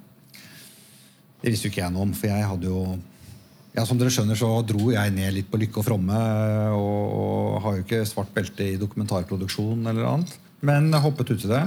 Det 1.43 1.53
visste 1.53 1.69
jo 1.69 1.75
ikke 1.75 1.83
jeg 1.83 1.93
noe 1.93 2.07
om, 2.07 2.15
for 2.17 2.33
jeg 2.33 2.49
hadde 2.49 2.71
jo 2.71 2.81
ja, 3.75 3.85
Som 3.87 3.99
dere 3.99 4.11
skjønner, 4.11 4.35
så 4.35 4.49
dro 4.67 4.89
jeg 4.91 5.13
ned 5.15 5.31
litt 5.37 5.49
på 5.51 5.59
Lykke 5.61 5.79
og 5.79 5.87
Fromme. 5.87 6.21
Og, 6.75 7.13
og 7.21 7.61
har 7.65 7.77
jo 7.77 7.85
ikke 7.85 8.01
svart 8.09 8.33
belte 8.35 8.67
i 8.73 8.79
dokumentarproduksjon 8.81 9.85
eller 9.87 10.07
annet. 10.09 10.33
Men 10.65 10.91
jeg 10.91 11.03
hoppet 11.05 11.31
uti 11.35 11.49
det. 11.49 11.61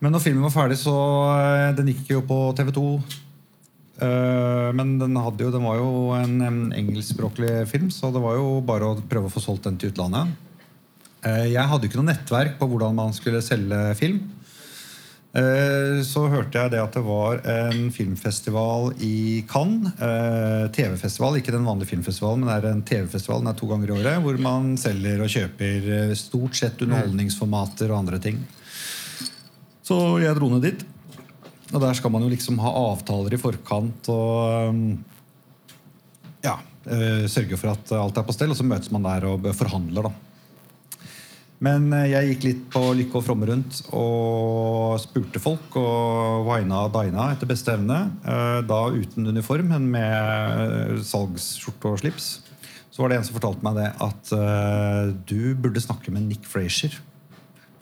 Men 0.00 0.14
når 0.14 0.22
filmen 0.24 0.46
var 0.46 0.54
ferdig, 0.54 0.78
så 0.80 0.94
eh, 1.34 1.72
Den 1.76 1.90
gikk 1.92 2.14
jo 2.14 2.22
på 2.24 2.38
TV2. 2.56 2.84
Eh, 4.00 4.68
Men 4.76 4.94
den, 5.00 5.18
jo, 5.18 5.50
den 5.52 5.66
var 5.66 5.80
jo 5.80 5.90
en, 6.16 6.38
en 6.46 6.60
engelskspråklig 6.76 7.66
film, 7.68 7.90
så 7.92 8.12
det 8.14 8.22
var 8.22 8.38
jo 8.38 8.60
bare 8.64 8.88
å 8.94 9.00
prøve 9.02 9.28
å 9.28 9.34
få 9.34 9.42
solgt 9.44 9.68
den 9.68 9.76
til 9.80 9.92
utlandet. 9.92 10.30
Eh, 11.26 11.50
Jeg 11.52 11.66
hadde 11.68 11.84
jo 11.84 11.90
ikke 11.92 12.00
noe 12.00 12.12
nettverk 12.12 12.56
på 12.60 12.70
hvordan 12.70 12.96
man 12.96 13.12
skulle 13.16 13.42
selge 13.44 13.82
film. 14.00 14.22
Eh, 15.30 16.02
Så 16.02 16.24
hørte 16.26 16.58
jeg 16.58 16.72
det 16.72 16.80
at 16.82 16.96
det 16.96 17.02
var 17.06 17.38
en 17.46 17.90
filmfestival 17.94 18.90
i 18.98 19.44
Cannes. 19.48 19.92
eh, 20.02 20.66
TV-festival, 20.74 21.38
ikke 21.38 21.54
den 21.54 21.66
vanlige 21.66 21.92
filmfestivalen, 21.92 22.42
men 22.42 22.50
det 22.50 22.56
er 22.64 22.72
en 22.72 22.82
TV-festival 22.82 23.38
den 23.38 23.52
er 23.52 23.58
to 23.58 23.68
ganger 23.70 23.88
i 23.92 23.98
året, 24.00 24.22
hvor 24.24 24.40
man 24.42 24.76
selger 24.76 25.22
og 25.22 25.30
kjøper 25.30 25.90
eh, 26.10 26.14
stort 26.18 26.56
sett 26.58 26.82
underholdningsformater 26.82 27.92
og 27.92 27.98
andre 27.98 28.18
ting. 28.18 28.42
Så 29.86 30.18
jeg 30.22 30.34
dro 30.34 30.48
ned 30.50 30.62
dit. 30.66 30.82
Og 31.70 31.80
der 31.80 31.94
skal 31.94 32.10
man 32.10 32.22
jo 32.22 32.28
liksom 32.32 32.58
ha 32.58 32.70
avtaler 32.90 33.34
i 33.34 33.38
forkant 33.38 34.08
og 34.10 34.74
ja, 36.42 36.56
sørge 37.30 37.54
for 37.56 37.70
at 37.70 37.92
alt 37.94 38.18
er 38.18 38.26
på 38.26 38.34
stell, 38.34 38.50
og 38.50 38.58
så 38.58 38.66
møtes 38.66 38.90
man 38.90 39.06
der 39.06 39.28
og 39.30 39.46
forhandler, 39.54 40.08
da. 40.08 40.29
Men 41.60 41.90
eh, 41.92 42.06
jeg 42.08 42.28
gikk 42.30 42.44
litt 42.46 42.60
på 42.72 42.80
lykke 42.96 43.18
og 43.20 43.24
fromme 43.26 43.48
rundt 43.50 43.82
og 43.92 44.94
spurte 45.02 45.42
folk 45.42 45.74
og 45.76 46.46
vina 46.48 46.86
og 46.86 46.94
dina 46.96 47.26
etter 47.34 47.50
beste 47.50 47.74
evne. 47.76 47.98
eh, 48.24 48.60
Da 48.64 48.78
uten 48.94 49.28
uniform, 49.28 49.68
men 49.74 49.90
med 49.92 50.14
eh, 50.64 51.02
salgsskjorte 51.04 51.92
og 51.92 52.00
slips. 52.00 52.30
Så 52.90 53.04
var 53.04 53.12
det 53.12 53.18
en 53.20 53.26
som 53.28 53.36
fortalte 53.36 53.62
meg 53.64 53.76
det 53.78 53.90
at 54.02 54.30
du 55.30 55.54
burde 55.54 55.80
snakke 55.80 56.10
med 56.12 56.24
Nick 56.26 56.48
Frazier. 56.48 56.96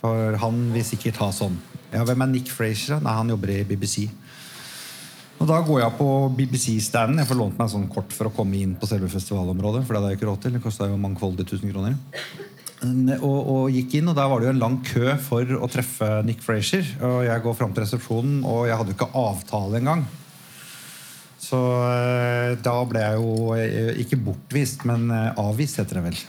For 0.02 0.36
han 0.38 0.58
vil 0.74 0.84
sikkert 0.84 1.16
ha 1.22 1.30
sånn. 1.34 1.56
Ja, 1.94 2.02
Hvem 2.06 2.22
er 2.22 2.28
Nick 2.30 2.50
Frazier? 2.52 3.00
Nei, 3.02 3.14
Han 3.16 3.32
jobber 3.32 3.50
i 3.54 3.62
BBC. 3.66 4.04
Og 5.40 5.48
Da 5.48 5.62
går 5.64 5.80
jeg 5.80 5.96
på 5.96 6.10
BBC-standen. 6.36 7.22
Jeg 7.22 7.30
får 7.30 7.40
lånt 7.40 7.56
meg 7.58 7.66
en 7.66 7.72
sånn 7.72 7.88
kort 7.90 8.12
for 8.14 8.28
å 8.28 8.34
komme 8.36 8.60
inn 8.60 8.76
på 8.78 8.86
selve 8.90 9.08
festivalområdet. 9.10 9.86
For 9.86 9.94
det 9.96 10.02
hadde 10.02 10.12
jeg 10.12 10.20
ikke 10.20 10.28
råd 10.28 10.44
til. 10.44 10.54
Det 10.58 10.62
kosta 10.66 10.90
jo 10.92 11.00
mangfoldig 11.00 11.48
tusen 11.48 11.72
kroner. 11.72 11.96
Og, 12.78 13.38
og 13.50 13.74
gikk 13.74 13.96
inn, 13.98 14.10
og 14.10 14.14
Der 14.14 14.28
var 14.30 14.38
det 14.38 14.46
jo 14.46 14.54
en 14.54 14.62
lang 14.62 14.78
kø 14.86 15.16
for 15.22 15.56
å 15.58 15.66
treffe 15.70 16.08
Nick 16.26 16.44
Frazier. 16.44 16.86
Og 17.02 17.24
jeg 17.26 17.42
går 17.42 17.56
fram 17.58 17.74
til 17.74 17.84
resepsjonen, 17.84 18.40
og 18.46 18.68
jeg 18.68 18.78
hadde 18.78 18.94
jo 18.94 18.98
ikke 18.98 19.12
avtale 19.18 19.80
engang. 19.80 20.06
Så 21.38 21.58
eh, 21.86 22.52
da 22.62 22.74
ble 22.88 23.02
jeg 23.02 23.18
jo 23.20 23.54
eh, 23.54 23.92
ikke 24.02 24.18
bortvist, 24.26 24.84
men 24.88 25.08
eh, 25.14 25.38
avvist, 25.40 25.78
heter 25.80 26.00
det 26.00 26.04
vel. 26.10 26.18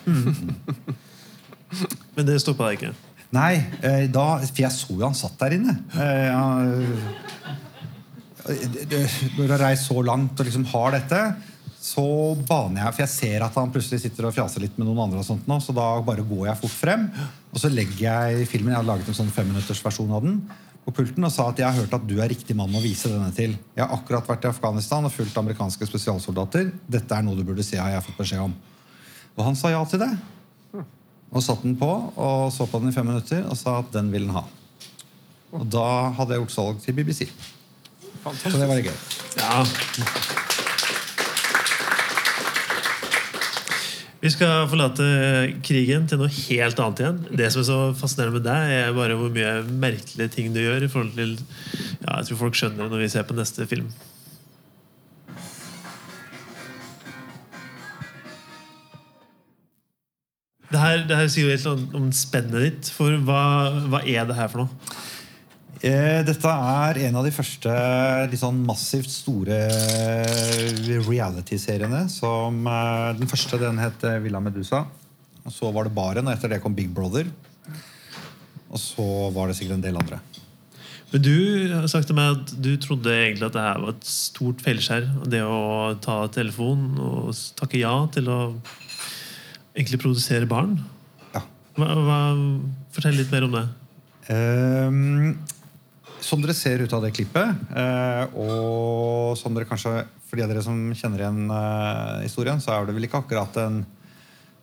Men 2.15 2.25
det 2.25 2.39
stoppa 2.41 2.71
ikke. 2.73 2.89
Nei, 3.29 3.59
da, 4.09 4.23
for 4.41 4.57
jeg 4.57 4.73
så 4.73 4.89
jo 4.89 5.03
han 5.03 5.13
satt 5.13 5.35
der 5.37 5.53
inne. 5.53 5.75
Når 8.41 9.37
du 9.37 9.51
har 9.53 9.61
reist 9.61 9.85
så 9.85 10.01
langt 10.01 10.33
og 10.41 10.49
liksom 10.49 10.65
har 10.71 10.97
dette, 10.97 11.19
så 11.79 12.03
baner 12.43 12.81
jeg 12.81 12.95
For 12.95 13.03
jeg 13.05 13.11
ser 13.13 13.43
at 13.45 13.55
han 13.55 13.69
plutselig 13.71 14.01
sitter 14.03 14.27
og 14.27 14.33
fjaser 14.35 14.65
litt 14.65 14.75
med 14.75 14.89
noen 14.89 15.05
andre, 15.05 15.21
og 15.21 15.27
sånt 15.27 15.45
nå, 15.47 15.59
så 15.63 15.75
da 15.75 15.85
bare 16.03 16.25
går 16.27 16.49
jeg 16.49 16.59
fort 16.59 16.75
frem. 16.75 17.05
Og 17.53 17.61
så 17.61 17.71
legger 17.71 18.01
jeg 18.03 18.49
filmen. 18.51 18.73
Jeg 18.73 18.81
hadde 18.81 18.91
laget 18.91 19.11
en 19.11 19.19
sånn 19.21 19.31
femminuttersversjon 19.33 20.11
av 20.17 20.25
den 20.25 20.41
på 20.89 20.93
pulten 20.95 21.25
og 21.27 21.31
sa 21.33 21.49
at 21.51 21.59
jeg 21.59 21.67
har 21.67 21.77
hørt 21.77 21.93
at 21.93 22.05
du 22.07 22.15
er 22.17 22.31
riktig 22.31 22.55
mann 22.57 22.73
å 22.75 22.81
vise 22.83 23.11
denne 23.11 23.29
til. 23.35 23.53
Jeg 23.75 23.83
har 23.83 23.93
akkurat 23.95 24.27
vært 24.27 24.47
i 24.47 24.49
Afghanistan 24.49 25.05
og 25.05 25.13
fulgt 25.13 25.37
amerikanske 25.37 25.87
spesialsoldater. 25.87 26.71
Dette 26.89 27.15
er 27.15 27.25
noe 27.25 27.37
du 27.37 27.45
burde 27.47 27.65
se, 27.65 27.77
har 27.79 27.93
jeg 27.93 28.05
fått 28.07 28.19
beskjed 28.19 28.43
om. 28.47 28.55
Og 29.37 29.43
han 29.45 29.59
sa 29.59 29.71
ja 29.71 29.83
til 29.87 30.03
det. 30.03 30.11
Og 31.29 31.45
satte 31.45 31.67
den 31.67 31.77
på 31.77 31.89
og 31.89 32.49
så 32.55 32.65
på 32.65 32.81
den 32.81 32.89
i 32.89 32.95
fem 32.95 33.05
minutter 33.05 33.45
og 33.45 33.57
sa 33.59 33.79
at 33.83 33.93
den 33.93 34.09
vil 34.11 34.27
han 34.31 34.41
ha. 34.41 34.45
Og 35.59 35.65
da 35.69 35.87
hadde 36.17 36.35
jeg 36.35 36.43
gjort 36.43 36.57
salg 36.57 36.83
til 36.83 36.97
BBC. 36.97 37.25
Så 38.25 38.57
det 38.57 38.67
var 38.69 38.81
gøy. 38.81 38.95
Ja. 39.37 40.47
Vi 44.19 44.27
skal 44.33 44.65
forlate 44.67 45.05
krigen 45.63 46.07
til 46.11 46.19
noe 46.19 46.27
helt 46.27 46.79
annet 46.83 46.99
igjen. 46.99 47.19
Det 47.39 47.45
som 47.53 47.61
er 47.61 47.67
så 47.69 47.77
fascinerende 47.95 48.35
med 48.35 48.43
deg, 48.49 48.71
er 48.75 48.97
bare 48.97 49.15
hvor 49.15 49.31
mye 49.31 49.53
merkelige 49.79 50.33
ting 50.33 50.49
du 50.51 50.59
gjør. 50.59 50.83
i 50.83 50.91
forhold 50.91 51.13
til 51.15 51.37
ja, 52.03 52.17
Jeg 52.17 52.27
tror 52.27 52.41
folk 52.43 52.59
skjønner 52.59 52.83
det 52.83 52.91
når 52.91 53.03
vi 53.05 53.11
ser 53.13 53.23
på 53.23 53.37
neste 53.37 53.67
film. 53.69 53.87
Det 60.69 60.79
her, 60.83 61.05
det 61.07 61.15
her 61.15 61.31
sier 61.31 61.47
jo 61.47 61.55
helt 61.55 61.95
om 61.95 62.11
spennet 62.11 62.65
ditt. 62.67 62.91
For 62.91 63.15
hva, 63.23 63.39
hva 63.87 64.03
er 64.03 64.27
det 64.27 64.35
her 64.35 64.51
for 64.51 64.65
noe? 64.65 64.99
Eh, 65.79 66.21
dette 66.27 66.51
er 66.51 66.97
en 67.07 67.17
av 67.21 67.23
de 67.23 67.31
første 67.31 67.73
litt 68.27 68.41
sånn 68.41 68.57
massivt 68.67 69.11
store 69.13 69.59
reality-seriene. 71.07 72.01
som 72.11 72.65
eh, 72.67 73.13
Den 73.15 73.31
første 73.31 73.59
den 73.61 73.79
het 73.79 74.03
eh, 74.03 74.19
Villa 74.19 74.41
Medusa. 74.43 74.83
Og 75.45 75.53
Så 75.55 75.71
var 75.71 75.87
det 75.87 75.95
Baren, 75.95 76.27
og 76.27 76.33
etter 76.33 76.51
det 76.51 76.59
kom 76.59 76.75
Big 76.75 76.91
Brother. 76.91 77.29
Og 78.69 78.81
så 78.81 79.05
var 79.31 79.47
det 79.47 79.55
sikkert 79.55 79.77
en 79.77 79.85
del 79.85 79.99
andre. 80.01 80.19
Men 81.09 81.23
du 81.25 81.37
har 81.71 81.87
sagt 81.89 82.05
til 82.11 82.17
meg 82.17 82.35
at 82.35 82.51
du 82.59 82.73
trodde 82.77 83.09
egentlig 83.09 83.47
at 83.47 83.55
det 83.55 83.63
her 83.63 83.79
var 83.81 83.95
et 83.95 84.09
stort 84.11 84.59
feilskjær. 84.61 85.07
Det 85.31 85.39
å 85.41 85.95
ta 86.03 86.19
telefonen 86.33 86.99
og 87.01 87.31
takke 87.57 87.79
ja 87.79 87.93
til 88.13 88.27
å 88.29 88.39
egentlig 89.73 90.01
produsere 90.03 90.49
barn. 90.49 90.75
Ja. 91.33 91.41
Hva, 91.79 91.87
hva, 92.03 92.19
fortell 92.93 93.17
litt 93.17 93.31
mer 93.33 93.47
om 93.47 93.55
det. 93.55 93.63
Ehm, 94.29 95.39
som 96.25 96.41
dere 96.43 96.55
ser 96.57 96.83
ut 96.83 96.93
av 96.95 97.03
det 97.03 97.13
klippet, 97.15 97.61
eh, 97.75 98.23
og 98.39 99.37
som 99.39 99.55
dere 99.55 99.69
kanskje 99.69 100.03
For 100.29 100.37
de 100.37 100.43
av 100.45 100.51
dere 100.51 100.61
som 100.61 100.91
kjenner 100.93 101.23
igjen 101.23 101.53
eh, 101.53 102.25
historien, 102.27 102.59
så 102.61 102.75
er 102.75 102.85
det 102.85 102.93
vel 102.97 103.07
ikke 103.07 103.23
akkurat 103.23 103.55
en 103.63 103.79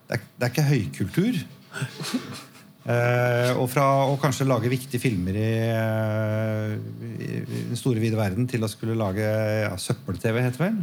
Det 0.06 0.18
er, 0.18 0.26
det 0.38 0.46
er 0.46 0.52
ikke 0.52 0.70
høykultur. 0.70 1.40
Eh, 2.86 3.50
og 3.58 3.66
fra 3.66 3.82
å 4.06 4.12
kanskje 4.22 4.44
lage 4.46 4.70
viktige 4.70 5.02
filmer 5.02 5.34
i, 5.34 5.48
i, 7.18 7.40
den 7.72 7.74
store, 7.74 7.98
vide 7.98 8.14
verden 8.14 8.46
til 8.46 8.62
å 8.62 8.70
skulle 8.70 8.94
lage 8.94 9.26
ja, 9.26 9.72
søppel-TV, 9.74 10.38
heter 10.44 10.62
det 10.62 10.68
vel. 10.68 10.76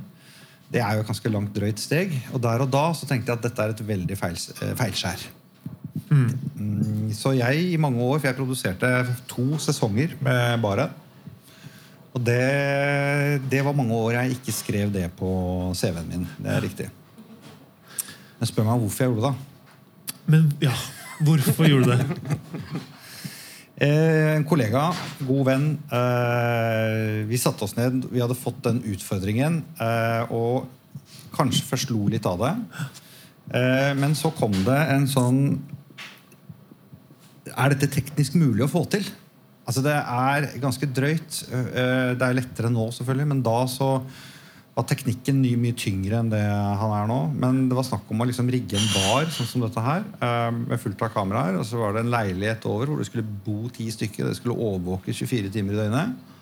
Det 0.73 0.81
er 0.83 0.97
jo 0.97 1.05
et 1.05 1.07
ganske 1.07 1.31
langt 1.31 1.55
drøyt 1.55 1.79
steg. 1.79 2.17
Og 2.35 2.43
der 2.43 2.65
og 2.65 2.73
da 2.73 2.89
så 2.97 3.07
tenkte 3.07 3.31
jeg 3.31 3.39
at 3.39 3.47
dette 3.47 3.63
er 3.63 3.71
et 3.71 3.85
veldig 3.93 4.19
feil, 4.19 4.35
feilskjær. 4.81 5.23
Mm, 6.09 6.29
så 7.17 7.33
jeg 7.37 7.63
i 7.73 7.79
mange 7.81 8.01
år 8.01 8.19
For 8.19 8.29
jeg 8.29 8.37
produserte 8.37 8.89
to 9.29 9.59
sesonger 9.61 10.15
med 10.23 10.61
Bare. 10.63 10.89
Og 12.13 12.21
det, 12.21 13.41
det 13.49 13.63
var 13.65 13.73
mange 13.73 13.95
år 13.97 14.19
jeg 14.19 14.35
ikke 14.35 14.53
skrev 14.53 14.91
det 14.93 15.07
på 15.17 15.29
CV-en 15.73 16.09
min. 16.11 16.27
Det 16.37 16.51
er 16.53 16.61
riktig. 16.61 16.89
Men 18.37 18.49
spør 18.49 18.67
meg 18.67 18.83
hvorfor 18.83 19.03
jeg 19.03 19.13
gjorde 19.13 19.23
det. 19.23 19.31
da. 19.31 20.19
Men 20.29 20.51
ja, 20.61 20.73
hvorfor 21.25 21.69
gjorde 21.69 21.85
du 21.85 21.97
det? 21.97 22.81
Eh, 23.83 24.35
en 24.37 24.43
kollega, 24.45 24.83
god 25.25 25.47
venn, 25.47 25.63
eh, 25.97 27.23
vi 27.27 27.39
satte 27.41 27.65
oss 27.65 27.73
ned. 27.75 28.05
Vi 28.13 28.21
hadde 28.21 28.37
fått 28.37 28.61
den 28.63 28.83
utfordringen. 28.93 29.63
Eh, 29.81 30.31
og 30.31 30.69
kanskje 31.33 31.65
først 31.65 31.91
lo 31.91 32.05
litt 32.13 32.27
av 32.29 32.37
det. 32.39 32.51
Eh, 33.51 33.91
men 33.97 34.13
så 34.15 34.31
kom 34.37 34.53
det 34.53 34.77
en 34.93 35.09
sånn 35.09 35.41
Er 37.57 37.73
dette 37.73 37.91
teknisk 37.93 38.37
mulig 38.39 38.65
å 38.65 38.71
få 38.71 38.83
til? 38.91 39.05
Altså 39.63 39.83
Det 39.85 39.95
er 39.95 40.49
ganske 40.61 40.89
drøyt. 40.91 41.39
Eh, 41.53 42.13
det 42.17 42.27
er 42.27 42.37
lettere 42.37 42.71
nå, 42.73 42.89
selvfølgelig, 42.95 43.27
men 43.29 43.43
da 43.45 43.57
så 43.71 43.95
var 44.73 44.87
teknikken 44.89 45.37
ny, 45.37 45.51
mye 45.61 45.75
tyngre 45.77 46.17
enn 46.17 46.31
det 46.31 46.41
han 46.41 46.93
er 46.97 47.07
nå. 47.09 47.19
Men 47.37 47.67
det 47.69 47.77
var 47.77 47.85
snakk 47.87 48.09
om 48.11 48.23
å 48.23 48.27
liksom 48.27 48.49
rigge 48.51 48.79
en 48.79 48.89
bar 48.95 49.29
sånn 49.31 49.49
som 49.49 49.63
dette 49.63 49.83
her, 49.85 50.03
eh, 50.25 50.49
med 50.55 50.81
fullt 50.81 51.05
av 51.05 51.13
kameraer. 51.13 51.59
Og 51.61 51.65
så 51.69 51.79
var 51.79 51.93
det 51.93 52.03
en 52.03 52.13
leilighet 52.13 52.65
over 52.69 52.89
hvor 52.89 53.01
det 53.01 53.07
skulle 53.09 53.39
bo 53.45 53.69
ti 53.69 53.87
stykker. 53.93 54.27
Det 54.27 54.39
skulle 54.39 54.57
overvåkes 54.57 55.21
24 55.21 55.53
timer 55.53 55.77
i 55.77 55.81
døgnet. 55.83 56.32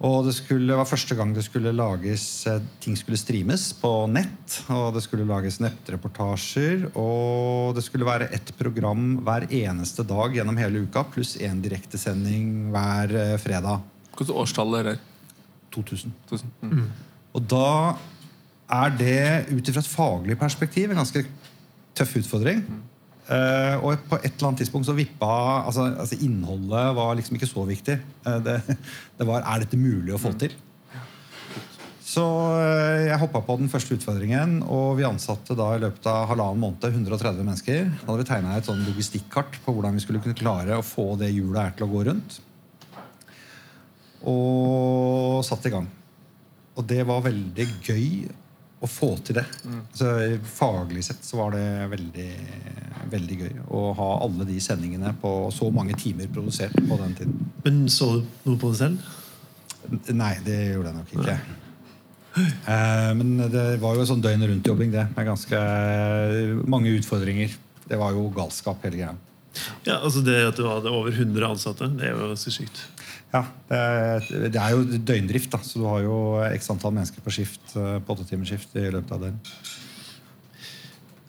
Og 0.00 0.24
det 0.24 0.32
skulle, 0.32 0.76
var 0.78 0.88
første 0.88 1.12
gang 1.16 1.34
det 1.36 1.42
skulle 1.44 1.74
lages 1.76 2.24
eh, 2.48 2.62
ting 2.80 2.94
skulle 2.96 3.20
streames 3.20 3.66
på 3.76 3.90
nett. 4.08 4.54
Og 4.72 4.94
det 4.96 5.02
skulle 5.04 5.28
lages 5.28 5.58
nettreportasjer. 5.60 6.86
Og 6.96 7.76
det 7.76 7.84
skulle 7.84 8.08
være 8.08 8.30
ett 8.32 8.54
program 8.56 9.18
hver 9.26 9.44
eneste 9.52 10.06
dag 10.08 10.38
gjennom 10.38 10.56
hele 10.60 10.86
uka, 10.86 11.04
pluss 11.12 11.34
én 11.36 11.60
direktesending 11.60 12.70
hver 12.72 13.12
eh, 13.12 13.36
fredag. 13.42 13.84
Hvilket 14.14 14.32
årstall 14.40 14.78
er 14.80 14.88
det? 14.88 14.96
2000. 15.76 16.16
2000. 16.32 16.56
Mm. 16.64 16.88
Og 17.36 17.44
da 17.52 17.68
er 18.80 18.96
det 18.96 19.20
ut 19.52 19.68
ifra 19.68 19.84
et 19.84 19.92
faglig 19.92 20.38
perspektiv 20.40 20.90
en 20.90 21.02
ganske 21.02 21.26
tøff 21.98 22.16
utfordring. 22.22 22.64
Eh, 23.30 23.76
og 23.78 24.00
på 24.10 24.18
et 24.18 24.32
eller 24.32 24.48
annet 24.48 24.64
tidspunkt 24.64 24.88
så 24.88 24.96
vippa 24.96 25.30
altså, 25.62 25.84
altså 25.92 26.18
Innholdet 26.26 26.96
var 26.96 27.14
liksom 27.14 27.36
ikke 27.38 27.50
så 27.50 27.62
viktig. 27.68 28.00
Uh, 28.26 28.40
det, 28.42 28.56
det 29.20 29.26
var 29.28 29.46
er 29.46 29.62
dette 29.62 29.78
mulig 29.78 30.16
å 30.16 30.20
få 30.20 30.34
til. 30.40 30.56
Så 32.10 32.24
eh, 32.58 33.06
jeg 33.06 33.20
hoppa 33.22 33.42
på 33.46 33.54
den 33.60 33.70
første 33.70 33.94
utfordringen, 33.94 34.56
og 34.66 34.96
vi 34.98 35.06
ansatte 35.06 35.54
da 35.54 35.68
i 35.76 35.82
løpet 35.82 36.08
av 36.10 36.26
halvannen 36.32 36.62
måned 36.64 36.88
130 36.88 37.44
mennesker. 37.44 37.84
Da 38.00 38.08
hadde 38.08 38.24
vi 38.24 38.30
tegna 38.32 38.56
et 38.58 38.66
sånn 38.66 38.82
logistikkart 38.88 39.60
på 39.62 39.74
hvordan 39.76 39.94
vi 39.94 40.02
skulle 40.02 40.22
kunne 40.24 40.38
klare 40.38 40.80
å 40.80 40.86
få 40.86 41.12
det 41.20 41.30
hjulet 41.30 41.68
her 41.68 41.76
til 41.78 41.86
å 41.86 41.92
gå 41.92 42.02
rundt. 42.10 42.40
Og 44.26 45.44
satte 45.46 45.70
i 45.70 45.74
gang. 45.76 45.86
Og 46.74 46.88
det 46.90 47.04
var 47.06 47.22
veldig 47.28 47.68
gøy 47.86 48.08
å 48.80 48.88
få 48.88 49.10
til 49.24 49.36
det. 49.40 49.44
Så 49.96 50.08
Faglig 50.56 51.04
sett 51.04 51.24
så 51.26 51.36
var 51.42 51.52
det 51.52 51.64
veldig, 51.92 52.28
veldig 53.12 53.38
gøy 53.42 53.62
å 53.76 53.82
ha 53.98 54.10
alle 54.24 54.46
de 54.48 54.56
sendingene 54.64 55.12
på 55.20 55.32
så 55.54 55.68
mange 55.74 55.96
timer 56.00 56.30
produsert 56.32 56.76
på 56.78 57.00
den 57.02 57.16
tiden. 57.18 57.50
Men 57.64 57.82
så 57.92 58.14
du 58.20 58.28
noe 58.48 58.60
på 58.60 58.72
det 58.72 58.80
selv? 58.80 59.16
Nei, 60.14 60.34
det 60.46 60.58
gjorde 60.72 60.92
jeg 60.92 61.00
nok 61.00 61.16
ikke. 61.18 61.36
Eh, 62.40 63.10
men 63.18 63.34
det 63.50 63.64
var 63.82 63.98
jo 63.98 64.06
sånn 64.08 64.22
døgnet 64.22 64.52
rundt-jobbing, 64.52 64.92
det. 64.94 65.08
Med 65.16 65.28
ganske 65.28 65.60
mange 66.70 66.92
utfordringer. 66.96 67.56
Det 67.90 67.98
var 67.98 68.14
jo 68.14 68.28
galskap, 68.34 68.84
hele 68.86 69.00
greia. 69.00 69.16
Ja, 69.82 69.98
altså 69.98 70.22
Det 70.22 70.36
at 70.46 70.58
du 70.58 70.68
hadde 70.68 70.92
over 70.94 71.10
100 71.10 71.48
ansatte, 71.48 71.88
det 71.98 72.06
er 72.06 72.14
jo 72.14 72.30
ganske 72.30 72.52
sykt. 72.54 72.84
Ja, 73.30 73.44
det 73.70 74.58
er, 74.58 74.72
jo 74.74 74.98
døgndrift, 74.98 75.52
da, 75.52 75.60
så 75.62 75.78
du 75.78 75.84
har 75.86 76.02
jo 76.02 76.16
x 76.50 76.66
antall 76.72 76.96
mennesker 76.96 77.22
på 77.22 77.30
skift 77.34 77.76
eh, 77.78 78.00
på 78.02 78.16
åttetimersskift 78.16 78.74
i 78.80 78.88
løpet 78.90 79.14
av 79.14 79.22
døgn. 79.22 79.36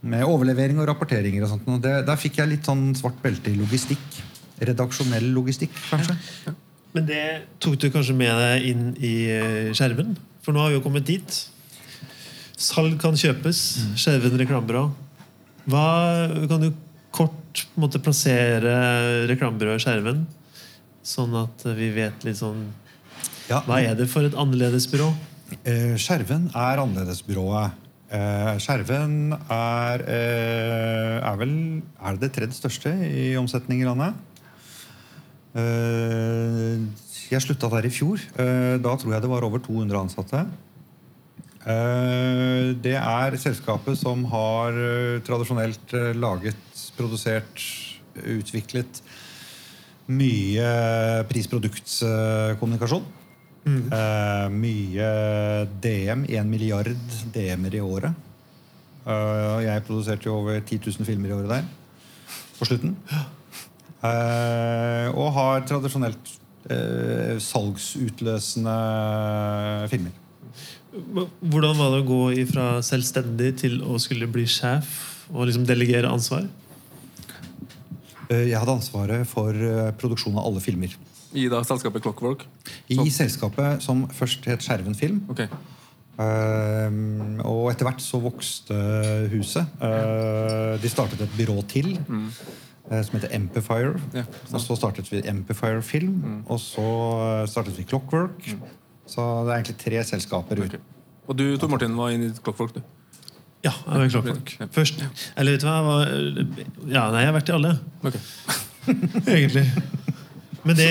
Med 0.10 0.26
overlevering 0.26 0.82
og 0.82 0.90
rapporteringer 0.90 1.46
og 1.46 1.52
sånt. 1.52 1.70
og 1.70 1.84
Det, 1.84 1.94
der 2.08 2.18
fikk 2.18 2.42
jeg 2.42 2.50
litt 2.56 2.66
sånn 2.66 2.88
svart 2.98 3.22
belte 3.22 3.54
i 3.54 3.60
logistikk. 3.60 4.18
Redaksjonell 4.66 5.30
logistikk, 5.36 5.78
kanskje. 5.92 6.18
Men 6.98 7.06
det 7.08 7.22
tok 7.62 7.78
du 7.80 7.88
kanskje 7.94 8.18
med 8.18 8.34
deg 8.34 8.66
inn 8.72 8.84
i 8.98 9.14
skjermen? 9.78 10.18
For 10.42 10.58
nå 10.58 10.64
har 10.64 10.74
vi 10.74 10.80
jo 10.80 10.84
kommet 10.84 11.06
dit. 11.06 11.38
Salg 12.62 12.98
kan 13.02 13.14
kjøpes. 13.18 13.62
Skjerven 14.02 14.42
reklamebyrå. 14.42 14.88
Hva 15.70 15.86
Kan 16.50 16.66
du 16.66 16.72
kort 17.14 17.66
måtte 17.78 18.02
plassere 18.02 19.28
reklamebyrået 19.30 19.86
Skjerven? 19.86 20.26
Sånn 21.04 21.34
at 21.40 21.66
vi 21.78 21.90
vet 21.96 22.26
litt 22.28 22.38
sånn 22.38 22.68
Ja, 23.50 23.62
Hva 23.66 23.82
er 23.82 23.96
det 23.98 24.08
for 24.12 24.26
et 24.26 24.38
annerledesbyrå? 24.38 25.10
Eh, 25.68 25.96
Skjerven 26.00 26.50
er 26.56 26.80
annerledesbyrået. 26.80 27.80
Eh, 28.12 28.58
Skjerven 28.60 29.32
er, 29.50 30.02
eh, 30.04 31.18
er 31.24 31.38
vel 31.40 31.82
Er 32.04 32.18
det 32.18 32.22
det 32.22 32.32
tredje 32.36 32.60
største 32.60 32.92
i 33.08 33.36
omsetning 33.40 33.82
i 33.82 33.88
landet? 33.88 34.14
Eh, 35.56 36.84
jeg 37.32 37.42
slutta 37.42 37.70
der 37.72 37.88
i 37.88 37.92
fjor. 37.92 38.20
Da 38.36 38.96
tror 39.00 39.14
jeg 39.14 39.22
det 39.22 39.30
var 39.32 39.44
over 39.44 39.60
200 39.60 39.96
ansatte. 40.04 40.46
Det 41.64 42.96
er 42.98 43.38
selskapet 43.38 43.96
som 43.96 44.26
har 44.26 44.76
tradisjonelt 45.24 45.94
laget, 46.20 46.58
produsert, 46.98 47.64
utviklet 48.20 49.00
mye 50.10 50.70
pris-produkt-kommunikasjon. 51.30 53.04
Eh, 53.68 54.48
mye 54.50 55.10
DM. 55.82 56.26
Én 56.26 56.50
milliard 56.50 56.98
DM-er 57.34 57.78
i 57.78 57.82
året. 57.86 58.28
Uh, 59.02 59.58
jeg 59.66 59.82
produserte 59.88 60.28
jo 60.30 60.36
over 60.38 60.60
10 60.62 60.78
000 60.86 61.06
filmer 61.08 61.32
i 61.32 61.34
året 61.34 61.50
der 61.50 61.64
på 62.60 62.68
slutten. 62.70 62.92
Uh, 64.02 65.10
og 65.18 65.34
har 65.38 65.66
tradisjonelt 65.70 66.38
salgsutløsende 67.42 68.76
filmer. 69.90 70.14
Hvordan 70.94 71.74
var 71.80 71.90
det 71.90 72.02
å 72.04 72.06
gå 72.06 72.20
fra 72.52 72.66
selvstendig 72.86 73.50
til 73.64 73.80
å 73.82 73.98
skulle 74.00 74.30
bli 74.30 74.46
sjef 74.46 74.92
og 75.32 75.50
liksom 75.50 75.66
delegere 75.66 76.12
ansvar? 76.14 76.46
Eh, 78.32 78.48
jeg 78.52 78.60
hadde 78.60 78.78
ansvaret 78.80 79.28
for 79.28 79.52
eh, 79.52 79.92
produksjon 80.00 80.38
av 80.40 80.48
alle 80.48 80.64
filmer. 80.64 80.96
I 81.36 81.48
da 81.52 81.62
selskapet 81.68 82.04
Clockwork? 82.04 82.46
I 82.92 83.12
selskapet 83.12 83.84
som 83.84 84.06
først 84.16 84.48
het 84.52 84.64
Skjerven 84.64 84.98
Film. 84.98 85.24
Ok. 85.32 85.46
Uh, 86.22 87.40
og 87.48 87.72
etter 87.72 87.88
hvert 87.88 88.02
så 88.04 88.20
vokste 88.22 88.76
huset. 89.32 89.70
Uh, 89.82 90.76
de 90.84 90.92
startet 90.92 91.24
et 91.24 91.32
byrå 91.34 91.64
til 91.72 91.96
eh, 91.96 93.00
som 93.00 93.16
heter 93.16 93.32
Amplifier. 93.34 93.96
Ja, 94.14 94.26
og 94.52 94.62
så 94.62 94.78
startet 94.78 95.10
vi 95.10 95.24
Empifire 95.32 95.82
Film. 95.82 96.44
Og 96.52 96.60
så 96.62 96.86
startet 97.50 97.80
vi 97.80 97.88
Clockwork. 97.88 98.52
Så 99.08 99.24
det 99.48 99.56
er 99.56 99.56
egentlig 99.56 99.80
tre 99.82 100.04
selskaper 100.12 100.62
ut. 100.62 100.78
Og 101.32 101.40
du 101.40 101.46
Tor 101.58 101.72
Martin, 101.72 101.96
var 101.98 102.14
inne 102.14 102.30
i 102.30 102.36
Clockwork? 102.44 102.76
du? 102.76 102.84
Ja, 103.66 103.74
jeg 104.02 104.12
Clockwork. 104.14 104.56
Ja. 104.60 104.68
Først. 104.74 105.04
Eller 105.38 105.56
vet 105.56 105.62
du 105.62 105.68
hva? 105.68 105.76
Jeg 105.78 105.86
var, 105.86 106.12
ja, 106.90 107.04
nei, 107.14 107.22
jeg 107.22 107.30
har 107.30 107.36
vært 107.36 107.52
i 107.52 107.56
alle. 107.58 107.74
Okay. 108.02 108.22
egentlig. 109.38 109.66
Men 110.66 110.78
det, 110.78 110.88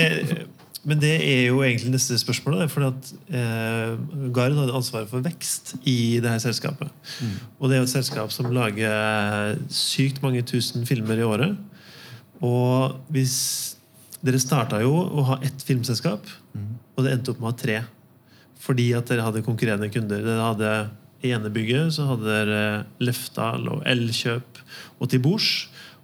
men 0.87 1.01
det 1.01 1.11
er 1.19 1.41
jo 1.49 1.59
egentlig 1.65 1.91
neste 1.93 2.19
spørsmål. 2.21 2.63
For 2.71 2.87
at 2.87 3.11
eh, 3.27 3.97
Gard 4.35 4.55
hadde 4.59 4.77
ansvaret 4.77 5.11
for 5.11 5.23
vekst 5.25 5.75
i 5.83 6.21
det 6.23 6.31
her 6.31 6.39
selskapet. 6.43 6.91
Og 7.59 7.67
det 7.67 7.77
er 7.77 7.83
jo 7.83 7.89
et 7.89 7.95
selskap 7.97 8.31
som 8.31 8.51
lager 8.55 9.59
sykt 9.71 10.23
mange 10.23 10.43
tusen 10.47 10.87
filmer 10.87 11.19
i 11.19 11.27
året. 11.27 11.59
Og 12.41 12.97
hvis 13.13 13.37
Dere 14.21 14.37
starta 14.37 14.77
jo 14.83 14.91
å 14.93 15.23
ha 15.31 15.39
ett 15.41 15.63
filmselskap, 15.65 16.27
og 16.93 17.05
det 17.05 17.15
endte 17.15 17.31
opp 17.33 17.39
med 17.41 17.47
å 17.47 17.51
ha 17.51 17.57
tre. 17.57 17.77
Fordi 18.61 18.91
at 18.93 19.09
dere 19.09 19.25
hadde 19.25 19.41
konkurrerende 19.41 19.89
kunder. 19.89 20.21
Dere 20.21 20.43
hadde 20.45 20.73
I 21.21 21.33
ene 21.35 21.51
bygget 21.53 21.95
så 21.97 22.07
hadde 22.09 22.29
dere 22.29 22.63
Lefdal 23.03 23.67
og 23.69 23.83
Elkjøp 23.89 24.61
og 24.99 25.11
til 25.11 25.21
bords. 25.23 25.51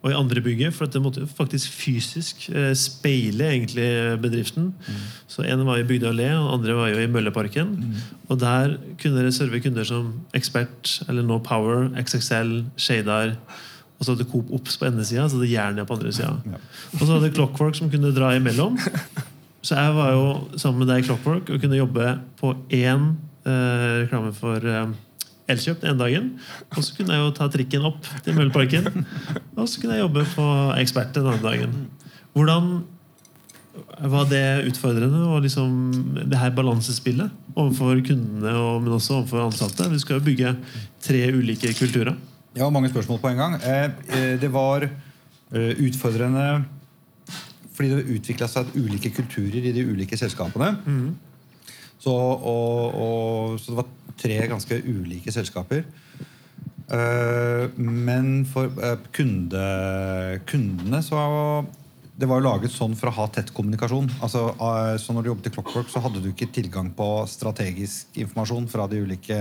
Og 0.05 0.11
i 0.11 0.15
andre 0.15 0.41
bygget, 0.45 0.75
for 0.77 0.85
det 0.85 1.01
måtte 1.01 1.23
faktisk 1.25 1.73
fysisk 1.73 2.45
eh, 2.53 2.69
speile 2.77 3.47
egentlig 3.49 3.87
bedriften. 4.21 4.69
Så 5.27 5.41
en 5.41 5.65
var 5.65 5.81
i 5.81 5.87
Bygdøy 5.89 6.11
allé, 6.11 6.27
og 6.37 6.53
andre 6.53 6.75
var 6.77 6.91
jo 6.91 7.01
i 7.01 7.09
Mølleparken. 7.09 7.73
Og 8.29 8.39
der 8.39 8.77
kunne 9.01 9.17
dere 9.17 9.33
serve 9.33 9.59
kunder 9.59 9.83
som 9.89 10.13
Expert 10.37 11.01
eller 11.09 11.25
No 11.25 11.39
Power, 11.43 11.89
XXL, 11.97 12.61
Shadar. 12.77 13.33
Og 13.97 14.05
så 14.05 14.13
hadde 14.13 14.29
Coop 14.29 14.53
Ops 14.53 14.77
på 14.77 14.85
endesida, 14.85 15.25
så 15.25 15.39
hadde 15.39 15.49
Jernia 15.51 15.83
på 15.83 15.97
andre 15.97 16.13
sida. 16.13 16.35
Ja. 16.45 16.61
Og 16.93 17.01
så 17.01 17.11
hadde 17.15 17.33
Clockwork 17.33 17.75
som 17.75 17.89
kunne 17.89 18.13
dra 18.13 18.35
imellom. 18.37 18.77
Så 19.65 19.75
jeg 19.75 19.95
var 19.97 20.13
jo 20.13 20.27
sammen 20.55 20.83
med 20.83 20.93
deg 20.93 21.01
i 21.01 21.07
Clockwork 21.09 21.49
og 21.49 21.59
kunne 21.63 21.79
jobbe 21.79 22.13
på 22.39 22.53
én 22.69 23.09
eh, 23.49 24.03
reklame 24.03 24.29
for 24.37 24.63
eh, 24.63 24.93
Elkjøp 25.47 25.81
den 25.81 25.93
ene 25.93 26.01
dagen. 26.01 26.29
Og 26.75 26.83
så 26.83 26.97
kunne 26.97 27.15
jeg 27.15 27.23
jo 27.23 27.33
ta 27.37 27.47
trikken 27.51 27.87
opp 27.87 28.07
til 28.25 28.35
Mølleparken. 28.35 28.91
Og 29.55 29.65
så 29.69 29.79
kunne 29.79 29.95
jeg 29.95 30.03
jobbe 30.03 30.27
på 30.33 30.45
Ekspert 30.81 31.15
den 31.15 31.29
andre 31.31 31.53
dagen. 31.53 31.75
Hvordan 32.35 32.71
var 34.11 34.25
det 34.29 34.67
utfordrende, 34.69 35.19
og 35.25 35.43
liksom 35.45 35.69
det 36.17 36.37
her 36.37 36.53
balansespillet 36.55 37.29
overfor 37.57 37.99
kundene, 38.05 38.53
og, 38.53 38.81
men 38.83 38.95
også 38.97 39.19
overfor 39.19 39.45
ansatte? 39.45 39.89
Vi 39.91 40.01
skal 40.01 40.19
jo 40.19 40.25
bygge 40.25 40.55
tre 41.03 41.21
ulike 41.33 41.73
kulturer. 41.77 42.17
Ja, 42.57 42.69
mange 42.73 42.89
spørsmål 42.89 43.21
på 43.21 43.31
en 43.31 43.41
gang. 43.41 43.55
Eh, 43.61 43.85
eh, 44.17 44.33
det 44.41 44.49
var 44.53 44.87
eh, 44.87 45.73
utfordrende 45.77 46.65
fordi 47.77 47.91
det 47.93 48.15
utvikla 48.15 48.47
seg 48.49 48.71
ulike 48.73 49.11
kulturer 49.13 49.61
i 49.69 49.71
de 49.75 49.83
ulike 49.85 50.17
selskapene. 50.17 50.71
Så, 52.07 52.15
og, 52.15 52.93
og, 52.95 53.57
så 53.59 53.73
det 53.73 53.79
var 53.81 53.87
tre 54.17 54.37
ganske 54.47 54.77
ulike 54.87 55.33
selskaper. 55.33 55.83
Eh, 56.87 57.65
men 57.75 58.45
for 58.47 58.71
eh, 58.79 58.95
kunde, 59.11 59.63
kundene 60.47 61.01
så 61.03 61.19
Det 62.15 62.29
var 62.31 62.39
jo 62.39 62.45
laget 62.45 62.71
sånn 62.71 62.95
for 62.95 63.11
å 63.11 63.15
ha 63.17 63.25
tett 63.29 63.51
kommunikasjon. 63.53 64.07
Altså, 64.23 64.47
eh, 64.55 64.93
så 65.01 65.13
når 65.13 65.25
du 65.25 65.29
jobbet 65.33 65.49
i 65.49 65.53
Clockwork, 65.57 65.91
så 65.91 66.01
hadde 66.01 66.23
du 66.23 66.31
ikke 66.31 66.47
tilgang 66.55 66.93
på 66.95 67.09
strategisk 67.29 68.15
informasjon 68.23 68.71
fra 68.71 68.87
de 68.89 69.03
ulike 69.03 69.37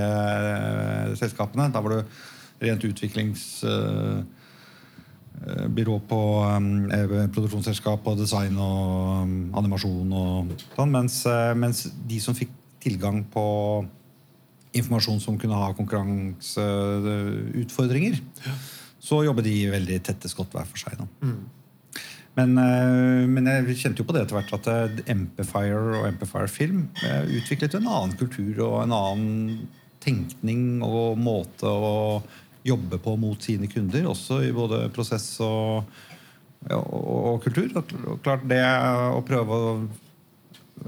selskapene. 1.23 1.71
Da 1.73 1.85
var 1.85 1.97
du 1.97 2.67
rent 2.67 2.89
utviklings... 2.91 3.47
eh, 5.43 5.53
eh, 5.53 5.69
byrå 5.69 6.01
på 6.09 6.45
um, 6.45 6.91
eh, 6.91 7.27
produksjonsselskap 7.33 8.07
og 8.07 8.19
design 8.21 8.59
og 8.59 9.23
um, 9.23 9.51
animasjon 9.61 10.13
og 10.13 10.47
sånn, 10.77 10.91
mens, 10.93 11.27
eh, 11.31 11.55
mens 11.59 11.89
de 12.09 12.21
som 12.23 12.35
fikk 12.39 12.51
tilgang 12.87 13.25
på 13.33 13.47
informasjon 14.77 15.21
som 15.23 15.39
kunne 15.41 15.59
ha 15.59 15.77
konkurranseutfordringer, 15.77 18.15
så 19.01 19.25
jobber 19.25 19.43
de 19.47 19.71
veldig 19.73 19.99
tette 20.05 20.29
skott 20.29 20.53
hver 20.55 20.67
for 20.69 20.79
seg. 20.83 20.93
Da. 21.01 21.07
Men, 22.37 22.53
eh, 22.61 23.25
men 23.31 23.49
jeg 23.49 23.79
kjente 23.81 24.03
jo 24.03 24.09
på 24.09 24.17
det 24.17 24.27
etter 24.27 24.37
hvert 24.37 24.53
at 24.59 24.69
eh, 24.69 24.99
Empifire 25.15 26.03
og 26.03 26.09
Empifire 26.11 26.51
Film 26.53 26.89
eh, 27.01 27.25
utviklet 27.39 27.79
en 27.79 27.89
annen 27.89 28.17
kultur 28.21 28.61
og 28.67 28.83
en 28.83 28.93
annen 28.93 29.63
tenkning 30.05 30.85
og 30.85 31.17
måte 31.19 31.67
å 31.67 32.21
jobbe 32.67 32.99
på 33.03 33.15
mot 33.21 33.43
sine 33.43 33.69
kunder, 33.71 34.09
også 34.11 34.41
i 34.47 34.53
både 34.55 34.87
prosess 34.95 35.29
og, 35.45 35.87
ja, 36.67 36.79
og, 36.79 37.07
og 37.33 37.39
kultur. 37.45 37.71
Og, 37.79 38.19
klart 38.25 38.47
det 38.51 38.63
å 38.63 39.23
prøve 39.27 39.61
å 39.61 39.71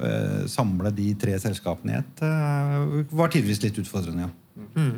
eh, 0.01 0.43
samle 0.51 0.93
de 0.95 1.13
tre 1.21 1.37
selskapene 1.43 1.95
i 1.95 2.01
ett 2.01 2.25
eh, 2.27 3.07
var 3.23 3.33
tidvis 3.35 3.63
litt 3.65 3.79
utfordrende. 3.83 4.29
Ja. 4.29 4.35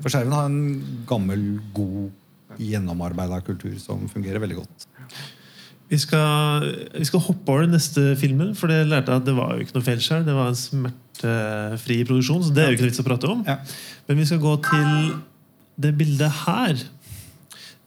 For 0.01 0.09
Skjerven 0.09 0.33
har 0.35 0.49
en 0.49 1.05
gammel, 1.09 1.45
god, 1.77 2.09
gjennomarbeida 2.61 3.39
kultur 3.47 3.77
som 3.81 4.09
fungerer 4.11 4.43
veldig 4.43 4.59
godt. 4.63 4.89
Vi 5.91 5.99
skal, 5.99 6.67
vi 6.95 7.05
skal 7.07 7.23
hoppe 7.25 7.51
over 7.51 7.65
den 7.65 7.73
neste 7.75 8.13
filmen, 8.19 8.53
for 8.55 8.71
det 8.71 8.85
lærte 8.87 9.11
jeg 9.11 9.23
at 9.23 9.27
det 9.27 9.35
var 9.35 9.57
jo 9.57 9.65
ikke 9.65 9.75
noe 9.75 9.87
feilskjær. 9.87 10.23
Det 10.23 10.37
var 10.37 10.53
en 10.53 10.59
smertefri 10.59 11.97
produksjon, 12.07 12.45
så 12.47 12.55
det 12.55 12.63
er 12.63 12.71
jo 12.71 12.77
ikke 12.77 12.85
noe 12.85 12.93
vits 12.93 13.03
å 13.03 13.07
prate 13.09 13.31
om. 13.31 13.41
Ja. 13.49 13.57
Men 14.07 14.21
vi 14.21 14.27
skal 14.31 14.43
gå 14.43 14.53
til 14.69 14.87
det 15.81 15.95
bildet 15.99 16.43
her. 16.45 16.81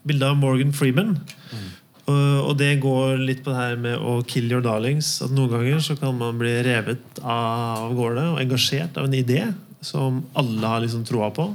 Bildet 0.04 0.28
av 0.34 0.38
Morgan 0.42 0.74
Freeman. 0.76 1.16
Og, 2.04 2.50
og 2.50 2.56
det 2.60 2.74
går 2.84 3.22
litt 3.24 3.44
på 3.46 3.54
det 3.54 3.60
her 3.62 3.78
med 3.80 3.96
å 4.04 4.18
kill 4.28 4.50
your 4.52 4.64
darlings. 4.66 5.14
At 5.24 5.32
Noen 5.32 5.54
ganger 5.54 5.80
så 5.86 5.96
kan 6.00 6.18
man 6.20 6.40
bli 6.42 6.52
revet 6.66 7.22
av 7.24 7.94
gårde 7.96 8.26
og 8.34 8.42
engasjert 8.44 8.98
av 9.00 9.08
en 9.08 9.16
idé 9.16 9.46
som 9.84 10.22
alle 10.40 10.68
har 10.68 10.84
liksom 10.84 11.06
troa 11.08 11.30
på. 11.36 11.46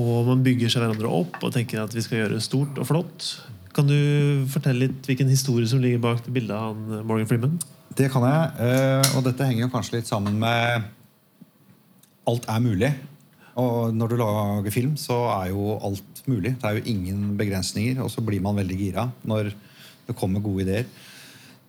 Og 0.00 0.24
man 0.30 0.40
bygger 0.44 0.72
seg 0.72 0.80
hverandre 0.86 1.10
opp 1.12 1.36
og 1.44 1.52
tenker 1.52 1.82
at 1.82 1.92
vi 1.92 2.00
skal 2.04 2.22
gjøre 2.22 2.38
det 2.38 2.46
stort 2.46 2.80
og 2.80 2.88
flott. 2.88 3.28
Kan 3.76 3.88
du 3.88 4.46
fortelle 4.52 4.86
litt 4.86 5.06
hvilken 5.08 5.28
historie 5.32 5.68
som 5.68 5.80
ligger 5.84 6.00
bak 6.00 6.24
det 6.24 6.32
bildet 6.32 6.56
av 6.56 7.04
Morgan 7.04 7.28
Freeman? 7.28 7.58
Det 7.92 8.08
kan 8.12 8.24
jeg. 8.24 8.50
eh, 8.64 9.12
Og 9.18 9.24
dette 9.28 9.44
henger 9.44 9.68
kanskje 9.72 9.98
litt 9.98 10.08
sammen 10.08 10.38
med 10.40 10.88
alt 12.28 12.48
er 12.48 12.60
mulig. 12.64 12.92
Og 13.60 13.92
når 13.92 14.12
du 14.12 14.16
lager 14.20 14.72
film, 14.72 14.94
så 14.96 15.18
er 15.34 15.50
jo 15.52 15.76
alt 15.76 16.22
mulig. 16.30 16.54
Det 16.56 16.68
er 16.68 16.78
jo 16.78 16.86
ingen 16.92 17.34
begrensninger. 17.36 18.00
Og 18.04 18.10
så 18.12 18.24
blir 18.24 18.40
man 18.44 18.56
veldig 18.56 18.78
gira 18.78 19.08
når 19.28 19.52
det 20.06 20.16
kommer 20.18 20.44
gode 20.44 20.64
ideer. 20.64 20.86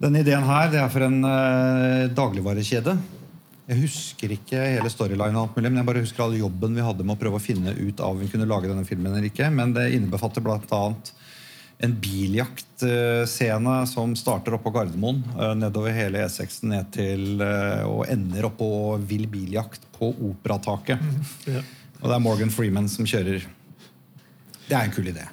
Denne 0.03 0.23
ideen 0.23 0.45
her 0.47 0.71
det 0.71 0.79
er 0.81 0.91
for 0.91 1.05
en 1.05 1.19
eh, 1.27 2.07
dagligvarekjede. 2.15 2.95
Jeg 3.63 3.79
husker 3.79 4.33
ikke 4.35 4.59
hele 4.59 4.89
storylinen, 4.91 5.37
alt 5.39 5.53
mulig, 5.55 5.69
men 5.69 5.79
jeg 5.79 5.87
bare 5.87 6.01
husker 6.03 6.25
all 6.25 6.33
jobben 6.35 6.73
vi 6.75 6.83
hadde 6.83 7.05
med 7.05 7.15
å 7.15 7.19
prøve 7.21 7.39
å 7.39 7.43
finne 7.43 7.71
ut 7.77 8.01
av 8.03 8.11
om 8.11 8.19
vi 8.19 8.27
kunne 8.31 8.47
lage 8.49 8.67
denne 8.67 8.83
filmen 8.87 9.13
eller 9.13 9.29
ikke. 9.29 9.47
Men 9.55 9.75
det 9.75 9.91
innebefatter 9.95 10.43
blant 10.43 10.71
annet 10.75 11.13
en 11.83 11.95
biljaktscene 11.99 13.75
som 13.89 14.15
starter 14.15 14.55
oppå 14.57 14.71
Gardermoen. 14.75 15.23
eh, 15.39 15.55
Nedover 15.55 15.91
hele 15.95 16.23
E6 16.25 16.63
ned 16.69 16.91
til 16.95 17.41
eh, 17.41 17.83
og 17.87 18.05
ender 18.11 18.47
oppå 18.49 18.69
vill 19.03 19.27
biljakt 19.27 19.87
på 19.97 20.13
Operataket. 20.29 20.99
Ja. 21.49 21.63
Og 22.01 22.09
det 22.09 22.15
er 22.15 22.23
Morgan 22.23 22.51
Freeman 22.51 22.89
som 22.91 23.07
kjører. 23.07 23.45
Det 24.63 24.75
er 24.77 24.85
en 24.87 24.93
kul 24.95 25.07
idé. 25.11 25.23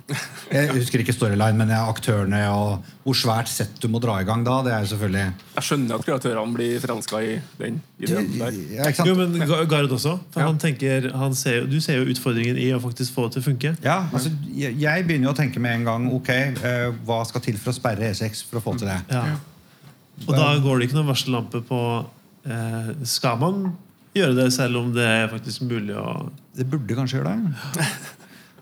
Jeg 0.50 0.72
husker 0.74 1.02
ikke 1.04 1.14
storyline, 1.14 1.54
men 1.54 1.70
jeg 1.70 1.78
aktørene 1.92 2.40
og 2.50 2.86
hvor 3.04 3.14
svært 3.16 3.48
sett 3.48 3.76
du 3.80 3.86
må 3.88 4.00
dra 4.02 4.16
i 4.20 4.26
gang 4.26 4.42
da. 4.44 4.56
Det 4.66 4.72
er 4.74 4.82
jo 4.82 4.88
selvfølgelig 4.90 5.22
Jeg 5.54 5.66
skjønner 5.68 5.94
at 6.00 6.06
kreatørene 6.08 6.56
blir 6.56 6.82
forelska 6.82 7.20
i 7.22 7.36
den 7.60 7.78
ideen 8.02 8.32
der. 8.40 8.58
ja, 8.74 8.88
Jo, 9.06 9.14
men 9.20 9.38
Gard 9.70 9.94
også. 9.94 10.16
For 10.34 10.42
Ja. 10.42 10.48
han 10.50 10.58
tenker, 10.58 11.10
han 11.14 11.34
ser, 11.38 11.68
du 11.70 11.78
ser 11.80 12.00
jo 12.02 12.10
utfordringen 12.10 12.58
i 12.58 12.72
å 12.74 12.80
faktisk 12.82 13.14
få 13.14 13.28
det 13.28 13.38
til 13.38 13.44
å 13.44 13.48
funke. 13.52 13.74
Ja, 13.86 14.00
altså, 14.12 14.34
jeg, 14.50 14.74
jeg 14.82 15.06
begynner 15.06 15.30
jo 15.30 15.34
å 15.36 15.38
tenke 15.38 15.62
med 15.62 15.78
en 15.78 15.86
gang 15.88 16.10
ok, 16.18 16.30
uh, 16.58 16.90
hva 17.06 17.22
skal 17.30 17.46
til 17.46 17.56
for 17.62 17.70
å 17.70 17.78
sperre 17.78 18.10
E6 18.10 18.44
for 18.50 18.58
å 18.58 18.64
få 18.66 18.76
til 18.82 18.90
det? 18.90 18.98
Ja. 19.14 19.24
Og 20.26 20.34
da 20.36 20.50
går 20.60 20.80
det 20.80 20.90
ikke 20.90 20.98
noen 20.98 21.08
varsellampe 21.14 21.62
på 21.64 21.80
uh, 22.04 22.90
Skal 23.08 23.38
man 23.40 23.70
gjøre 24.12 24.34
det 24.42 24.48
selv 24.52 24.82
om 24.82 24.90
det 24.92 25.06
er 25.06 25.28
faktisk 25.30 25.62
mulig 25.70 25.94
å 25.96 26.26
Det 26.58 26.66
burde 26.68 26.98
kanskje 26.98 27.20
gjøre 27.22 27.36
det. 27.38 27.86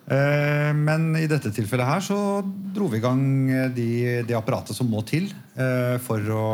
Eh, 0.09 0.71
Men 0.73 1.11
i 1.21 1.27
dette 1.29 1.53
tilfellet 1.53 1.89
her 1.89 2.05
så 2.05 2.19
dro 2.75 2.89
vi 2.89 3.01
i 3.01 3.05
gang 3.05 3.21
det 3.49 3.69
de, 3.77 3.91
det 4.29 4.39
apparatet 4.39 4.77
som 4.77 4.89
må 4.89 5.03
til 5.09 5.29
eh, 5.59 5.99
for 6.05 6.33
å 6.33 6.47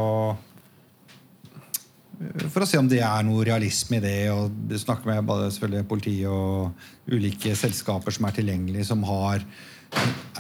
for 2.49 2.63
å 2.63 2.67
se 2.69 2.79
om 2.79 2.87
det 2.89 3.01
er 3.05 3.25
noe 3.27 3.45
realisme 3.45 3.99
i 3.99 4.03
det. 4.03 4.31
og 4.33 4.75
Snakke 4.81 5.09
med 5.11 5.27
både 5.27 5.51
selvfølgelig 5.53 5.89
politi 5.91 6.15
og 6.31 7.11
ulike 7.11 7.57
selskaper 7.59 8.15
som 8.15 8.29
er 8.29 8.37
tilgjengelige, 8.39 8.87
som 8.87 9.03
har 9.05 9.43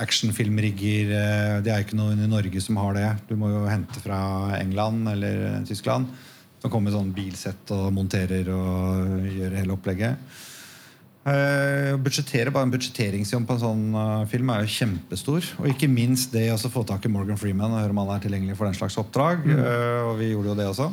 actionfilmrigger. 0.00 1.10
Eh, 1.18 1.56
Det 1.66 1.72
er 1.74 1.84
ikke 1.84 1.98
noen 1.98 2.22
i 2.24 2.30
Norge 2.30 2.62
som 2.62 2.78
har 2.80 2.94
det. 2.94 3.10
Du 3.28 3.34
må 3.36 3.50
jo 3.52 3.66
hente 3.68 4.00
fra 4.02 4.56
England 4.58 5.10
eller 5.12 5.62
Tyskland. 5.68 6.08
Som 6.62 6.70
kommer 6.72 6.90
med 6.90 6.96
sånn 6.96 7.14
bilsett 7.14 7.70
og 7.76 7.92
monterer 7.92 8.48
og 8.54 9.28
gjør 9.28 9.58
hele 9.58 9.76
opplegget. 9.76 10.16
Uh, 11.24 11.96
budsjettere, 12.04 12.50
bare 12.52 12.66
En 12.66 12.72
budsjetteringsjobb 12.74 13.46
på 13.48 13.54
en 13.56 13.60
sånn 13.62 13.84
uh, 13.96 14.26
film 14.28 14.50
er 14.52 14.66
jo 14.66 14.74
kjempestor. 14.74 15.46
Og 15.62 15.70
ikke 15.70 15.88
minst 15.88 16.34
det 16.36 16.50
å 16.52 16.58
få 16.68 16.82
tak 16.84 17.06
i 17.08 17.12
Morgan 17.12 17.40
Freeman 17.40 17.72
og 17.72 17.80
høre 17.80 17.94
om 17.96 18.00
han 18.02 18.12
er 18.12 18.24
tilgjengelig 18.26 18.58
for 18.58 18.68
den 18.68 18.76
slags 18.76 18.98
oppdrag. 19.00 19.46
Eh, 19.48 20.00
og 20.04 20.18
vi 20.18 20.28
gjorde 20.34 20.52
jo 20.52 20.56
det 20.58 20.66
også. 20.68 20.90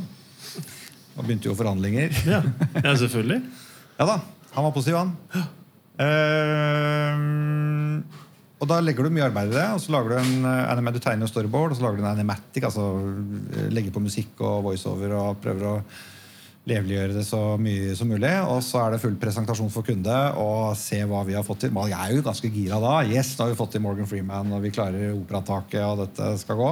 Og 1.17 1.25
begynte 1.25 1.49
jo 1.49 1.57
forhandlinger. 1.59 2.15
Ja, 2.23 2.39
ja 2.85 2.93
selvfølgelig. 3.01 3.41
Ja 3.97 4.07
da, 4.07 4.15
han 4.53 4.65
var 4.69 4.71
positiv, 4.77 5.01
han. 5.01 5.11
Uh, 5.99 7.11
og 8.63 8.71
da 8.71 8.79
legger 8.79 9.03
du 9.03 9.11
mye 9.11 9.27
arbeid 9.27 9.51
i 9.51 9.57
det. 9.57 9.67
Og 9.75 9.83
så 9.83 9.91
lager 9.97 10.15
du 10.15 10.17
en 10.21 10.47
anime, 10.47 10.95
du 10.95 11.03
tegner 11.03 11.27
storyboard, 11.27 11.75
og 11.75 11.81
så 11.81 11.89
lager 11.89 11.99
du 11.99 12.05
en 12.05 12.13
animatic. 12.13 12.63
Altså 12.71 12.87
legger 13.67 13.91
på 13.91 14.05
musikk 14.07 14.39
og 14.39 14.63
voiceover 14.69 15.19
og 15.19 15.43
prøver 15.43 15.73
å 15.73 15.75
leveliggjøre 16.69 17.15
det 17.15 17.23
så 17.25 17.39
mye 17.61 17.95
som 17.97 18.09
mulig. 18.11 18.31
Og 18.45 18.59
så 18.65 18.77
er 18.83 18.89
det 18.93 19.01
full 19.03 19.17
presentasjon 19.21 19.71
for 19.73 19.83
kunde 19.87 20.17
og 20.41 20.77
se 20.79 20.99
hva 21.09 21.21
vi 21.27 21.35
har 21.37 21.45
fått 21.47 21.61
til. 21.65 21.73
Man 21.75 21.85
er 21.89 22.07
jo 22.15 22.25
ganske 22.25 22.49
gira 22.53 22.77
da. 22.83 22.93
Yes, 23.07 23.29
da 23.37 23.41
har 23.45 23.51
vi 23.53 23.59
fått 23.59 23.73
til 23.75 23.83
Morgan 23.83 24.09
Freeman, 24.09 24.53
og 24.53 24.59
vi 24.65 24.73
klarer 24.73 25.15
operataket, 25.15 25.83
og 25.87 25.95
dette 26.05 26.25
skal 26.41 26.55
gå. 26.61 26.69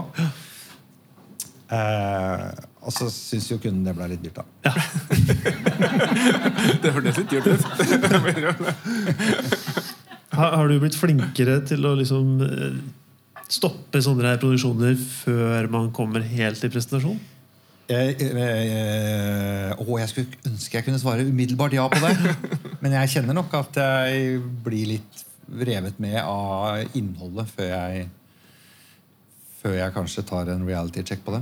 Eh, 1.70 2.48
og 2.82 2.92
så 2.96 3.06
syns 3.14 3.52
jo 3.52 3.58
kunden 3.62 3.86
det 3.86 3.94
ble 3.98 4.06
litt 4.10 4.24
dyrt, 4.26 4.38
da. 4.40 4.44
Det 6.82 6.90
hørtes 6.96 7.18
litt 7.22 7.32
dyrt 7.34 7.48
ut. 7.50 7.64
Har, 10.30 10.50
har 10.56 10.66
du 10.70 10.80
blitt 10.80 10.96
flinkere 10.96 11.56
til 11.68 11.86
å 11.90 11.96
liksom 11.98 12.42
eh, 12.46 12.78
stoppe 13.50 13.98
sånne 14.06 14.30
her 14.30 14.38
produksjoner 14.40 14.94
før 14.96 15.68
man 15.74 15.92
kommer 15.92 16.22
helt 16.22 16.60
til 16.62 16.70
presentasjon? 16.72 17.20
Jeg, 17.90 18.20
jeg, 18.22 18.34
jeg, 18.38 19.76
å, 19.82 19.96
jeg 19.98 20.10
skulle 20.12 20.42
ønske 20.46 20.78
jeg 20.78 20.86
kunne 20.86 21.02
svare 21.02 21.26
umiddelbart 21.26 21.74
ja 21.74 21.88
på 21.90 22.02
det. 22.04 22.36
Men 22.84 22.94
jeg 23.00 23.16
kjenner 23.16 23.38
nok 23.38 23.56
at 23.58 23.80
jeg 23.82 24.38
blir 24.66 24.92
litt 24.94 25.24
revet 25.50 25.98
med 26.02 26.20
av 26.22 26.98
innholdet 26.98 27.50
før 27.56 27.72
jeg 27.74 28.08
Før 29.60 29.74
jeg 29.76 29.92
kanskje 29.92 30.24
tar 30.24 30.48
en 30.54 30.62
reality 30.64 31.02
check 31.04 31.20
på 31.26 31.34
det. 31.36 31.42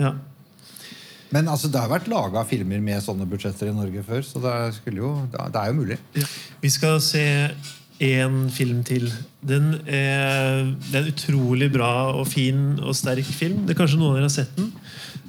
Ja. 0.00 0.14
Men 1.32 1.48
altså, 1.48 1.68
det 1.68 1.80
har 1.80 1.90
vært 1.90 2.08
laga 2.08 2.40
filmer 2.48 2.80
med 2.80 3.02
sånne 3.04 3.26
budsjetter 3.28 3.68
i 3.68 3.74
Norge 3.76 4.00
før, 4.06 4.22
så 4.24 4.40
det, 4.40 4.54
jo, 4.96 5.10
det 5.28 5.60
er 5.60 5.68
jo 5.68 5.76
mulig. 5.76 5.98
Ja. 6.16 6.24
Vi 6.62 6.70
skal 6.72 7.02
se 7.04 7.24
én 8.02 8.48
film 8.52 8.82
til. 8.84 9.10
Den 9.44 9.74
er, 9.86 10.72
det 10.88 10.94
er 10.94 11.04
en 11.04 11.12
utrolig 11.12 11.68
bra 11.72 11.92
og 12.16 12.26
fin 12.32 12.78
og 12.80 12.96
sterk 12.96 13.28
film. 13.28 13.66
Det 13.66 13.76
er 13.76 13.80
Kanskje 13.82 14.00
noen 14.00 14.14
av 14.14 14.18
dere 14.20 14.28
har 14.28 14.34
sett 14.34 14.56
den. 14.56 14.72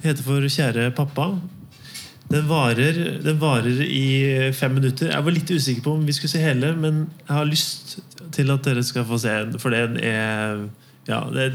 Heter 0.04 0.24
for 0.24 0.42
'Kjære 0.42 0.92
pappa'. 0.92 1.40
Den 2.32 2.48
varer, 2.50 3.22
den 3.24 3.42
varer 3.42 3.82
i 3.84 4.52
fem 4.52 4.72
minutter. 4.72 5.12
Jeg 5.12 5.26
var 5.26 5.32
litt 5.32 5.52
usikker 5.52 5.84
på 5.84 5.94
om 5.94 6.08
vi 6.08 6.16
skulle 6.16 6.32
se 6.32 6.42
hele, 6.42 6.76
men 6.76 7.10
jeg 7.28 7.36
har 7.36 7.46
lyst 7.46 8.00
til 8.32 8.52
at 8.52 8.66
dere 8.66 8.84
skal 8.84 9.06
få 9.06 9.18
se 9.22 9.30
den, 9.30 9.60
for 9.60 9.70
den 9.70 9.98
er 9.98 10.66
ja, 11.08 11.20
det, 11.34 11.54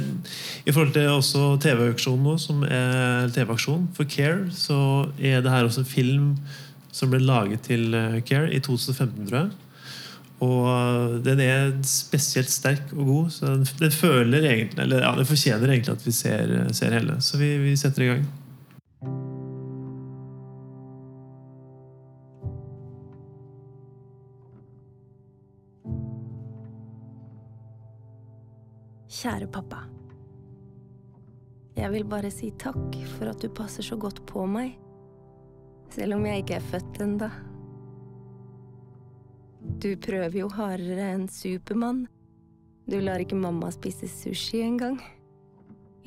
I 0.67 0.73
forhold 0.73 0.93
til 0.93 1.09
også 1.09 1.57
TV-aksjonen 1.61 2.25
nå, 2.25 2.37
som 2.41 2.63
er 2.63 3.29
TV-aksjon 3.33 3.89
for 3.97 4.05
Care, 4.05 4.51
så 4.53 5.09
er 5.19 5.41
det 5.41 5.51
her 5.51 5.65
også 5.65 5.81
en 5.81 5.93
film 5.93 6.37
som 6.93 7.11
ble 7.11 7.21
laget 7.21 7.65
til 7.69 7.95
eh, 7.95 8.21
Care 8.29 8.53
i 8.53 8.61
2015, 8.61 9.27
tror 9.29 9.39
jeg. 9.39 9.51
Og 10.45 10.67
eh, 10.71 11.15
den 11.27 11.41
er 11.43 11.71
spesielt 11.87 12.51
sterk 12.53 12.93
og 12.95 13.05
god, 13.05 13.31
så 13.35 13.55
den, 13.57 13.65
den 13.81 13.91
føler 13.95 14.45
egentlig 14.47 14.85
Eller 14.85 15.03
ja, 15.03 15.15
den 15.17 15.27
fortjener 15.27 15.73
egentlig 15.73 15.97
at 15.97 16.07
vi 16.07 16.15
ser, 16.15 16.53
ser 16.73 16.95
hele. 16.95 17.21
Så 17.21 17.41
vi, 17.41 17.57
vi 17.59 17.77
setter 17.77 18.07
i 18.07 18.13
gang. 18.13 18.29
Kjære 29.19 29.49
pappa. 29.51 29.83
Jeg 31.79 31.91
vil 31.91 32.05
bare 32.07 32.31
si 32.31 32.53
takk 32.59 32.95
for 33.17 33.31
at 33.33 33.43
du 33.43 33.49
passer 33.55 33.83
så 33.83 33.97
godt 33.99 34.21
på 34.27 34.45
meg, 34.47 34.77
selv 35.91 36.15
om 36.15 36.27
jeg 36.27 36.45
ikke 36.45 36.59
er 36.61 36.69
født 36.71 37.01
enda. 37.03 37.31
Du 39.77 39.93
prøver 40.01 40.41
jo 40.41 40.49
hardere 40.49 41.13
enn 41.13 41.29
Supermann. 41.29 42.07
Du 42.89 42.97
lar 43.05 43.21
ikke 43.21 43.37
mamma 43.37 43.69
spise 43.75 44.09
sushi 44.09 44.63
engang. 44.65 44.97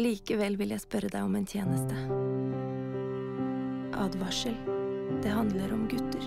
Likevel 0.01 0.57
vil 0.57 0.73
jeg 0.73 0.81
spørre 0.81 1.11
deg 1.13 1.21
om 1.27 1.35
en 1.37 1.45
tjeneste. 1.45 1.93
Advarsel. 4.01 4.57
Det 5.21 5.29
handler 5.29 5.75
om 5.75 5.85
gutter. 5.91 6.25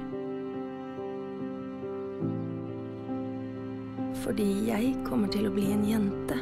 Fordi 4.22 4.49
jeg 4.70 4.95
kommer 5.05 5.32
til 5.35 5.49
å 5.49 5.53
bli 5.53 5.66
en 5.74 5.85
jente. 5.91 6.39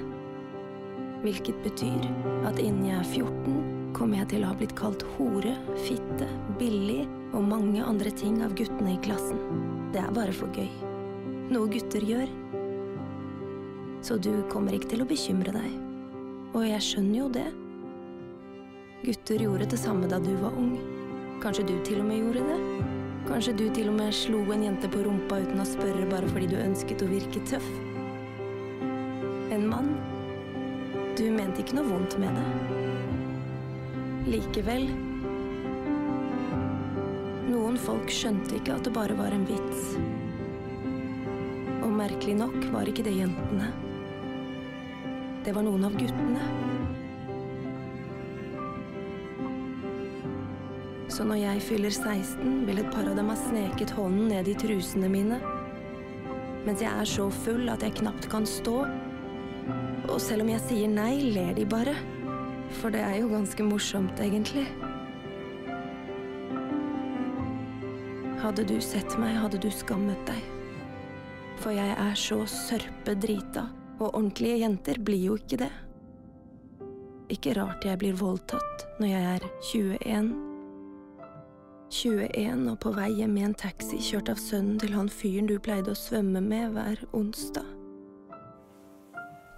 Hvilket 1.24 1.64
betyr 1.64 2.08
at 2.44 2.60
innen 2.60 2.90
jeg 2.90 2.98
er 3.00 3.10
14, 3.16 3.92
kommer 3.96 4.20
jeg 4.20 4.34
til 4.34 4.44
å 4.44 4.52
ha 4.52 4.58
blitt 4.58 4.76
kalt 4.76 5.06
hore, 5.16 5.56
fitte, 5.86 6.28
billig 6.60 7.06
og 7.32 7.46
mange 7.48 7.80
andre 7.80 8.12
ting 8.12 8.42
av 8.44 8.52
guttene 8.58 8.98
i 8.98 9.02
klassen. 9.06 9.71
Det 9.92 10.00
er 10.00 10.12
bare 10.16 10.32
for 10.32 10.48
gøy. 10.56 10.70
Noe 11.52 11.68
gutter 11.68 12.04
gjør. 12.08 12.30
Så 14.02 14.16
du 14.16 14.30
kommer 14.48 14.72
ikke 14.72 14.88
til 14.94 15.04
å 15.04 15.08
bekymre 15.08 15.52
deg. 15.52 15.74
Og 16.56 16.64
jeg 16.64 16.84
skjønner 16.86 17.18
jo 17.18 17.26
det. 17.32 17.50
Gutter 19.02 19.44
gjorde 19.44 19.68
det 19.68 19.80
samme 19.82 20.08
da 20.08 20.16
du 20.22 20.32
var 20.40 20.56
ung. 20.56 20.78
Kanskje 21.42 21.66
du 21.68 21.74
til 21.84 22.00
og 22.00 22.08
med 22.08 22.22
gjorde 22.22 22.46
det? 22.48 22.88
Kanskje 23.28 23.54
du 23.58 23.66
til 23.76 23.92
og 23.92 23.98
med 24.00 24.16
slo 24.16 24.40
en 24.54 24.64
jente 24.64 24.88
på 24.90 25.04
rumpa 25.04 25.42
uten 25.44 25.60
å 25.60 25.68
spørre 25.68 26.08
bare 26.10 26.32
fordi 26.32 26.48
du 26.54 26.56
ønsket 26.62 27.04
å 27.04 27.10
virke 27.12 27.44
tøff? 27.50 27.68
En 29.52 29.68
mann 29.68 29.92
du 31.18 31.26
mente 31.28 31.60
ikke 31.60 31.76
noe 31.76 31.90
vondt 31.90 32.16
med 32.22 32.32
det. 32.32 32.46
Likevel 34.32 34.88
Noen 37.72 37.86
folk 37.86 38.10
skjønte 38.12 38.58
ikke 38.58 38.74
at 38.76 38.84
det 38.84 38.90
bare 38.92 39.14
var 39.16 39.32
en 39.32 39.46
vits. 39.48 39.94
Og 41.80 41.94
merkelig 41.96 42.34
nok 42.36 42.66
var 42.68 42.90
ikke 42.90 43.06
det 43.06 43.14
jentene. 43.16 43.70
Det 45.46 45.54
var 45.56 45.64
noen 45.64 45.86
av 45.88 45.96
guttene. 45.96 46.42
Så 51.08 51.24
når 51.24 51.40
jeg 51.46 51.64
fyller 51.70 51.96
16, 51.96 52.60
vil 52.68 52.84
et 52.84 52.92
par 52.92 53.08
av 53.08 53.16
dem 53.16 53.32
ha 53.32 53.40
sneket 53.40 53.96
hånden 53.96 54.28
ned 54.34 54.52
i 54.52 54.58
trusene 54.66 55.08
mine. 55.16 55.40
Mens 56.68 56.84
jeg 56.84 56.92
er 56.92 57.08
så 57.08 57.32
full 57.40 57.72
at 57.72 57.88
jeg 57.88 58.02
knapt 58.04 58.28
kan 58.36 58.44
stå, 58.44 58.82
og 60.12 60.18
selv 60.20 60.44
om 60.44 60.52
jeg 60.52 60.66
sier 60.68 60.92
nei, 60.92 61.14
ler 61.32 61.56
de 61.56 61.64
bare. 61.64 61.96
For 62.82 62.92
det 62.92 63.00
er 63.00 63.22
jo 63.22 63.32
ganske 63.32 63.64
morsomt, 63.64 64.20
egentlig. 64.20 64.68
Hadde 68.42 68.64
du 68.66 68.80
sett 68.82 69.12
meg, 69.22 69.36
hadde 69.38 69.60
du 69.62 69.68
skammet 69.70 70.18
deg. 70.26 70.40
For 71.62 71.70
jeg 71.70 71.94
er 71.94 72.16
så 72.18 72.40
sørpedrita, 72.50 73.68
og 74.00 74.08
ordentlige 74.08 74.56
jenter 74.64 74.98
blir 74.98 75.28
jo 75.28 75.36
ikke 75.38 75.60
det. 75.62 75.70
Ikke 77.30 77.54
rart 77.54 77.86
jeg 77.86 78.00
blir 78.00 78.16
voldtatt 78.18 78.82
når 78.98 79.08
jeg 79.12 79.28
er 79.30 79.46
21. 79.70 80.32
21 81.92 82.66
og 82.72 82.80
på 82.82 82.92
vei 82.96 83.12
hjem 83.20 83.36
i 83.38 83.44
en 83.46 83.54
taxi 83.54 84.00
kjørt 84.02 84.32
av 84.32 84.40
sønnen 84.42 84.80
til 84.80 84.96
han 84.96 85.12
fyren 85.12 85.46
du 85.46 85.54
pleide 85.62 85.94
å 85.94 85.98
svømme 85.98 86.42
med 86.42 86.74
hver 86.74 87.04
onsdag. 87.14 87.68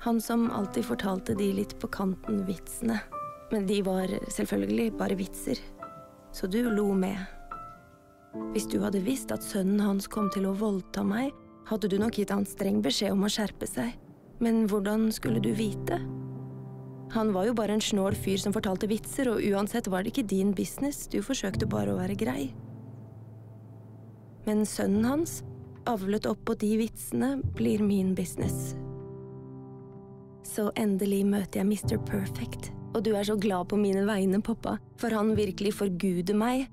Han 0.05 0.21
som 0.21 0.51
alltid 0.53 0.85
fortalte 0.85 1.33
de 1.39 1.47
litt 1.57 1.73
på 1.81 1.89
kanten-vitsene. 1.89 2.99
Men 3.49 3.65
de 3.67 3.81
var 3.87 4.13
selvfølgelig 4.29 4.91
bare 4.99 5.17
vitser. 5.17 5.57
Så 6.37 6.51
du 6.53 6.61
lo 6.69 6.91
med. 6.93 7.17
Hvis 8.35 8.67
du 8.71 8.81
hadde 8.83 9.03
visst 9.05 9.31
at 9.35 9.45
sønnen 9.47 9.83
hans 9.83 10.09
kom 10.11 10.29
til 10.35 10.49
å 10.49 10.57
voldta 10.59 11.05
meg, 11.07 11.33
hadde 11.69 11.89
du 11.91 11.97
nok 12.01 12.19
gitt 12.19 12.33
han 12.35 12.47
streng 12.49 12.83
beskjed 12.85 13.15
om 13.15 13.25
å 13.27 13.31
skjerpe 13.31 13.69
seg. 13.69 13.95
Men 14.43 14.65
hvordan 14.69 15.09
skulle 15.15 15.41
du 15.43 15.53
vite? 15.57 16.01
Han 17.15 17.31
var 17.35 17.47
jo 17.47 17.55
bare 17.55 17.77
en 17.77 17.85
snål 17.85 18.17
fyr 18.19 18.41
som 18.43 18.55
fortalte 18.55 18.89
vitser, 18.91 19.31
og 19.31 19.43
uansett 19.47 19.87
var 19.87 20.03
det 20.03 20.11
ikke 20.11 20.27
din 20.35 20.51
business, 20.57 21.07
du 21.07 21.21
forsøkte 21.23 21.69
bare 21.71 21.95
å 21.95 21.99
være 22.01 22.19
grei. 22.19 22.49
Men 24.49 24.65
sønnen 24.69 25.07
hans, 25.07 25.39
avlet 25.89 26.27
opp 26.27 26.43
på 26.49 26.57
de 26.59 26.73
vitsene, 26.83 27.37
blir 27.55 27.85
min 27.87 28.17
business. 28.19 28.75
Så 30.45 30.69
endelig 30.81 31.23
møter 31.29 31.63
jeg 31.63 31.71
Mr. 31.71 32.01
Perfect, 32.09 32.73
og 32.95 33.07
du 33.07 33.15
er 33.15 33.25
så 33.27 33.39
glad 33.39 33.71
på 33.71 33.79
mine 33.81 34.03
vegne, 34.09 34.43
pappa, 34.45 34.77
for 35.01 35.15
han 35.15 35.37
virkelig 35.39 35.77
forguder 35.79 36.37
meg. 36.37 36.67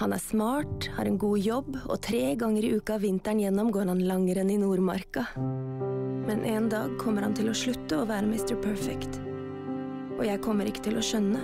Han 0.00 0.12
er 0.12 0.18
smart, 0.18 0.86
har 0.96 1.04
en 1.04 1.18
god 1.20 1.38
jobb, 1.38 1.74
og 1.84 1.98
tre 2.00 2.32
ganger 2.40 2.64
i 2.64 2.70
uka 2.78 2.96
vinteren 2.96 3.42
gjennom 3.42 3.68
går 3.74 3.90
han 3.90 4.00
langrenn 4.08 4.50
i 4.50 4.56
Nordmarka. 4.56 5.26
Men 5.36 6.44
en 6.48 6.70
dag 6.72 6.94
kommer 7.00 7.26
han 7.26 7.34
til 7.36 7.50
å 7.52 7.56
slutte 7.56 7.98
å 8.00 8.06
være 8.08 8.24
Mr. 8.30 8.56
Perfect. 8.62 9.18
Og 10.16 10.24
jeg 10.24 10.40
kommer 10.44 10.70
ikke 10.70 10.86
til 10.86 10.96
å 10.96 11.04
skjønne. 11.04 11.42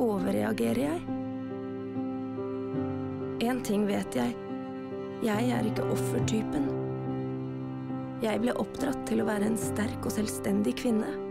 Overreagerer 0.00 0.80
jeg? 0.86 1.02
Én 3.44 3.60
ting 3.68 3.84
vet 3.90 4.16
jeg. 4.16 4.32
Jeg 5.24 5.52
er 5.52 5.68
ikke 5.68 5.84
offertypen. 5.92 6.70
Jeg 8.24 8.40
ble 8.40 8.56
oppdratt 8.56 9.04
til 9.10 9.20
å 9.20 9.28
være 9.28 9.50
en 9.50 9.60
sterk 9.60 10.08
og 10.08 10.16
selvstendig 10.16 10.78
kvinne. 10.80 11.23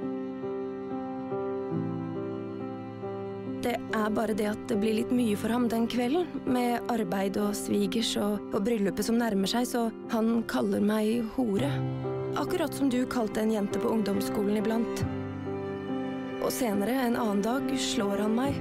Det 3.63 3.77
er 3.79 4.09
bare 4.11 4.33
det 4.35 4.49
at 4.49 4.63
det 4.67 4.75
blir 4.81 4.97
litt 4.97 5.11
mye 5.15 5.37
for 5.39 5.53
ham 5.53 5.69
den 5.71 5.85
kvelden, 5.87 6.25
med 6.43 6.83
arbeid 6.91 7.37
og 7.39 7.53
svigers 7.55 8.09
og, 8.19 8.41
og 8.51 8.65
bryllupet 8.65 9.07
som 9.07 9.15
nærmer 9.21 9.47
seg, 9.47 9.69
så 9.69 9.85
han 10.11 10.41
kaller 10.51 10.83
meg 10.83 11.21
hore. 11.37 11.69
Akkurat 12.41 12.75
som 12.75 12.89
du 12.91 13.05
kalte 13.07 13.39
en 13.39 13.53
jente 13.53 13.79
på 13.79 13.93
ungdomsskolen 13.93 14.59
iblant. 14.59 15.03
Og 16.43 16.51
senere, 16.51 16.97
en 17.05 17.15
annen 17.15 17.43
dag, 17.45 17.69
slår 17.79 18.25
han 18.25 18.35
meg. 18.35 18.57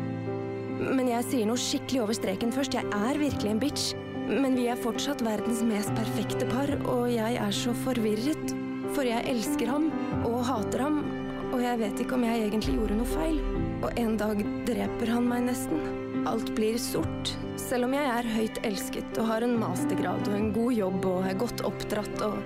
Men 0.79 1.11
jeg 1.11 1.27
sier 1.33 1.51
noe 1.51 1.59
skikkelig 1.59 2.05
over 2.05 2.19
streken 2.21 2.55
først. 2.55 2.77
Jeg 2.79 2.87
er 2.95 3.19
virkelig 3.19 3.51
en 3.51 3.63
bitch. 3.63 3.89
Men 4.31 4.55
vi 4.55 4.69
er 4.71 4.79
fortsatt 4.79 5.25
verdens 5.27 5.65
mest 5.67 5.91
perfekte 5.99 6.47
par, 6.53 6.71
og 6.87 7.09
jeg 7.11 7.41
er 7.43 7.59
så 7.59 7.75
forvirret. 7.83 8.55
For 8.95 9.03
jeg 9.09 9.27
elsker 9.35 9.73
ham, 9.73 9.91
og 10.23 10.45
hater 10.47 10.87
ham, 10.87 11.03
og 11.51 11.59
jeg 11.65 11.83
vet 11.83 12.05
ikke 12.07 12.21
om 12.21 12.29
jeg 12.29 12.47
egentlig 12.47 12.79
gjorde 12.79 13.01
noe 13.03 13.13
feil. 13.17 13.43
Og 13.83 13.99
en 13.99 14.17
dag 14.17 14.41
dreper 14.67 15.11
han 15.11 15.27
meg 15.27 15.47
nesten. 15.49 15.83
Alt 16.31 16.53
blir 16.55 16.79
sort, 16.79 17.33
selv 17.59 17.89
om 17.89 17.95
jeg 17.97 18.07
er 18.07 18.29
høyt 18.37 18.61
elsket 18.67 19.19
og 19.19 19.27
har 19.27 19.43
en 19.43 19.57
mastergrad 19.59 20.29
og 20.31 20.37
en 20.39 20.53
god 20.55 20.77
jobb 20.77 21.07
og 21.11 21.27
er 21.27 21.39
godt 21.41 21.65
oppdratt 21.67 22.27
og 22.29 22.39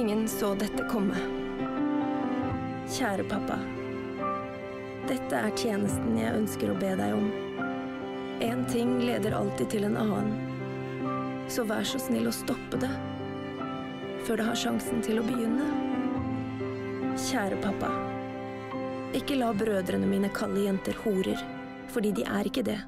Ingen 0.00 0.28
så 0.30 0.52
dette 0.54 0.84
komme. 0.88 1.18
Kjære 2.94 3.24
pappa. 3.28 3.56
Dette 5.08 5.40
er 5.40 5.56
tjenesten 5.58 6.14
jeg 6.20 6.36
ønsker 6.38 6.70
å 6.70 6.76
be 6.78 6.92
deg 7.00 7.16
om. 7.16 7.26
Én 8.44 8.62
ting 8.70 9.00
leder 9.02 9.34
alltid 9.36 9.72
til 9.74 9.88
en 9.88 9.98
annen. 10.00 10.30
Så 11.50 11.66
vær 11.68 11.82
så 11.88 11.98
snill 12.00 12.30
å 12.30 12.36
stoppe 12.36 12.78
det 12.80 12.92
før 14.24 14.36
det 14.36 14.46
har 14.50 14.58
sjansen 14.62 15.02
til 15.02 15.18
å 15.18 15.26
begynne. 15.26 15.66
Kjære 17.18 17.58
pappa. 17.64 18.09
Ikke 19.16 19.34
la 19.34 19.50
brødrene 19.56 20.06
mine 20.06 20.28
kalle 20.30 20.68
jenter 20.68 20.94
horer, 21.02 21.40
fordi 21.90 22.12
de 22.14 22.22
er 22.22 22.46
ikke 22.46 22.62
det. 22.66 22.78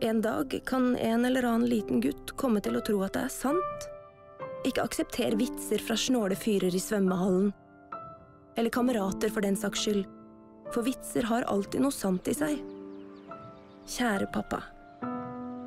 En 0.00 0.22
dag 0.24 0.54
kan 0.68 0.94
en 0.96 1.24
eller 1.24 1.44
annen 1.44 1.68
liten 1.68 2.00
gutt 2.00 2.32
komme 2.40 2.60
til 2.64 2.76
å 2.76 2.82
tro 2.84 3.02
at 3.04 3.16
det 3.16 3.26
er 3.26 3.32
sant. 3.32 3.86
Ikke 4.68 4.84
aksepter 4.84 5.36
vitser 5.36 5.80
fra 5.84 5.96
snåle 5.96 6.36
fyrer 6.40 6.72
i 6.72 6.80
svømmehallen. 6.80 7.52
Eller 8.56 8.72
kamerater, 8.72 9.28
for 9.32 9.44
den 9.44 9.56
saks 9.60 9.84
skyld. 9.84 10.06
For 10.72 10.84
vitser 10.84 11.28
har 11.28 11.44
alltid 11.52 11.84
noe 11.84 11.92
sant 11.92 12.28
i 12.28 12.34
seg. 12.36 12.60
Kjære 13.86 14.32
pappa. 14.32 14.62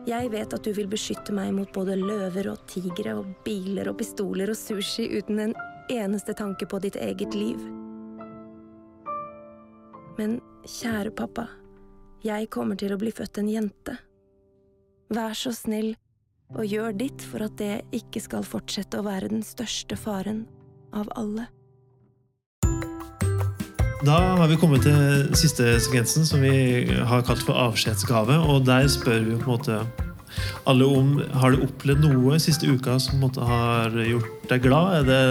Jeg 0.10 0.32
vet 0.34 0.54
at 0.56 0.66
du 0.66 0.74
vil 0.74 0.90
beskytte 0.90 1.34
meg 1.36 1.54
mot 1.54 1.70
både 1.76 1.98
løver 2.00 2.50
og 2.50 2.66
tigre 2.72 3.20
og 3.20 3.36
biler 3.46 3.92
og 3.92 4.00
pistoler 4.02 4.50
og 4.50 4.58
sushi 4.58 5.06
uten 5.14 5.44
en 5.46 5.60
eneste 5.94 6.34
tanke 6.34 6.66
på 6.66 6.82
ditt 6.82 6.98
eget 6.98 7.38
liv. 7.38 7.79
Men 10.20 10.42
kjære 10.68 11.14
pappa, 11.16 11.46
jeg 12.28 12.50
kommer 12.52 12.76
til 12.76 12.92
å 12.92 12.98
bli 13.00 13.12
født 13.16 13.38
en 13.40 13.48
jente. 13.48 13.94
Vær 15.16 15.32
så 15.38 15.54
snill 15.56 15.94
og 16.52 16.66
gjør 16.68 16.98
ditt 17.00 17.24
for 17.24 17.46
at 17.46 17.56
det 17.62 17.86
ikke 17.96 18.20
skal 18.26 18.44
fortsette 18.44 19.00
å 19.00 19.06
være 19.06 19.30
den 19.32 19.46
største 19.48 19.96
faren 19.96 20.42
av 20.92 21.08
alle. 21.16 21.46
Da 24.04 24.18
har 24.42 24.52
vi 24.52 24.60
kommet 24.60 24.84
til 24.84 25.32
siste 25.40 25.78
sekvensen, 25.86 26.28
som 26.28 26.44
vi 26.44 26.84
har 26.90 27.24
kalt 27.28 27.46
for 27.48 27.56
avskjedsgave. 27.70 28.42
Og 28.52 28.68
der 28.68 28.92
spør 28.92 29.24
vi 29.24 29.40
på 29.40 29.48
en 29.48 29.56
måte 29.56 29.80
alle 30.68 30.88
om 31.00 31.16
har 31.40 31.56
du 31.56 31.64
opplevd 31.70 32.04
noe 32.04 32.44
siste 32.44 32.68
uka 32.68 33.00
som 33.00 33.24
måte 33.24 33.44
har 33.48 33.96
gjort 34.04 34.52
deg 34.52 34.68
glad. 34.68 35.00
Er 35.00 35.10
det 35.10 35.24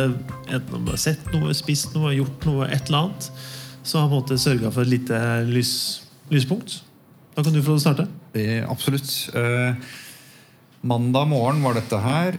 enten 0.48 0.80
om 0.80 0.88
du 0.88 0.96
har 0.96 1.04
sett 1.10 1.32
noe, 1.36 1.52
spist 1.56 1.92
noe, 1.96 2.16
gjort 2.16 2.48
noe, 2.48 2.72
et 2.72 2.88
eller 2.88 3.04
annet, 3.10 3.32
som 3.88 4.02
har 4.04 4.10
på 4.10 4.18
en 4.18 4.22
måte 4.22 4.40
sørga 4.40 4.70
for 4.74 4.84
et 4.84 4.92
lite 4.92 5.18
lys, 5.48 5.72
lyspunkt? 6.32 6.82
Da 7.36 7.44
kan 7.44 7.54
du 7.54 7.62
få 7.62 7.78
starte. 7.80 8.08
Det, 8.34 8.64
absolutt. 8.68 9.08
Eh, 9.34 9.74
mandag 10.82 11.28
morgen 11.30 11.62
var 11.64 11.78
dette 11.78 12.00
her. 12.02 12.38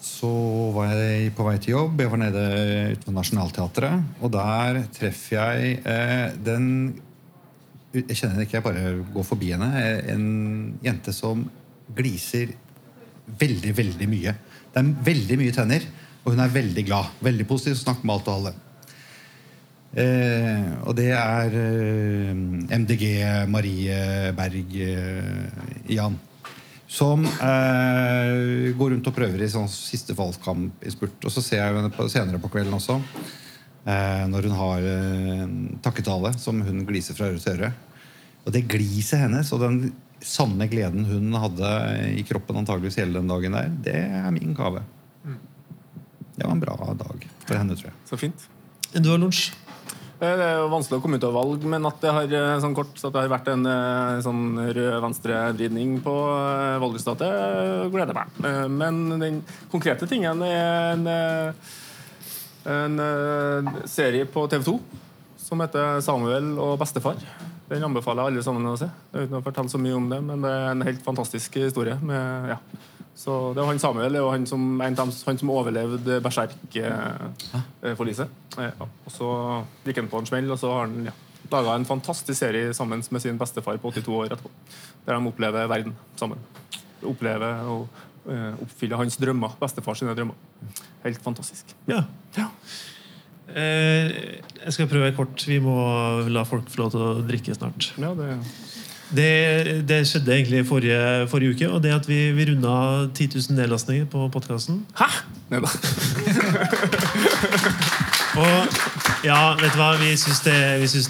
Så 0.00 0.30
var 0.72 0.94
jeg 0.96 1.34
på 1.36 1.44
vei 1.44 1.58
til 1.60 1.74
jobb. 1.74 2.00
Jeg 2.00 2.10
var 2.12 2.22
nede 2.22 2.44
utenfor 2.94 3.16
Nationaltheatret. 3.18 4.06
Og 4.24 4.32
der 4.32 4.80
treffer 4.96 5.36
jeg 5.36 5.78
eh, 5.84 6.32
den 6.40 6.66
Jeg 7.90 8.14
kjenner 8.14 8.36
henne 8.36 8.46
ikke, 8.46 8.60
jeg 8.60 8.64
bare 8.64 8.90
går 9.12 9.24
forbi 9.26 9.50
henne. 9.50 9.68
En 10.14 10.26
jente 10.84 11.12
som 11.12 11.42
gliser 11.90 12.54
veldig, 13.40 13.72
veldig 13.76 14.08
mye. 14.10 14.34
Det 14.70 14.78
er 14.82 14.90
veldig 15.10 15.38
mye 15.40 15.54
tenner, 15.54 15.86
og 16.22 16.32
hun 16.32 16.42
er 16.44 16.52
veldig 16.54 16.84
glad. 16.86 17.10
Veldig 17.26 17.46
positiv, 17.50 17.80
snakker 17.80 18.06
med 18.06 18.14
alt 18.14 18.30
og 18.30 18.36
alle. 18.38 18.52
Eh, 19.90 20.66
og 20.86 20.94
det 20.94 21.08
er 21.16 21.54
eh, 21.58 22.34
MDG 22.78 23.04
Marie 23.50 24.30
Berg 24.38 24.76
eh, 24.86 25.64
Jan. 25.90 26.18
Som 26.90 27.24
eh, 27.26 28.70
går 28.78 28.94
rundt 28.94 29.10
og 29.10 29.14
prøver 29.14 29.42
i 29.42 29.50
sånn 29.50 29.70
siste 29.70 30.14
valgkamp 30.18 30.82
i 30.86 30.92
spurt. 30.94 31.18
Og 31.26 31.34
så 31.34 31.42
ser 31.42 31.62
jeg 31.62 31.76
henne 31.76 31.90
på, 31.94 32.06
senere 32.10 32.42
på 32.42 32.50
kvelden 32.50 32.74
også, 32.78 32.98
eh, 33.86 34.24
når 34.30 34.48
hun 34.48 34.56
har 34.58 34.86
eh, 34.92 35.44
takketale 35.82 36.34
som 36.38 36.62
hun 36.66 36.84
gliser 36.86 37.18
fra 37.18 37.30
øre 37.30 37.42
til 37.42 37.58
øre. 37.58 37.72
Og 38.46 38.54
det 38.54 38.66
gliset 38.70 39.22
hennes 39.26 39.50
og 39.54 39.62
den 39.62 39.82
sanne 40.20 40.66
gleden 40.70 41.06
hun 41.08 41.34
hadde 41.40 41.68
i 42.18 42.22
kroppen 42.28 42.58
antageligvis 42.60 42.98
hele 43.00 43.18
den 43.18 43.30
dagen 43.30 43.54
der, 43.56 43.70
det 43.86 44.00
er 44.20 44.30
min 44.34 44.54
gave. 44.54 44.82
Det 46.40 46.46
var 46.46 46.54
en 46.54 46.62
bra 46.62 46.76
dag 46.96 47.26
for 47.44 47.56
henne, 47.56 47.76
tror 47.76 47.90
jeg. 47.90 47.96
Så 48.08 48.18
fint. 48.20 48.48
Du 48.90 49.10
har 49.12 49.20
lunsj. 49.20 49.52
Eh, 50.20 50.36
Det 50.36 50.44
er 50.44 50.58
jo 50.60 50.68
vanskelig 50.68 50.98
å 51.00 51.02
komme 51.02 51.16
ut 51.16 51.24
av 51.24 51.32
valg, 51.32 51.62
men 51.64 51.86
at 51.88 52.00
det 52.02 52.12
har 52.12 52.32
eh, 52.36 52.56
sånn 52.60 52.76
kort, 52.76 52.92
så 53.00 53.08
det 53.08 53.22
har 53.22 53.32
vært 53.32 53.48
en 53.54 53.64
eh, 53.64 54.20
sånn 54.24 54.42
rød-venstre-vridning 54.76 55.94
på 56.04 56.16
valgresultatet, 56.82 57.86
gleder 57.94 58.18
meg. 58.18 58.42
Men 58.68 59.00
den 59.22 59.40
konkrete 59.72 60.08
tingen 60.10 60.42
er 60.44 60.92
en, 60.92 61.08
en 62.68 63.00
serie 63.88 64.28
på 64.28 64.44
TV 64.52 64.66
2 64.68 64.76
som 65.40 65.64
heter 65.64 66.02
'Samuel 66.04 66.52
og 66.60 66.76
bestefar'. 66.78 67.24
Den 67.70 67.84
anbefaler 67.86 68.26
jeg 68.26 68.34
alle 68.34 68.44
sammen 68.44 68.68
å 68.68 68.76
se. 68.78 68.90
Uten 69.14 69.38
å 69.38 69.42
fortelle 69.42 69.72
så 69.72 69.78
mye 69.80 69.96
om 69.96 70.08
det, 70.10 70.20
men 70.22 70.42
det 70.42 70.50
er 70.50 70.70
en 70.70 70.82
helt 70.82 71.02
fantastisk 71.02 71.56
historie. 71.62 71.96
Med, 72.02 72.50
ja. 72.52 72.58
Så 73.20 73.52
det 73.52 73.60
var 73.60 73.68
han 73.68 73.82
Samuel 73.82 74.14
og 74.22 74.30
han 74.32 74.46
som, 74.48 74.62
dem, 74.80 74.94
han 74.96 75.38
som 75.42 75.50
overlevde 75.52 76.22
Berserk-forliset. 76.24 78.30
Eh, 78.56 78.70
ja. 78.70 78.72
Og 78.80 79.10
så 79.12 79.28
gikk 79.84 80.00
han 80.00 80.08
på 80.08 80.22
en 80.22 80.28
smell, 80.30 80.48
og 80.48 80.56
så 80.60 80.70
har 80.72 80.86
han 80.86 81.10
ja, 81.10 81.12
laga 81.52 81.74
en 81.76 81.84
fantastisk 81.84 82.38
serie 82.38 82.72
sammen 82.76 83.02
med 83.04 83.20
sin 83.20 83.40
bestefar 83.40 83.76
på 83.82 83.92
82 83.92 84.14
år 84.16 84.24
etterpå. 84.30 84.48
Der 85.04 85.18
de 85.18 85.28
opplever 85.28 85.68
verden 85.68 85.92
sammen. 86.16 86.40
Opplever 87.04 87.60
og 87.68 87.82
eh, 88.24 88.56
oppfyller 88.64 88.96
hans 89.02 89.20
drømmer. 89.20 89.52
Bestefar 89.60 89.94
sine 90.00 90.16
drømmer. 90.16 90.36
Helt 91.04 91.20
fantastisk. 91.24 91.76
Ja. 91.92 92.06
Ja. 92.38 92.48
Eh, 93.52 94.40
jeg 94.64 94.72
skal 94.78 94.88
prøve 94.88 95.12
kort. 95.18 95.44
Vi 95.44 95.60
må 95.60 95.76
la 96.32 96.48
folk 96.48 96.72
få 96.72 96.86
lov 96.86 96.96
til 96.96 97.04
å 97.04 97.12
drikke 97.28 97.52
snart. 97.56 97.92
Ja, 98.00 98.16
det, 98.16 98.40
Det, 99.10 99.82
det 99.88 100.06
skjedde 100.06 100.36
egentlig 100.36 100.66
forrige, 100.68 101.26
forrige 101.32 101.50
uke, 101.56 101.70
og 101.70 101.82
det 101.82 101.96
at 101.96 102.08
vi, 102.08 102.18
vi 102.36 102.44
runda 102.52 102.74
10 103.10 103.28
000 103.34 103.58
nedlastninger 103.58 104.06
på 104.10 104.28
podkasten. 104.30 104.84
Hæ?! 104.98 105.08
Nei 105.50 105.60
da. 105.64 105.70
Og 108.38 108.76
ja, 109.26 109.38
vet 109.58 109.72
du 109.74 109.78
hva, 109.80 109.88
vi 109.98 110.12
syns 110.18 110.38
det, 110.44 110.54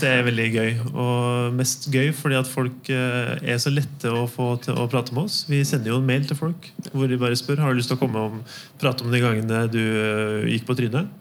det 0.01 0.09
er 0.09 0.22
veldig 0.24 0.46
gøy. 0.55 0.70
Og 0.88 1.59
mest 1.59 1.84
gøy 1.92 2.14
fordi 2.16 2.38
at 2.38 2.48
folk 2.48 2.88
eh, 2.90 3.34
er 3.44 3.61
så 3.61 3.72
lette 3.72 4.11
å 4.11 4.24
få 4.30 4.55
til 4.64 4.78
å 4.80 4.86
prate 4.90 5.14
med 5.14 5.28
oss. 5.28 5.42
Vi 5.51 5.61
sender 5.68 5.92
jo 5.92 6.01
en 6.01 6.09
mail 6.09 6.24
til 6.28 6.38
folk 6.38 6.70
hvor 6.94 7.11
de 7.11 7.20
bare 7.20 7.36
spør 7.38 7.61
har 7.61 7.74
du 7.74 7.82
lyst 7.82 7.92
til 7.92 7.98
å 7.98 8.01
komme 8.01 8.24
og 8.24 8.40
prate 8.80 9.05
om 9.05 9.12
de 9.12 9.20
gangene 9.22 9.66
du 9.70 9.82
eh, 9.82 10.48
gikk 10.55 10.66
på 10.70 10.78
trynet. 10.80 11.12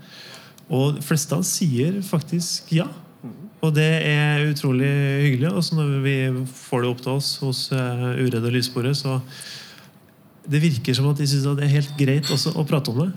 Og 0.70 0.98
de 0.98 1.04
fleste 1.04 1.36
av 1.36 1.44
oss 1.44 1.52
sier 1.60 2.00
faktisk 2.06 2.72
ja. 2.74 2.88
Og 3.60 3.74
det 3.76 3.90
er 4.08 4.46
utrolig 4.48 4.90
hyggelig. 5.26 5.52
Og 5.52 5.72
når 5.76 5.96
vi 6.06 6.18
får 6.64 6.84
det 6.84 6.92
opp 6.94 7.02
til 7.04 7.16
oss 7.18 7.32
hos 7.44 7.66
uh, 7.76 8.12
Uredd 8.16 8.46
og 8.46 8.54
Lyssporet, 8.56 8.96
så 8.98 9.20
det 10.50 10.62
virker 10.64 10.96
som 10.98 11.10
at 11.12 11.20
de 11.20 11.28
syns 11.30 11.48
det 11.58 11.68
er 11.68 11.76
helt 11.76 11.96
greit 12.00 12.30
også 12.34 12.56
å 12.58 12.66
prate 12.68 12.94
om 12.94 13.04
det. 13.04 13.10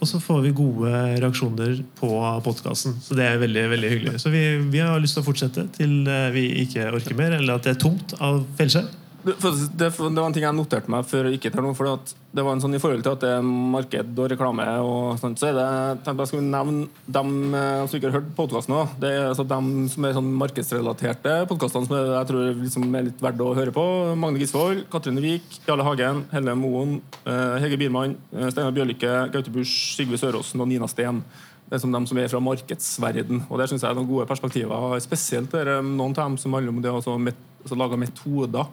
Og 0.00 0.08
så 0.08 0.20
får 0.20 0.40
vi 0.46 0.54
gode 0.56 0.90
reaksjoner 1.20 1.82
på 1.98 2.08
podkasten. 2.44 2.96
Så 3.04 3.16
det 3.16 3.26
er 3.26 3.40
veldig 3.40 3.66
veldig 3.74 3.90
hyggelig. 3.92 4.14
Så 4.22 4.32
vi, 4.32 4.42
vi 4.72 4.80
har 4.80 5.00
lyst 5.00 5.16
til 5.16 5.24
å 5.24 5.28
fortsette 5.28 5.66
til 5.76 6.08
eh, 6.08 6.30
vi 6.32 6.46
ikke 6.62 6.88
orker 6.88 7.16
mer, 7.18 7.36
eller 7.36 7.58
at 7.58 7.68
det 7.68 7.74
er 7.74 7.82
tomt 7.82 8.14
av 8.16 8.40
feilskjær. 8.58 8.88
Det, 9.24 9.34
det, 9.76 9.88
det 9.90 10.16
var 10.16 10.26
en 10.26 10.34
ting 10.34 10.44
jeg 10.46 10.56
noterte 10.56 10.90
meg 10.92 11.06
før 11.08 11.26
jeg 11.28 11.36
gikk 11.36 11.48
hit 11.48 11.56
her 11.58 11.64
nå. 11.64 11.72
For 11.76 11.88
det 12.30 12.44
var 12.46 12.54
en 12.54 12.62
sånn 12.62 12.76
I 12.76 12.80
forhold 12.80 13.02
til 13.04 13.12
at 13.12 13.24
det 13.24 13.32
er 13.36 13.44
marked 13.44 14.22
og 14.22 14.30
reklame, 14.32 14.66
og 14.86 15.18
sånt, 15.20 15.40
så 15.40 15.50
er 15.50 15.58
det 15.58 15.66
tenkte 16.06 16.24
jeg 16.24 16.32
skulle 16.32 16.48
nevne 16.48 16.86
dem 17.10 17.56
eh, 17.58 17.82
som 17.84 17.98
ikke 17.98 18.10
har 18.10 18.16
hørt 18.20 18.30
podkasten 18.38 18.76
òg. 18.78 18.94
Det 19.02 19.12
er 19.12 19.28
altså 19.28 19.46
dem 19.50 19.70
som 19.92 20.06
er 20.06 20.16
sånn 20.16 20.32
markedsrelaterte 20.40 21.36
podkastene 21.50 21.88
som 21.90 21.96
jeg 21.98 22.30
tror 22.30 22.50
liksom 22.62 22.88
er 22.96 23.06
litt 23.10 23.22
verdt 23.24 23.44
å 23.44 23.52
høre 23.58 23.74
på. 23.76 23.86
Magne 24.20 24.42
Gisvold, 24.42 24.86
Katrine 24.92 25.24
Wiik, 25.24 25.60
Jarle 25.68 25.86
Hagen, 25.86 26.24
Helle 26.32 26.56
Moen, 26.58 26.98
eh, 27.26 27.60
Hege 27.64 27.80
Biermann, 27.80 28.16
eh, 28.34 28.48
Steinar 28.48 28.76
Bjørlykke, 28.76 29.14
Gaute 29.34 29.54
Busch, 29.54 29.96
Sigve 29.98 30.20
Søråsen 30.20 30.62
og 30.62 30.70
Nina 30.70 30.88
Steen. 30.90 31.24
Det 31.70 31.78
er 31.78 31.82
som 31.84 31.92
dem 31.94 32.06
som 32.10 32.18
er 32.18 32.26
fra 32.26 32.40
markedsverden. 32.42 33.44
Og 33.46 33.60
der 33.60 33.68
synes 33.70 33.84
jeg 33.84 33.92
er 33.92 33.94
noen 33.94 34.08
gode 34.08 34.26
perspektiver. 34.26 34.96
Spesielt 35.04 35.52
er 35.54 35.68
det 35.68 35.76
noen 35.86 36.16
av 36.16 36.24
dem 36.24 36.38
som 36.42 36.56
handler 36.56 36.74
om 36.74 36.80
det 36.82 36.90
å 36.90 36.96
altså, 36.98 37.14
altså, 37.20 37.78
lage 37.78 37.98
metoder 38.00 38.66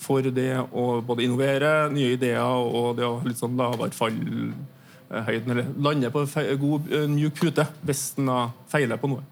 for 0.00 0.24
det 0.24 0.52
å 0.72 0.86
både 1.04 1.26
innovere, 1.26 1.90
nye 1.92 2.14
ideer 2.16 2.40
og 2.40 2.96
det 2.98 3.06
å 3.06 3.20
litt 3.26 3.40
sånn 3.40 3.58
lavere 3.60 3.92
fallhøyden. 3.94 5.52
Eller 5.52 5.72
lande 5.76 6.12
på 6.14 6.24
god, 6.60 6.92
eh, 6.92 7.08
mjuk 7.10 7.40
pute 7.42 7.66
hvis 7.84 8.14
en 8.18 8.32
feiler 8.70 9.00
på 9.00 9.12
noe. 9.12 9.26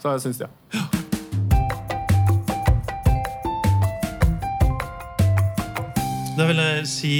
Så 0.00 0.16
jeg 0.16 0.26
syns 0.26 0.44
det. 0.44 0.50
Da 6.36 6.44
vil 6.44 6.58
jeg 6.60 6.88
si 6.90 7.14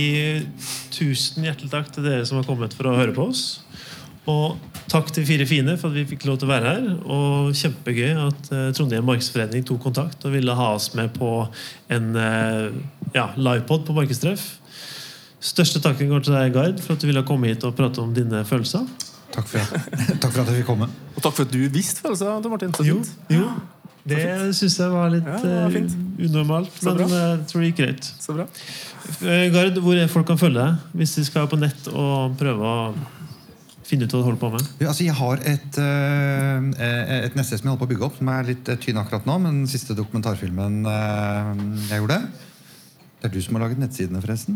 tusen 0.92 1.46
hjertelig 1.46 1.70
takk 1.72 1.86
til 1.92 2.04
dere 2.04 2.24
som 2.28 2.36
har 2.36 2.44
kommet 2.44 2.74
for 2.76 2.90
å 2.90 2.96
høre 2.98 3.14
på 3.16 3.30
oss. 3.30 3.62
Og 4.28 4.58
takk 4.90 5.10
til 5.14 5.26
Fire 5.28 5.46
fine 5.48 5.74
for 5.80 5.90
at 5.90 5.98
vi 5.98 6.04
fikk 6.12 6.26
lov 6.28 6.38
til 6.40 6.48
å 6.48 6.52
være 6.52 6.74
her. 6.74 6.86
Og 7.04 7.56
kjempegøy 7.56 8.12
at 8.26 8.50
eh, 8.54 8.68
Trondheim 8.76 9.06
Markedsforening 9.08 9.66
tok 9.66 9.82
kontakt 9.86 10.24
og 10.26 10.34
ville 10.36 10.56
ha 10.56 10.68
oss 10.76 10.90
med 10.98 11.12
på 11.16 11.30
en 11.92 12.12
eh, 12.20 12.68
ja, 13.16 13.30
livepod 13.36 13.86
på 13.86 13.96
markedstreff. 13.96 14.46
Største 15.46 15.82
takken 15.84 16.10
går 16.10 16.26
til 16.26 16.36
deg, 16.36 16.54
Gard, 16.54 16.82
for 16.82 16.96
at 16.96 17.02
du 17.02 17.10
ville 17.10 17.22
komme 17.26 17.52
hit 17.52 17.64
og 17.66 17.76
prate 17.78 18.02
om 18.02 18.14
dine 18.16 18.42
følelser. 18.48 18.86
Takk 19.34 19.48
for 19.50 19.72
takk 20.22 20.30
for 20.30 20.42
at 20.42 20.50
jeg 20.50 20.60
fikk 20.62 20.68
komme. 20.70 20.90
Og 21.14 21.22
takk 21.22 21.34
for 21.34 21.46
at 21.46 21.54
du 21.54 21.64
visste 21.72 22.04
følelser, 22.04 22.50
Martin. 22.50 22.76
Så 22.76 22.86
Jo, 22.86 23.00
jo. 23.32 23.48
Det 24.06 24.22
syns 24.54 24.76
jeg 24.78 24.90
var 24.92 25.08
litt 25.10 25.26
Ja, 25.26 25.40
var 25.42 25.72
eh, 25.74 25.94
unormalt, 26.28 26.76
men 26.86 27.00
jeg 27.10 27.38
tror 27.50 27.62
det 27.62 27.70
gikk 27.72 27.80
greit. 27.80 28.10
Så 28.22 28.36
bra. 28.36 28.46
Gard, 29.50 29.78
hvor 29.82 29.98
er 29.98 30.10
folk 30.10 30.26
kan 30.30 30.38
følge 30.38 30.62
deg 30.62 30.98
hvis 30.98 31.16
de 31.18 31.24
skal 31.26 31.50
på 31.50 31.58
nett 31.58 31.88
og 31.90 32.36
prøve 32.38 32.70
å 32.70 32.78
finne 33.86 34.06
ut 34.06 34.12
hva 34.12 34.20
du 34.20 34.26
holder 34.26 34.40
på 34.40 34.50
med? 34.54 34.62
Ja, 34.82 34.88
altså, 34.90 35.04
jeg 35.06 35.16
har 35.18 35.36
et, 35.46 35.78
uh, 35.78 36.58
et 36.76 37.36
nettsted 37.38 37.60
som 37.60 37.68
jeg 37.68 37.72
holder 37.72 37.82
på 37.82 37.88
å 37.88 37.92
bygge 37.94 38.06
opp, 38.08 38.16
som 38.18 38.32
er 38.32 38.50
litt 38.50 38.70
uh, 38.70 38.78
tynn 38.82 39.00
akkurat 39.02 39.28
nå. 39.28 39.34
Men 39.44 39.52
den 39.62 39.70
siste 39.70 39.98
dokumentarfilmen 39.98 40.74
uh, 40.88 41.52
jeg 41.90 42.02
gjorde 42.02 42.18
Det 42.26 43.30
er 43.30 43.34
du 43.34 43.40
som 43.44 43.58
har 43.58 43.66
laget 43.66 43.82
nettsidene, 43.82 44.22
forresten. 44.24 44.54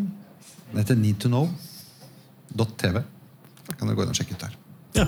Den 0.70 0.82
heter 0.82 1.00
needtoknow.tv. 1.00 2.96
Kan 3.70 3.86
dere 3.86 3.98
gå 3.98 4.06
inn 4.06 4.14
og 4.14 4.18
sjekke 4.18 4.36
ut 4.36 4.48
der. 4.48 4.54
Ja. 4.98 5.06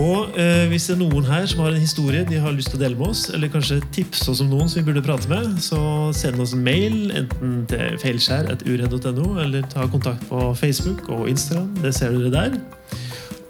Og 0.00 0.34
eh, 0.40 0.64
hvis 0.70 0.88
det 0.88 0.96
er 0.96 1.02
noen 1.04 1.26
her 1.28 1.44
som 1.46 1.60
har 1.62 1.70
en 1.70 1.82
historie 1.82 2.24
de 2.26 2.40
har 2.42 2.54
lyst 2.54 2.72
til 2.72 2.80
å 2.80 2.82
dele 2.82 2.98
med 2.98 3.12
oss, 3.12 3.28
eller 3.30 3.50
kanskje 3.52 3.78
tipse 3.94 4.26
oss 4.30 4.40
om 4.42 4.50
noen 4.50 4.70
som 4.70 4.80
vi 4.80 4.88
burde 4.88 5.04
prate 5.06 5.30
med, 5.30 5.60
så 5.62 5.78
send 6.16 6.42
oss 6.42 6.54
en 6.56 6.64
mail 6.66 7.12
enten 7.14 7.60
til 7.70 7.98
feilskjær.uredd.no, 8.02 9.28
eller 9.44 9.68
ta 9.70 9.86
kontakt 9.90 10.26
på 10.30 10.48
Facebook 10.58 11.06
og 11.14 11.28
Instagram. 11.30 11.70
Det 11.84 11.94
ser 11.94 12.16
dere 12.16 12.32
der. 12.34 12.58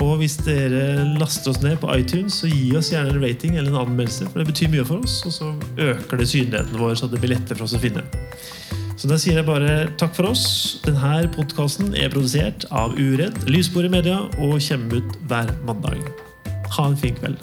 Og 0.05 0.19
hvis 0.21 0.37
dere 0.45 1.07
laster 1.17 1.55
oss 1.55 1.63
ned 1.65 1.79
på 1.81 1.89
iTunes, 1.97 2.43
så 2.43 2.51
gi 2.51 2.75
oss 2.77 2.91
gjerne 2.93 3.15
en 3.15 3.23
rating 3.23 3.57
eller 3.57 3.73
en 3.73 3.87
anmeldelse. 3.87 4.29
For 4.29 4.43
det 4.43 4.51
betyr 4.51 4.73
mye 4.75 4.85
for 4.85 5.07
oss, 5.07 5.23
og 5.25 5.33
så 5.33 5.55
øker 5.81 6.21
det 6.21 6.29
synligheten 6.29 6.77
vår, 6.81 6.99
så 7.01 7.09
det 7.09 7.23
blir 7.23 7.33
lettere 7.37 7.57
for 7.57 7.69
oss 7.69 7.77
å 7.79 7.81
finne. 7.81 8.05
Så 9.01 9.09
da 9.11 9.17
sier 9.21 9.41
jeg 9.41 9.49
bare 9.49 9.89
takk 10.01 10.13
for 10.17 10.29
oss. 10.35 10.45
Denne 10.85 11.25
podkasten 11.35 11.97
er 11.97 12.13
produsert 12.13 12.69
av 12.69 12.95
Uredd, 13.01 13.47
Lysbordet 13.49 13.93
Media 13.97 14.21
og 14.39 14.61
kommer 14.69 15.01
ut 15.01 15.19
hver 15.31 15.57
mandag. 15.65 16.24
Ha 16.69 16.87
en 16.87 16.97
fin 16.97 17.15
kveld. 17.15 17.39